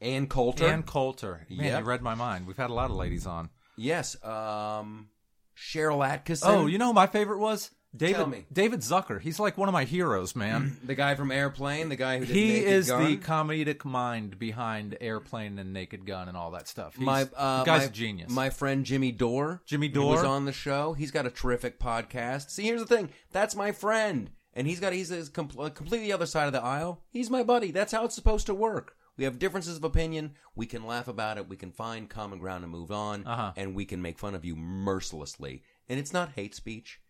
Ann 0.00 0.26
Coulter. 0.28 0.66
Ann 0.66 0.82
Coulter. 0.84 1.46
Man, 1.50 1.64
Yep. 1.66 1.80
you 1.80 1.86
read 1.86 2.02
my 2.02 2.14
mind. 2.14 2.46
We've 2.46 2.56
had 2.56 2.70
a 2.70 2.74
lot 2.74 2.90
of 2.90 2.96
ladies 2.96 3.26
on. 3.26 3.50
yes. 3.76 4.22
Um, 4.24 5.08
Sharyl 5.56 6.06
Atkinson. 6.06 6.48
Oh, 6.50 6.66
you 6.66 6.78
know 6.78 6.86
who 6.88 6.92
my 6.92 7.08
favorite 7.08 7.38
was? 7.40 7.70
David 7.96 8.16
Tell 8.16 8.26
me. 8.26 8.44
David 8.52 8.80
Zucker. 8.80 9.20
He's 9.20 9.40
like 9.40 9.56
one 9.56 9.68
of 9.68 9.72
my 9.72 9.84
heroes, 9.84 10.36
man. 10.36 10.76
The 10.88 10.94
guy 10.94 11.14
from 11.16 11.30
Airplane, 11.30 11.88
the 11.88 11.96
guy 11.96 12.18
who 12.18 12.24
did 12.26 12.34
he 12.34 12.52
Naked 12.52 12.68
is 12.68 12.88
Gun? 12.88 13.04
the 13.04 13.16
comedic 13.18 13.84
mind 13.84 14.38
behind 14.38 14.96
Airplane 15.00 15.58
and 15.58 15.72
Naked 15.72 16.06
Gun 16.06 16.28
and 16.28 16.36
all 16.36 16.52
that 16.52 16.68
stuff. 16.68 16.94
He's, 16.96 17.04
my 17.04 17.28
uh, 17.36 17.64
guy's 17.64 17.82
my, 17.82 17.84
a 17.84 17.90
genius. 17.90 18.30
My 18.30 18.50
friend 18.50 18.84
Jimmy 18.84 19.12
Dore. 19.12 19.62
Jimmy 19.66 19.88
who 19.88 20.06
was 20.06 20.24
on 20.24 20.44
the 20.44 20.52
show. 20.52 20.92
He's 20.94 21.10
got 21.10 21.26
a 21.26 21.30
terrific 21.30 21.78
podcast. 21.78 22.50
See, 22.50 22.64
here's 22.64 22.80
the 22.80 22.86
thing. 22.86 23.10
That's 23.32 23.54
my 23.54 23.72
friend, 23.72 24.30
and 24.54 24.66
he's 24.66 24.80
got 24.80 24.92
he's 24.92 25.10
is 25.10 25.28
com- 25.28 25.48
completely 25.48 26.06
the 26.06 26.12
other 26.12 26.26
side 26.26 26.46
of 26.46 26.52
the 26.52 26.62
aisle. 26.62 27.02
He's 27.10 27.30
my 27.30 27.42
buddy. 27.42 27.70
That's 27.70 27.92
how 27.92 28.04
it's 28.04 28.14
supposed 28.14 28.46
to 28.46 28.54
work. 28.54 28.96
We 29.18 29.24
have 29.24 29.38
differences 29.38 29.76
of 29.76 29.84
opinion. 29.84 30.34
We 30.54 30.66
can 30.66 30.86
laugh 30.86 31.08
about 31.08 31.38
it. 31.38 31.48
We 31.48 31.56
can 31.56 31.72
find 31.72 32.08
common 32.08 32.38
ground 32.38 32.62
and 32.62 32.72
move 32.72 32.92
on. 32.92 33.26
Uh-huh. 33.26 33.52
And 33.56 33.74
we 33.74 33.84
can 33.84 34.00
make 34.00 34.18
fun 34.18 34.34
of 34.34 34.44
you 34.44 34.54
mercilessly. 34.54 35.64
And 35.88 35.98
it's 35.98 36.12
not 36.12 36.32
hate 36.36 36.54
speech. 36.54 37.00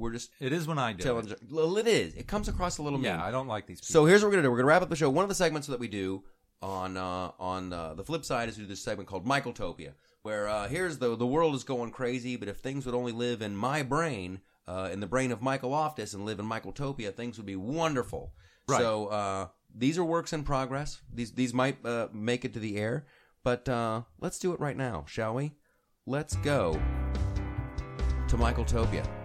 We're 0.00 0.12
just 0.12 0.30
it 0.40 0.52
is 0.52 0.66
when 0.66 0.78
I 0.78 0.92
do. 0.92 1.02
telling. 1.02 1.28
it. 1.28 1.38
Well, 1.50 1.76
it 1.76 1.86
is. 1.86 2.14
It 2.14 2.26
comes 2.26 2.48
across 2.48 2.78
a 2.78 2.82
little 2.82 2.98
mean. 2.98 3.06
Yeah, 3.06 3.22
I 3.22 3.30
don't 3.30 3.46
like 3.46 3.66
these 3.66 3.80
people. 3.80 3.92
So 3.92 4.06
here's 4.06 4.22
what 4.22 4.28
we're 4.28 4.32
gonna 4.32 4.44
do. 4.44 4.50
We're 4.50 4.56
gonna 4.56 4.68
wrap 4.68 4.82
up 4.82 4.88
the 4.88 4.96
show. 4.96 5.10
One 5.10 5.24
of 5.24 5.28
the 5.28 5.34
segments 5.34 5.68
that 5.68 5.78
we 5.78 5.88
do 5.88 6.24
on 6.62 6.96
uh, 6.96 7.32
on 7.38 7.72
uh, 7.72 7.94
the 7.94 8.04
flip 8.04 8.24
side 8.24 8.48
is 8.48 8.56
we 8.56 8.64
do 8.64 8.68
this 8.68 8.82
segment 8.82 9.08
called 9.08 9.26
Michaeltopia, 9.26 9.92
where 10.22 10.48
uh, 10.48 10.68
here's 10.68 10.98
the 10.98 11.16
the 11.16 11.26
world 11.26 11.54
is 11.54 11.64
going 11.64 11.90
crazy, 11.90 12.36
but 12.36 12.48
if 12.48 12.56
things 12.58 12.86
would 12.86 12.94
only 12.94 13.12
live 13.12 13.42
in 13.42 13.54
my 13.54 13.82
brain, 13.82 14.40
uh, 14.66 14.88
in 14.92 15.00
the 15.00 15.06
brain 15.06 15.32
of 15.32 15.42
Michael 15.42 15.70
Loftus, 15.70 16.14
and 16.14 16.24
live 16.24 16.38
in 16.38 16.46
Michaeltopia, 16.46 17.14
things 17.14 17.36
would 17.36 17.46
be 17.46 17.56
wonderful. 17.56 18.32
Right. 18.68 18.80
So 18.80 19.06
uh, 19.08 19.48
these 19.74 19.98
are 19.98 20.04
works 20.04 20.32
in 20.32 20.44
progress. 20.44 21.02
These 21.12 21.32
these 21.32 21.52
might 21.52 21.84
uh, 21.84 22.08
make 22.12 22.44
it 22.44 22.54
to 22.54 22.58
the 22.58 22.78
air, 22.78 23.06
but 23.44 23.68
uh, 23.68 24.02
let's 24.18 24.38
do 24.38 24.52
it 24.52 24.60
right 24.60 24.76
now, 24.76 25.04
shall 25.06 25.34
we? 25.34 25.52
Let's 26.06 26.36
go 26.36 26.80
to 28.28 28.36
Michaeltopia. 28.36 29.19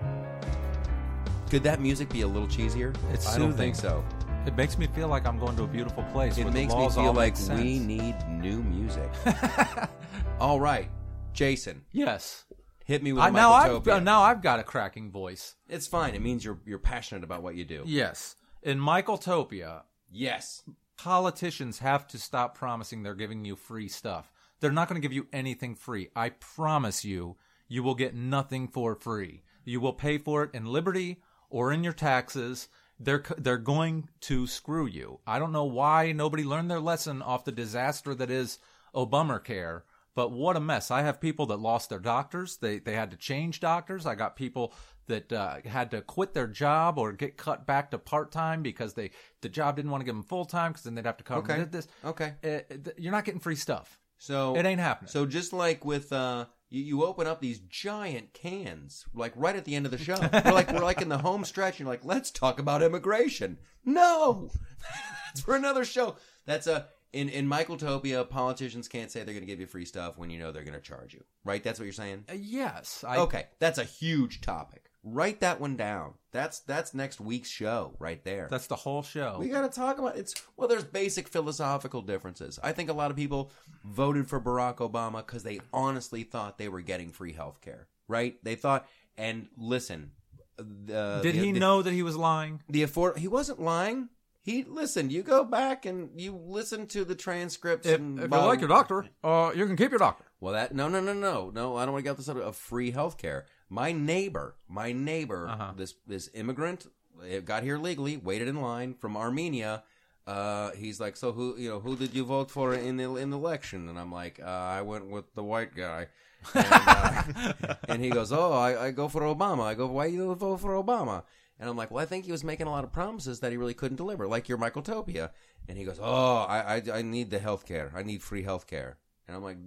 Could 1.49 1.63
that 1.63 1.79
music 1.79 2.09
be 2.09 2.21
a 2.21 2.27
little 2.27 2.47
cheesier? 2.47 2.95
It's 3.13 3.27
I 3.27 3.37
don't 3.37 3.51
soothing. 3.51 3.73
think 3.73 3.75
so. 3.75 4.03
It 4.45 4.55
makes 4.55 4.77
me 4.77 4.87
feel 4.87 5.07
like 5.07 5.25
I'm 5.25 5.39
going 5.39 5.55
to 5.57 5.63
a 5.63 5.67
beautiful 5.67 6.03
place. 6.05 6.37
It 6.37 6.43
where 6.43 6.51
the 6.53 6.59
makes 6.59 6.73
me 6.73 6.79
laws 6.79 6.97
all 6.97 7.03
feel 7.05 7.13
make 7.13 7.17
like 7.19 7.35
sense. 7.37 7.61
we 7.61 7.79
need 7.79 8.15
new 8.29 8.61
music. 8.61 9.09
All 10.39 10.59
right, 10.59 10.89
Jason, 11.33 11.83
Yes. 11.91 12.43
hit 12.85 13.01
me 13.01 13.13
with 13.13 13.23
I, 13.23 13.29
a 13.29 13.31
now 13.31 13.53
I've 13.53 13.71
Michaeltopia. 13.83 14.03
now 14.03 14.21
I've 14.21 14.41
got 14.41 14.59
a 14.59 14.63
cracking 14.63 15.09
voice. 15.11 15.55
It's 15.69 15.87
fine. 15.87 16.13
It 16.13 16.21
means 16.21 16.43
you're 16.45 16.59
you're 16.65 16.77
passionate 16.79 17.23
about 17.23 17.41
what 17.41 17.55
you 17.55 17.65
do. 17.65 17.83
Yes. 17.85 18.35
In 18.61 18.79
Michaeltopia, 18.79 19.83
Yes. 20.11 20.63
politicians 20.97 21.79
have 21.79 22.07
to 22.07 22.17
stop 22.19 22.55
promising 22.57 23.03
they're 23.03 23.15
giving 23.15 23.45
you 23.45 23.55
free 23.55 23.87
stuff. 23.87 24.31
They're 24.59 24.71
not 24.71 24.87
going 24.89 25.01
to 25.01 25.05
give 25.05 25.13
you 25.13 25.27
anything 25.33 25.75
free. 25.75 26.09
I 26.15 26.29
promise 26.29 27.03
you, 27.05 27.37
you 27.67 27.81
will 27.83 27.95
get 27.95 28.15
nothing 28.15 28.67
for 28.67 28.95
free. 28.95 29.43
You 29.63 29.79
will 29.81 29.93
pay 29.93 30.17
for 30.17 30.43
it 30.43 30.51
in 30.53 30.65
liberty 30.65 31.21
or 31.49 31.71
in 31.71 31.83
your 31.83 31.93
taxes. 31.93 32.67
They're 32.97 33.23
they're 33.37 33.57
going 33.57 34.07
to 34.21 34.47
screw 34.47 34.85
you. 34.87 35.19
I 35.27 35.37
don't 35.37 35.51
know 35.51 35.65
why 35.65 36.13
nobody 36.13 36.43
learned 36.45 36.71
their 36.71 36.79
lesson 36.79 37.21
off 37.21 37.43
the 37.43 37.51
disaster 37.51 38.15
that 38.15 38.31
is 38.31 38.57
Obamacare. 38.95 39.81
But 40.15 40.31
what 40.31 40.55
a 40.55 40.61
mess! 40.61 40.91
I 40.91 41.01
have 41.01 41.19
people 41.19 41.45
that 41.47 41.57
lost 41.59 41.89
their 41.89 41.99
doctors. 41.99 42.55
They 42.55 42.79
they 42.79 42.93
had 42.93 43.11
to 43.11 43.17
change 43.17 43.59
doctors. 43.59 44.05
I 44.05 44.15
got 44.15 44.37
people 44.37 44.73
that 45.07 45.31
uh, 45.33 45.57
had 45.65 45.91
to 45.91 46.01
quit 46.01 46.33
their 46.33 46.47
job 46.47 46.97
or 46.97 47.11
get 47.11 47.35
cut 47.35 47.67
back 47.67 47.91
to 47.91 47.97
part 47.97 48.31
time 48.31 48.63
because 48.63 48.93
they 48.93 49.11
the 49.41 49.49
job 49.49 49.75
didn't 49.75 49.91
want 49.91 49.99
to 50.01 50.05
give 50.05 50.15
them 50.15 50.23
full 50.23 50.45
time 50.45 50.71
because 50.71 50.83
then 50.83 50.95
they'd 50.95 51.05
have 51.05 51.17
to 51.17 51.23
cover 51.25 51.51
Okay. 51.51 51.63
this. 51.65 51.87
Okay. 52.05 52.33
Uh, 52.41 52.59
th- 52.69 52.95
you're 52.97 53.11
not 53.11 53.25
getting 53.25 53.41
free 53.41 53.55
stuff. 53.57 53.99
So 54.17 54.55
It 54.55 54.65
ain't 54.65 54.79
happening. 54.79 55.09
So 55.09 55.25
just 55.25 55.51
like 55.51 55.83
with 55.83 56.13
uh, 56.13 56.45
you, 56.69 56.83
you 56.83 57.03
open 57.03 57.27
up 57.27 57.41
these 57.41 57.59
giant 57.59 58.33
cans, 58.33 59.05
like 59.13 59.33
right 59.35 59.55
at 59.55 59.65
the 59.65 59.75
end 59.75 59.85
of 59.85 59.91
the 59.91 59.97
show. 59.97 60.17
we're 60.19 60.51
like 60.51 60.71
we're 60.71 60.79
like 60.79 61.01
in 61.01 61.09
the 61.09 61.17
home 61.19 61.45
stretch. 61.45 61.79
And 61.79 61.81
you're 61.81 61.93
like, 61.93 62.05
let's 62.05 62.31
talk 62.31 62.59
about 62.59 62.83
immigration. 62.83 63.57
No, 63.83 64.51
that's 65.25 65.41
for 65.41 65.55
another 65.55 65.85
show. 65.85 66.15
That's 66.45 66.67
a 66.67 66.87
in 67.13 67.29
in 67.29 67.47
Michaeltopia. 67.47 68.27
Politicians 68.29 68.87
can't 68.87 69.11
say 69.11 69.19
they're 69.23 69.33
going 69.33 69.45
to 69.45 69.51
give 69.51 69.59
you 69.59 69.67
free 69.67 69.85
stuff 69.85 70.17
when 70.17 70.29
you 70.29 70.39
know 70.39 70.51
they're 70.51 70.63
going 70.63 70.73
to 70.73 70.81
charge 70.81 71.13
you. 71.13 71.23
Right? 71.43 71.63
That's 71.63 71.79
what 71.79 71.85
you're 71.85 71.93
saying. 71.93 72.25
Uh, 72.29 72.33
yes. 72.33 73.03
I, 73.07 73.17
Okay, 73.17 73.45
that's 73.59 73.77
a 73.77 73.83
huge 73.83 74.41
topic. 74.41 74.84
Write 75.07 75.41
that 75.41 75.61
one 75.61 75.75
down. 75.77 76.15
That's 76.31 76.59
that's 76.61 76.95
next 76.95 77.21
week's 77.21 77.49
show 77.49 77.93
right 77.99 78.23
there. 78.23 78.47
That's 78.49 78.65
the 78.65 78.75
whole 78.75 79.03
show. 79.03 79.37
we 79.39 79.49
got 79.49 79.61
to 79.61 79.69
talk 79.69 79.99
about 79.99 80.17
it's 80.17 80.33
well. 80.57 80.67
There's 80.67 80.83
basic 80.83 81.27
philosophical 81.27 82.01
differences. 82.01 82.59
I 82.63 82.71
think 82.71 82.89
a 82.89 82.93
lot 82.93 83.11
of 83.11 83.15
people 83.17 83.51
voted 83.85 84.27
for 84.27 84.41
Barack 84.41 84.77
Obama 84.77 85.17
because 85.25 85.43
they 85.43 85.59
honestly 85.71 86.23
thought 86.23 86.57
they 86.57 86.69
were 86.69 86.81
getting 86.81 87.11
free 87.11 87.33
health 87.33 87.61
care. 87.61 87.87
Right? 88.07 88.43
They 88.43 88.55
thought. 88.55 88.87
And 89.17 89.47
listen, 89.57 90.11
the, 90.57 91.19
Did 91.21 91.35
the- 91.35 91.39
he 91.39 91.51
the- 91.51 91.59
know 91.59 91.81
that 91.83 91.93
he 91.93 92.01
was 92.01 92.17
lying? 92.17 92.61
the 92.67 92.81
afford? 92.83 93.17
He 93.19 93.27
wasn't 93.27 93.61
lying. 93.61 94.09
He 94.41 94.63
listen. 94.63 95.09
You 95.09 95.21
go 95.23 95.43
back 95.43 95.85
and 95.85 96.19
you 96.19 96.35
listen 96.35 96.85
to 96.87 97.03
the 97.05 97.15
transcripts. 97.15 97.87
If, 97.87 97.99
and 97.99 98.19
if 98.19 98.31
you 98.31 98.37
like 98.37 98.59
your 98.59 98.69
doctor, 98.69 99.05
uh, 99.23 99.51
you 99.55 99.65
can 99.67 99.75
keep 99.75 99.91
your 99.91 99.99
doctor. 99.99 100.25
Well, 100.39 100.53
that 100.53 100.73
no, 100.75 100.87
no, 100.87 100.99
no, 100.99 101.13
no, 101.13 101.49
no. 101.53 101.75
I 101.77 101.85
don't 101.85 101.93
want 101.93 102.05
to 102.05 102.09
get 102.09 102.17
this 102.17 102.27
out 102.29 102.37
of 102.37 102.55
free 102.55 102.91
health 102.91 103.17
care. 103.17 103.45
My 103.69 103.91
neighbor, 103.91 104.55
my 104.67 104.91
neighbor, 104.91 105.47
Uh-huh. 105.49 105.73
this 105.75 105.95
this 106.07 106.29
immigrant, 106.33 106.87
eh, 107.27 107.39
got 107.39 107.63
here 107.63 107.77
legally, 107.77 108.17
waited 108.17 108.47
in 108.47 108.61
line 108.61 108.93
from 108.93 109.17
Armenia. 109.17 109.83
Uh, 110.27 110.71
he's 110.71 110.99
like, 110.99 111.15
so 111.15 111.31
who, 111.31 111.55
you 111.57 111.69
know, 111.69 111.79
who 111.79 111.95
did 111.95 112.13
you 112.15 112.25
vote 112.25 112.49
for 112.49 112.73
in 112.73 112.97
the 112.97 113.15
in 113.15 113.29
the 113.29 113.37
election? 113.37 113.89
And 113.89 113.97
I'm 113.99 114.11
like, 114.11 114.39
uh, 114.39 114.45
I 114.77 114.81
went 114.81 115.09
with 115.09 115.33
the 115.35 115.43
white 115.43 115.75
guy. 115.75 116.07
And, 116.53 116.65
uh, 116.71 117.75
and 117.89 118.03
he 118.03 118.09
goes, 118.09 118.31
oh, 118.31 118.51
I, 118.51 118.87
I 118.87 118.91
go 118.91 119.07
for 119.07 119.21
Obama. 119.21 119.61
I 119.63 119.73
go, 119.75 119.87
why 119.87 120.05
you 120.07 120.33
vote 120.35 120.57
for 120.61 120.73
Obama? 120.83 121.23
And 121.59 121.69
I'm 121.69 121.77
like, 121.77 121.89
well, 121.89 122.03
I 122.03 122.05
think 122.05 122.25
he 122.25 122.31
was 122.31 122.43
making 122.43 122.67
a 122.67 122.71
lot 122.71 122.83
of 122.83 122.91
promises 122.91 123.39
that 123.39 123.51
he 123.51 123.57
really 123.57 123.73
couldn't 123.73 123.97
deliver, 123.97 124.27
like 124.27 124.49
your 124.49 124.57
Michaeltopia. 124.57 125.29
And 125.67 125.77
he 125.77 125.85
goes, 125.85 125.99
oh, 126.01 126.37
I, 126.37 126.75
I, 126.75 126.81
I 126.95 127.01
need 127.01 127.29
the 127.31 127.39
health 127.39 127.65
care. 127.65 127.91
I 127.95 128.03
need 128.03 128.21
free 128.21 128.43
health 128.43 128.67
care. 128.67 128.97
And 129.27 129.35
I'm 129.37 129.43
like, 129.43 129.57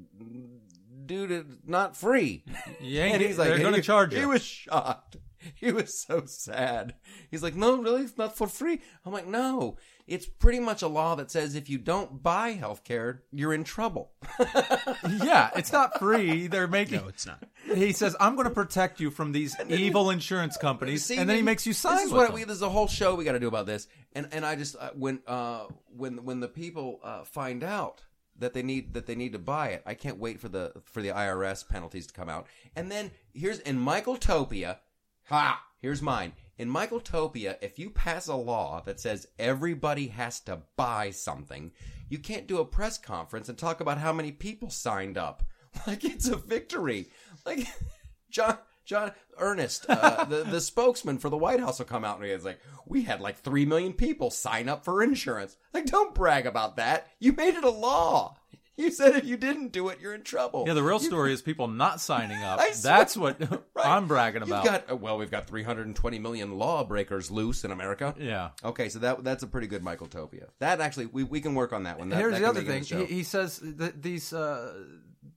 dude, 1.07 1.31
it's 1.31 1.57
not 1.67 1.97
free. 1.97 2.45
You 2.81 3.01
ain't 3.01 3.15
And 3.17 3.23
get- 3.23 3.37
they're 3.37 3.59
going 3.59 3.73
to 3.73 3.79
he- 3.81 3.83
charge 3.83 4.13
you. 4.15 4.21
He 4.21 4.27
was 4.27 4.43
shocked. 4.45 5.17
He 5.55 5.71
was 5.71 5.97
so 5.97 6.25
sad. 6.27 6.95
He's 7.31 7.45
like, 7.45 7.55
no, 7.55 7.77
really, 7.81 8.03
it's 8.03 8.19
not 8.19 8.37
for 8.37 8.49
free. 8.49 8.81
I'm 9.07 9.13
like, 9.13 9.27
no, 9.27 9.77
it's 10.07 10.27
pretty 10.27 10.59
much 10.59 10.83
a 10.83 10.89
law 10.89 11.15
that 11.15 11.31
says 11.31 11.55
if 11.55 11.71
you 11.71 11.79
don't 11.79 12.21
buy 12.23 12.51
health 12.51 12.83
care, 12.83 13.23
you're 13.33 13.55
in 13.55 13.63
trouble. 13.63 14.11
yeah, 15.09 15.51
it's 15.57 15.73
not 15.73 15.99
free. 15.99 16.49
They're 16.49 16.67
making. 16.67 17.01
No, 17.03 17.09
it's 17.09 17.25
not. 17.25 17.43
He 17.73 17.93
says, 17.93 18.17
"I'm 18.19 18.35
going 18.35 18.49
to 18.49 18.55
protect 18.55 18.99
you 19.01 19.11
from 19.11 19.31
these 19.33 19.57
evil 19.69 20.11
insurance 20.11 20.57
companies," 20.57 21.05
See, 21.05 21.17
and 21.17 21.29
then 21.29 21.37
he 21.37 21.43
makes 21.43 21.67
you 21.67 21.73
sign 21.73 21.97
This 21.97 22.07
is 22.07 22.11
with 22.13 22.19
what 22.19 22.27
them. 22.29 22.35
we. 22.35 22.45
There's 22.45 22.63
a 22.63 22.69
whole 22.69 22.89
show 22.89 23.15
we 23.15 23.25
got 23.25 23.33
to 23.33 23.41
do 23.41 23.49
about 23.49 23.67
this, 23.67 23.87
and 24.15 24.29
and 24.33 24.45
I 24.45 24.57
just 24.57 24.77
uh, 24.77 24.91
when 24.95 25.21
uh 25.27 25.67
when 25.97 26.25
when 26.25 26.41
the 26.41 26.49
people 26.49 27.01
uh, 27.05 27.25
find 27.25 27.63
out 27.63 28.03
that 28.39 28.55
they 28.55 28.63
need 28.63 28.95
that 28.95 29.07
they 29.07 29.15
need 29.15 29.33
to 29.33 29.39
buy 29.39 29.69
it, 29.69 29.83
I 29.87 29.95
can't 29.95 30.19
wait 30.19 30.41
for 30.41 30.49
the 30.49 30.73
for 30.85 31.03
the 31.03 31.09
IRS 31.09 31.69
penalties 31.69 32.07
to 32.07 32.15
come 32.15 32.29
out. 32.29 32.47
And 32.77 32.91
then 32.91 33.11
here's 33.33 33.59
in 33.61 33.79
Michaeltopia, 33.79 34.79
ha. 35.25 35.65
Here's 35.81 36.03
mine. 36.03 36.33
In 36.57 36.69
Michaeltopia, 36.69 37.57
if 37.63 37.79
you 37.79 37.91
pass 37.91 38.27
a 38.27 38.35
law 38.35 38.83
that 38.85 38.99
says 38.99 39.29
everybody 39.39 40.09
has 40.09 40.41
to 40.41 40.63
buy 40.77 41.11
something, 41.11 41.71
you 42.09 42.19
can't 42.19 42.49
do 42.49 42.59
a 42.59 42.65
press 42.65 42.99
conference 42.99 43.49
and 43.49 43.57
talk 43.57 43.81
about 43.81 43.99
how 43.99 44.13
many 44.13 44.33
people 44.33 44.71
signed 44.71 45.17
up. 45.17 45.45
Like 45.87 46.03
it's 46.03 46.27
a 46.27 46.35
victory. 46.35 47.09
Like 47.47 47.69
John 48.31 48.59
John 48.89 49.13
Earnest, 49.37 49.85
uh, 49.89 50.25
the 50.25 50.43
the 50.45 50.61
spokesman 50.61 51.19
for 51.19 51.29
the 51.29 51.37
White 51.37 51.61
House, 51.61 51.79
will 51.79 51.87
come 51.87 52.05
out 52.05 52.19
and 52.21 52.25
he's 52.29 52.45
like, 52.45 52.59
"We 52.87 53.03
had 53.03 53.21
like 53.21 53.39
three 53.39 53.67
million 53.67 53.93
people 53.93 54.31
sign 54.31 54.69
up 54.69 54.83
for 54.85 55.03
insurance." 55.03 55.57
Like, 55.75 55.85
don't 55.87 56.15
brag 56.15 56.47
about 56.47 56.77
that. 56.77 57.07
You 57.21 57.33
made 57.35 57.55
it 57.55 57.65
a 57.65 57.71
law. 57.71 58.37
You 58.79 58.91
said 58.93 59.17
if 59.17 59.25
you 59.25 59.37
didn't 59.37 59.73
do 59.73 59.89
it, 59.89 59.99
you're 60.01 60.15
in 60.15 60.23
trouble. 60.23 60.63
yeah, 60.67 60.73
the 60.75 60.85
real 60.85 61.01
You- 61.03 61.07
story 61.09 61.33
is 61.33 61.43
people 61.43 61.67
not 61.67 62.01
signing 62.01 62.41
up. 62.45 62.61
That's 62.83 63.17
what 63.17 63.41
Right. 63.75 63.87
I'm 63.87 64.07
bragging 64.07 64.43
You've 64.43 64.51
about. 64.51 64.65
got 64.65 64.91
uh, 64.93 64.97
well, 64.97 65.19
we've 65.19 65.31
got 65.33 65.49
320 65.49 66.19
million 66.21 66.59
lawbreakers 66.59 67.29
loose 67.31 67.65
in 67.65 67.73
America. 67.73 68.15
yeah. 68.19 68.51
Okay, 68.65 68.89
so 68.89 69.01
that 69.01 69.23
that's 69.25 69.43
a 69.43 69.49
pretty 69.49 69.67
good 69.67 69.83
Michaeltopia. 69.85 70.47
That 70.61 70.81
actually, 70.81 71.07
we, 71.07 71.25
we 71.25 71.41
can 71.41 71.55
work 71.57 71.73
on 71.73 71.83
that 71.83 71.99
one. 71.99 72.09
That, 72.11 72.21
Here's 72.21 72.35
that 72.35 72.41
the 72.41 72.49
other 72.49 72.61
make 72.63 72.69
it 72.71 72.77
in 72.77 72.85
thing. 72.85 72.99
the 73.01 73.05
He, 73.07 73.15
he 73.17 73.23
says 73.25 73.59
that 73.63 74.01
these 74.01 74.33
uh, 74.33 74.73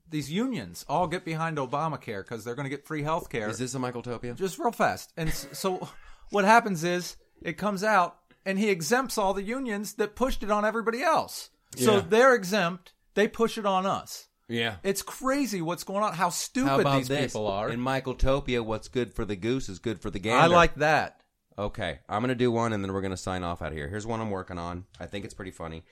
these 0.09 0.31
unions 0.31 0.85
all 0.87 1.07
get 1.07 1.25
behind 1.25 1.57
Obamacare 1.57 2.23
because 2.23 2.43
they're 2.43 2.55
going 2.55 2.65
to 2.65 2.69
get 2.69 2.85
free 2.87 3.03
health 3.03 3.29
care. 3.29 3.49
Is 3.49 3.57
this 3.57 3.75
a 3.75 3.79
Michaeltopia? 3.79 4.35
just 4.35 4.57
real 4.59 4.71
fast. 4.71 5.11
And 5.17 5.31
so 5.33 5.87
what 6.29 6.45
happens 6.45 6.83
is 6.83 7.17
it 7.41 7.53
comes 7.57 7.83
out 7.83 8.17
and 8.45 8.57
he 8.59 8.69
exempts 8.69 9.17
all 9.17 9.33
the 9.33 9.43
unions 9.43 9.93
that 9.95 10.15
pushed 10.15 10.43
it 10.43 10.51
on 10.51 10.65
everybody 10.65 11.01
else. 11.01 11.49
So 11.75 11.95
Yeah. 11.97 12.03
they're 12.07 12.35
exempt. 12.35 12.93
They 13.13 13.27
push 13.27 13.57
it 13.57 13.65
on 13.65 13.85
us. 13.85 14.27
Yeah. 14.47 14.75
It's 14.83 15.01
crazy 15.01 15.61
what's 15.61 15.83
going 15.83 16.03
on. 16.03 16.13
How 16.13 16.29
stupid 16.29 16.85
How 16.85 16.97
these 16.97 17.07
this? 17.07 17.31
people 17.33 17.47
are. 17.47 17.69
In 17.69 17.79
Michaeltopia, 17.79 18.63
what's 18.65 18.87
good 18.89 19.13
for 19.13 19.23
the 19.25 19.35
goose 19.35 19.69
is 19.69 19.79
good 19.79 20.01
for 20.01 20.09
the 20.09 20.19
gander. 20.19 20.41
I 20.43 20.47
like 20.47 20.75
that. 20.75 21.21
Okay, 21.57 21.99
I'm 22.09 22.21
gonna 22.21 22.33
do 22.35 22.49
one, 22.51 22.73
and 22.73 22.83
then 22.83 22.91
we're 22.93 23.01
gonna 23.01 23.15
sign 23.17 23.43
off 23.43 23.61
out 23.61 23.69
of 23.69 23.77
here. 23.77 23.87
Here's 23.87 24.07
one 24.07 24.19
I'm 24.21 24.31
working 24.31 24.57
on. 24.57 24.85
I 24.99 25.05
think 25.05 25.25
it's 25.25 25.33
pretty 25.33 25.51
funny. 25.51 25.83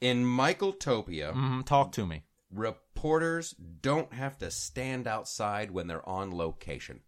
In 0.00 0.24
Michaeltopia, 0.24 1.32
Mhm, 1.34 1.64
talk 1.64 1.92
to 1.92 2.06
me. 2.06 2.22
Reporters 2.52 3.54
don't 3.80 4.12
have 4.12 4.38
to 4.38 4.50
stand 4.50 5.06
outside 5.06 5.70
when 5.70 5.86
they're 5.86 6.08
on 6.08 6.36
location. 6.36 7.00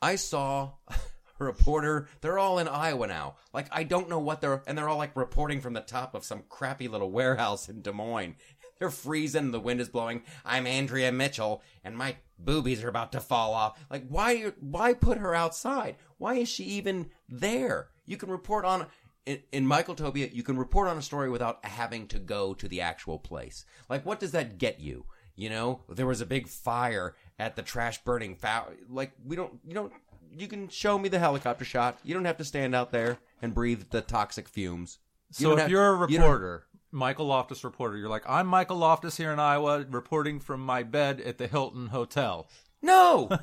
I 0.00 0.16
saw 0.16 0.72
a 0.88 1.44
reporter. 1.44 2.08
They're 2.20 2.38
all 2.38 2.58
in 2.58 2.68
Iowa 2.68 3.06
now. 3.06 3.36
Like 3.52 3.68
I 3.72 3.84
don't 3.84 4.08
know 4.08 4.18
what 4.18 4.40
they're 4.40 4.62
and 4.66 4.76
they're 4.76 4.88
all 4.88 4.98
like 4.98 5.16
reporting 5.16 5.60
from 5.60 5.72
the 5.72 5.80
top 5.80 6.14
of 6.14 6.24
some 6.24 6.44
crappy 6.48 6.88
little 6.88 7.10
warehouse 7.10 7.68
in 7.68 7.82
Des 7.82 7.92
Moines. 7.92 8.36
They're 8.78 8.90
freezing, 8.90 9.52
the 9.52 9.60
wind 9.60 9.80
is 9.80 9.88
blowing. 9.88 10.22
I'm 10.44 10.66
Andrea 10.66 11.10
Mitchell 11.10 11.62
and 11.82 11.96
my 11.96 12.16
boobies 12.38 12.84
are 12.84 12.90
about 12.90 13.12
to 13.12 13.20
fall 13.20 13.54
off. 13.54 13.80
Like 13.90 14.06
why 14.08 14.52
why 14.60 14.92
put 14.92 15.16
her 15.16 15.34
outside? 15.34 15.96
Why 16.18 16.34
is 16.34 16.48
she 16.50 16.64
even 16.64 17.08
there? 17.26 17.88
You 18.04 18.18
can 18.18 18.30
report 18.30 18.66
on 18.66 18.86
in, 19.26 19.40
in 19.52 19.66
Michaeltopia, 19.66 20.32
you 20.32 20.42
can 20.42 20.56
report 20.56 20.88
on 20.88 20.96
a 20.96 21.02
story 21.02 21.28
without 21.28 21.64
having 21.64 22.06
to 22.08 22.18
go 22.18 22.54
to 22.54 22.68
the 22.68 22.80
actual 22.80 23.18
place. 23.18 23.64
Like, 23.90 24.06
what 24.06 24.20
does 24.20 24.30
that 24.32 24.58
get 24.58 24.80
you? 24.80 25.04
You 25.34 25.50
know, 25.50 25.80
there 25.88 26.06
was 26.06 26.20
a 26.22 26.26
big 26.26 26.48
fire 26.48 27.14
at 27.38 27.56
the 27.56 27.62
trash 27.62 28.02
burning. 28.04 28.36
Fa- 28.36 28.66
like, 28.88 29.12
we 29.24 29.36
don't, 29.36 29.58
you 29.66 29.74
don't, 29.74 29.92
you 30.34 30.48
can 30.48 30.68
show 30.68 30.98
me 30.98 31.08
the 31.10 31.18
helicopter 31.18 31.64
shot. 31.64 31.98
You 32.04 32.14
don't 32.14 32.24
have 32.24 32.38
to 32.38 32.44
stand 32.44 32.74
out 32.74 32.90
there 32.92 33.18
and 33.42 33.52
breathe 33.52 33.84
the 33.90 34.00
toxic 34.00 34.48
fumes. 34.48 34.98
You 35.38 35.44
So 35.48 35.52
if 35.52 35.58
have- 35.58 35.70
you're 35.70 36.04
a 36.04 36.10
you 36.10 36.18
reporter, 36.18 36.64
Michael 36.90 37.26
Loftus 37.26 37.64
reporter, 37.64 37.98
you're 37.98 38.08
like, 38.08 38.24
I'm 38.26 38.46
Michael 38.46 38.78
Loftus 38.78 39.16
here 39.18 39.30
in 39.32 39.38
Iowa, 39.38 39.84
reporting 39.90 40.40
from 40.40 40.60
my 40.60 40.82
bed 40.82 41.20
at 41.20 41.36
the 41.36 41.46
Hilton 41.48 41.88
Hotel. 41.88 42.48
no, 42.80 43.28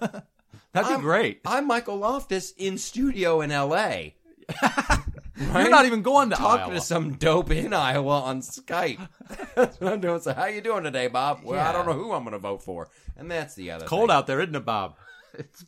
That'd 0.71 0.87
be 0.87 0.93
I'm- 0.93 1.01
great. 1.01 1.41
I'm 1.45 1.67
Michael 1.67 1.97
Loftus 1.97 2.51
in 2.57 2.77
studio 2.79 3.41
in 3.41 3.51
L.A. 3.51 4.15
You're 5.35 5.69
not 5.69 5.85
even 5.85 6.01
going 6.01 6.29
to 6.29 6.35
talking 6.35 6.65
Iowa. 6.65 6.75
to 6.75 6.81
some 6.81 7.13
dope 7.13 7.51
in 7.51 7.73
Iowa 7.73 8.21
on 8.21 8.41
Skype. 8.41 9.07
that's 9.55 9.79
what 9.79 9.93
I'm 9.93 9.99
doing. 10.01 10.19
So, 10.21 10.33
how 10.33 10.45
you 10.45 10.61
doing 10.61 10.83
today, 10.83 11.07
Bob? 11.07 11.41
Well, 11.43 11.59
I 11.59 11.71
don't 11.71 11.85
know 11.85 11.93
who 11.93 12.11
I'm 12.11 12.23
going 12.23 12.33
to 12.33 12.39
vote 12.39 12.63
for, 12.63 12.89
and 13.17 13.29
that's 13.29 13.55
the 13.55 13.71
other. 13.71 13.85
Cold 13.85 14.09
thing. 14.09 14.15
out 14.15 14.27
there, 14.27 14.39
isn't 14.41 14.55
it, 14.55 14.65
Bob? 14.65 14.95
It's, 15.35 15.65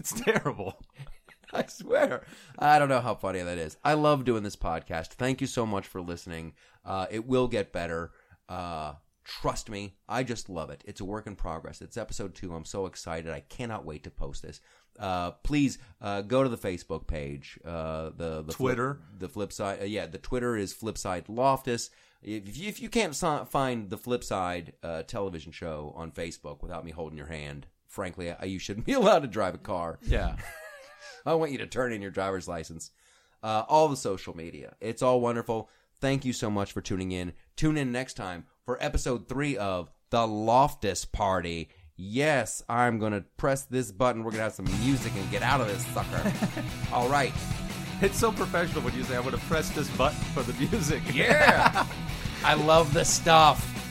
it's 0.00 0.12
terrible. 0.20 0.76
I 1.52 1.66
swear. 1.66 2.24
I 2.58 2.80
don't 2.80 2.88
know 2.88 3.00
how 3.00 3.14
funny 3.14 3.40
that 3.40 3.58
is. 3.58 3.76
I 3.84 3.94
love 3.94 4.24
doing 4.24 4.42
this 4.42 4.56
podcast. 4.56 5.10
Thank 5.10 5.40
you 5.40 5.46
so 5.46 5.64
much 5.64 5.86
for 5.86 6.00
listening. 6.00 6.54
Uh, 6.84 7.06
it 7.08 7.28
will 7.28 7.46
get 7.46 7.72
better. 7.72 8.10
Uh, 8.48 8.94
trust 9.24 9.70
me. 9.70 9.94
I 10.08 10.24
just 10.24 10.48
love 10.48 10.70
it. 10.70 10.82
It's 10.84 11.00
a 11.00 11.04
work 11.04 11.28
in 11.28 11.36
progress. 11.36 11.80
It's 11.80 11.96
episode 11.96 12.34
two. 12.34 12.54
I'm 12.54 12.64
so 12.64 12.86
excited. 12.86 13.30
I 13.30 13.40
cannot 13.40 13.84
wait 13.84 14.02
to 14.02 14.10
post 14.10 14.42
this. 14.42 14.60
Uh, 14.98 15.32
please 15.42 15.78
uh, 16.00 16.22
go 16.22 16.42
to 16.42 16.48
the 16.48 16.58
Facebook 16.58 17.06
page. 17.06 17.58
Uh, 17.64 18.10
the, 18.16 18.42
the 18.42 18.52
Twitter. 18.52 18.94
Flip, 18.94 19.20
the 19.20 19.28
flip 19.28 19.52
side. 19.52 19.80
Uh, 19.82 19.84
yeah, 19.84 20.06
the 20.06 20.18
Twitter 20.18 20.56
is 20.56 20.72
Flipside 20.74 21.24
Loftus. 21.28 21.90
If 22.22 22.56
you, 22.56 22.68
if 22.68 22.80
you 22.80 22.88
can't 22.88 23.16
si- 23.16 23.44
find 23.48 23.90
the 23.90 23.98
Flipside 23.98 24.72
uh, 24.82 25.02
television 25.02 25.50
show 25.50 25.92
on 25.96 26.12
Facebook 26.12 26.62
without 26.62 26.84
me 26.84 26.92
holding 26.92 27.18
your 27.18 27.26
hand, 27.26 27.66
frankly, 27.88 28.30
I, 28.30 28.44
you 28.44 28.58
shouldn't 28.58 28.86
be 28.86 28.92
allowed 28.92 29.20
to 29.20 29.28
drive 29.28 29.54
a 29.54 29.58
car. 29.58 29.98
Yeah. 30.02 30.36
I 31.26 31.34
want 31.34 31.52
you 31.52 31.58
to 31.58 31.66
turn 31.66 31.92
in 31.92 32.02
your 32.02 32.10
driver's 32.10 32.48
license. 32.48 32.90
Uh, 33.42 33.64
all 33.68 33.88
the 33.88 33.96
social 33.96 34.36
media. 34.36 34.74
It's 34.80 35.02
all 35.02 35.20
wonderful. 35.20 35.68
Thank 36.00 36.24
you 36.24 36.32
so 36.32 36.50
much 36.50 36.72
for 36.72 36.80
tuning 36.80 37.12
in. 37.12 37.32
Tune 37.56 37.76
in 37.76 37.90
next 37.92 38.14
time 38.14 38.46
for 38.64 38.76
episode 38.80 39.28
three 39.28 39.56
of 39.56 39.90
The 40.10 40.26
Loftus 40.26 41.04
Party. 41.04 41.70
Yes, 42.04 42.64
I'm 42.68 42.98
going 42.98 43.12
to 43.12 43.20
press 43.36 43.62
this 43.66 43.92
button. 43.92 44.24
We're 44.24 44.32
going 44.32 44.40
to 44.40 44.42
have 44.42 44.54
some 44.54 44.64
music 44.80 45.12
and 45.14 45.30
get 45.30 45.40
out 45.42 45.60
of 45.60 45.68
this 45.68 45.86
sucker. 45.86 46.32
all 46.92 47.08
right. 47.08 47.32
It's 48.00 48.18
so 48.18 48.32
professional 48.32 48.82
when 48.82 48.92
you 48.94 49.04
say, 49.04 49.14
I'm 49.14 49.22
going 49.22 49.36
to 49.36 49.40
press 49.42 49.70
this 49.70 49.88
button 49.90 50.18
for 50.34 50.42
the 50.42 50.52
music. 50.54 51.00
Yeah. 51.14 51.86
I 52.44 52.54
love 52.54 52.92
the 52.92 53.04
stuff. 53.04 53.81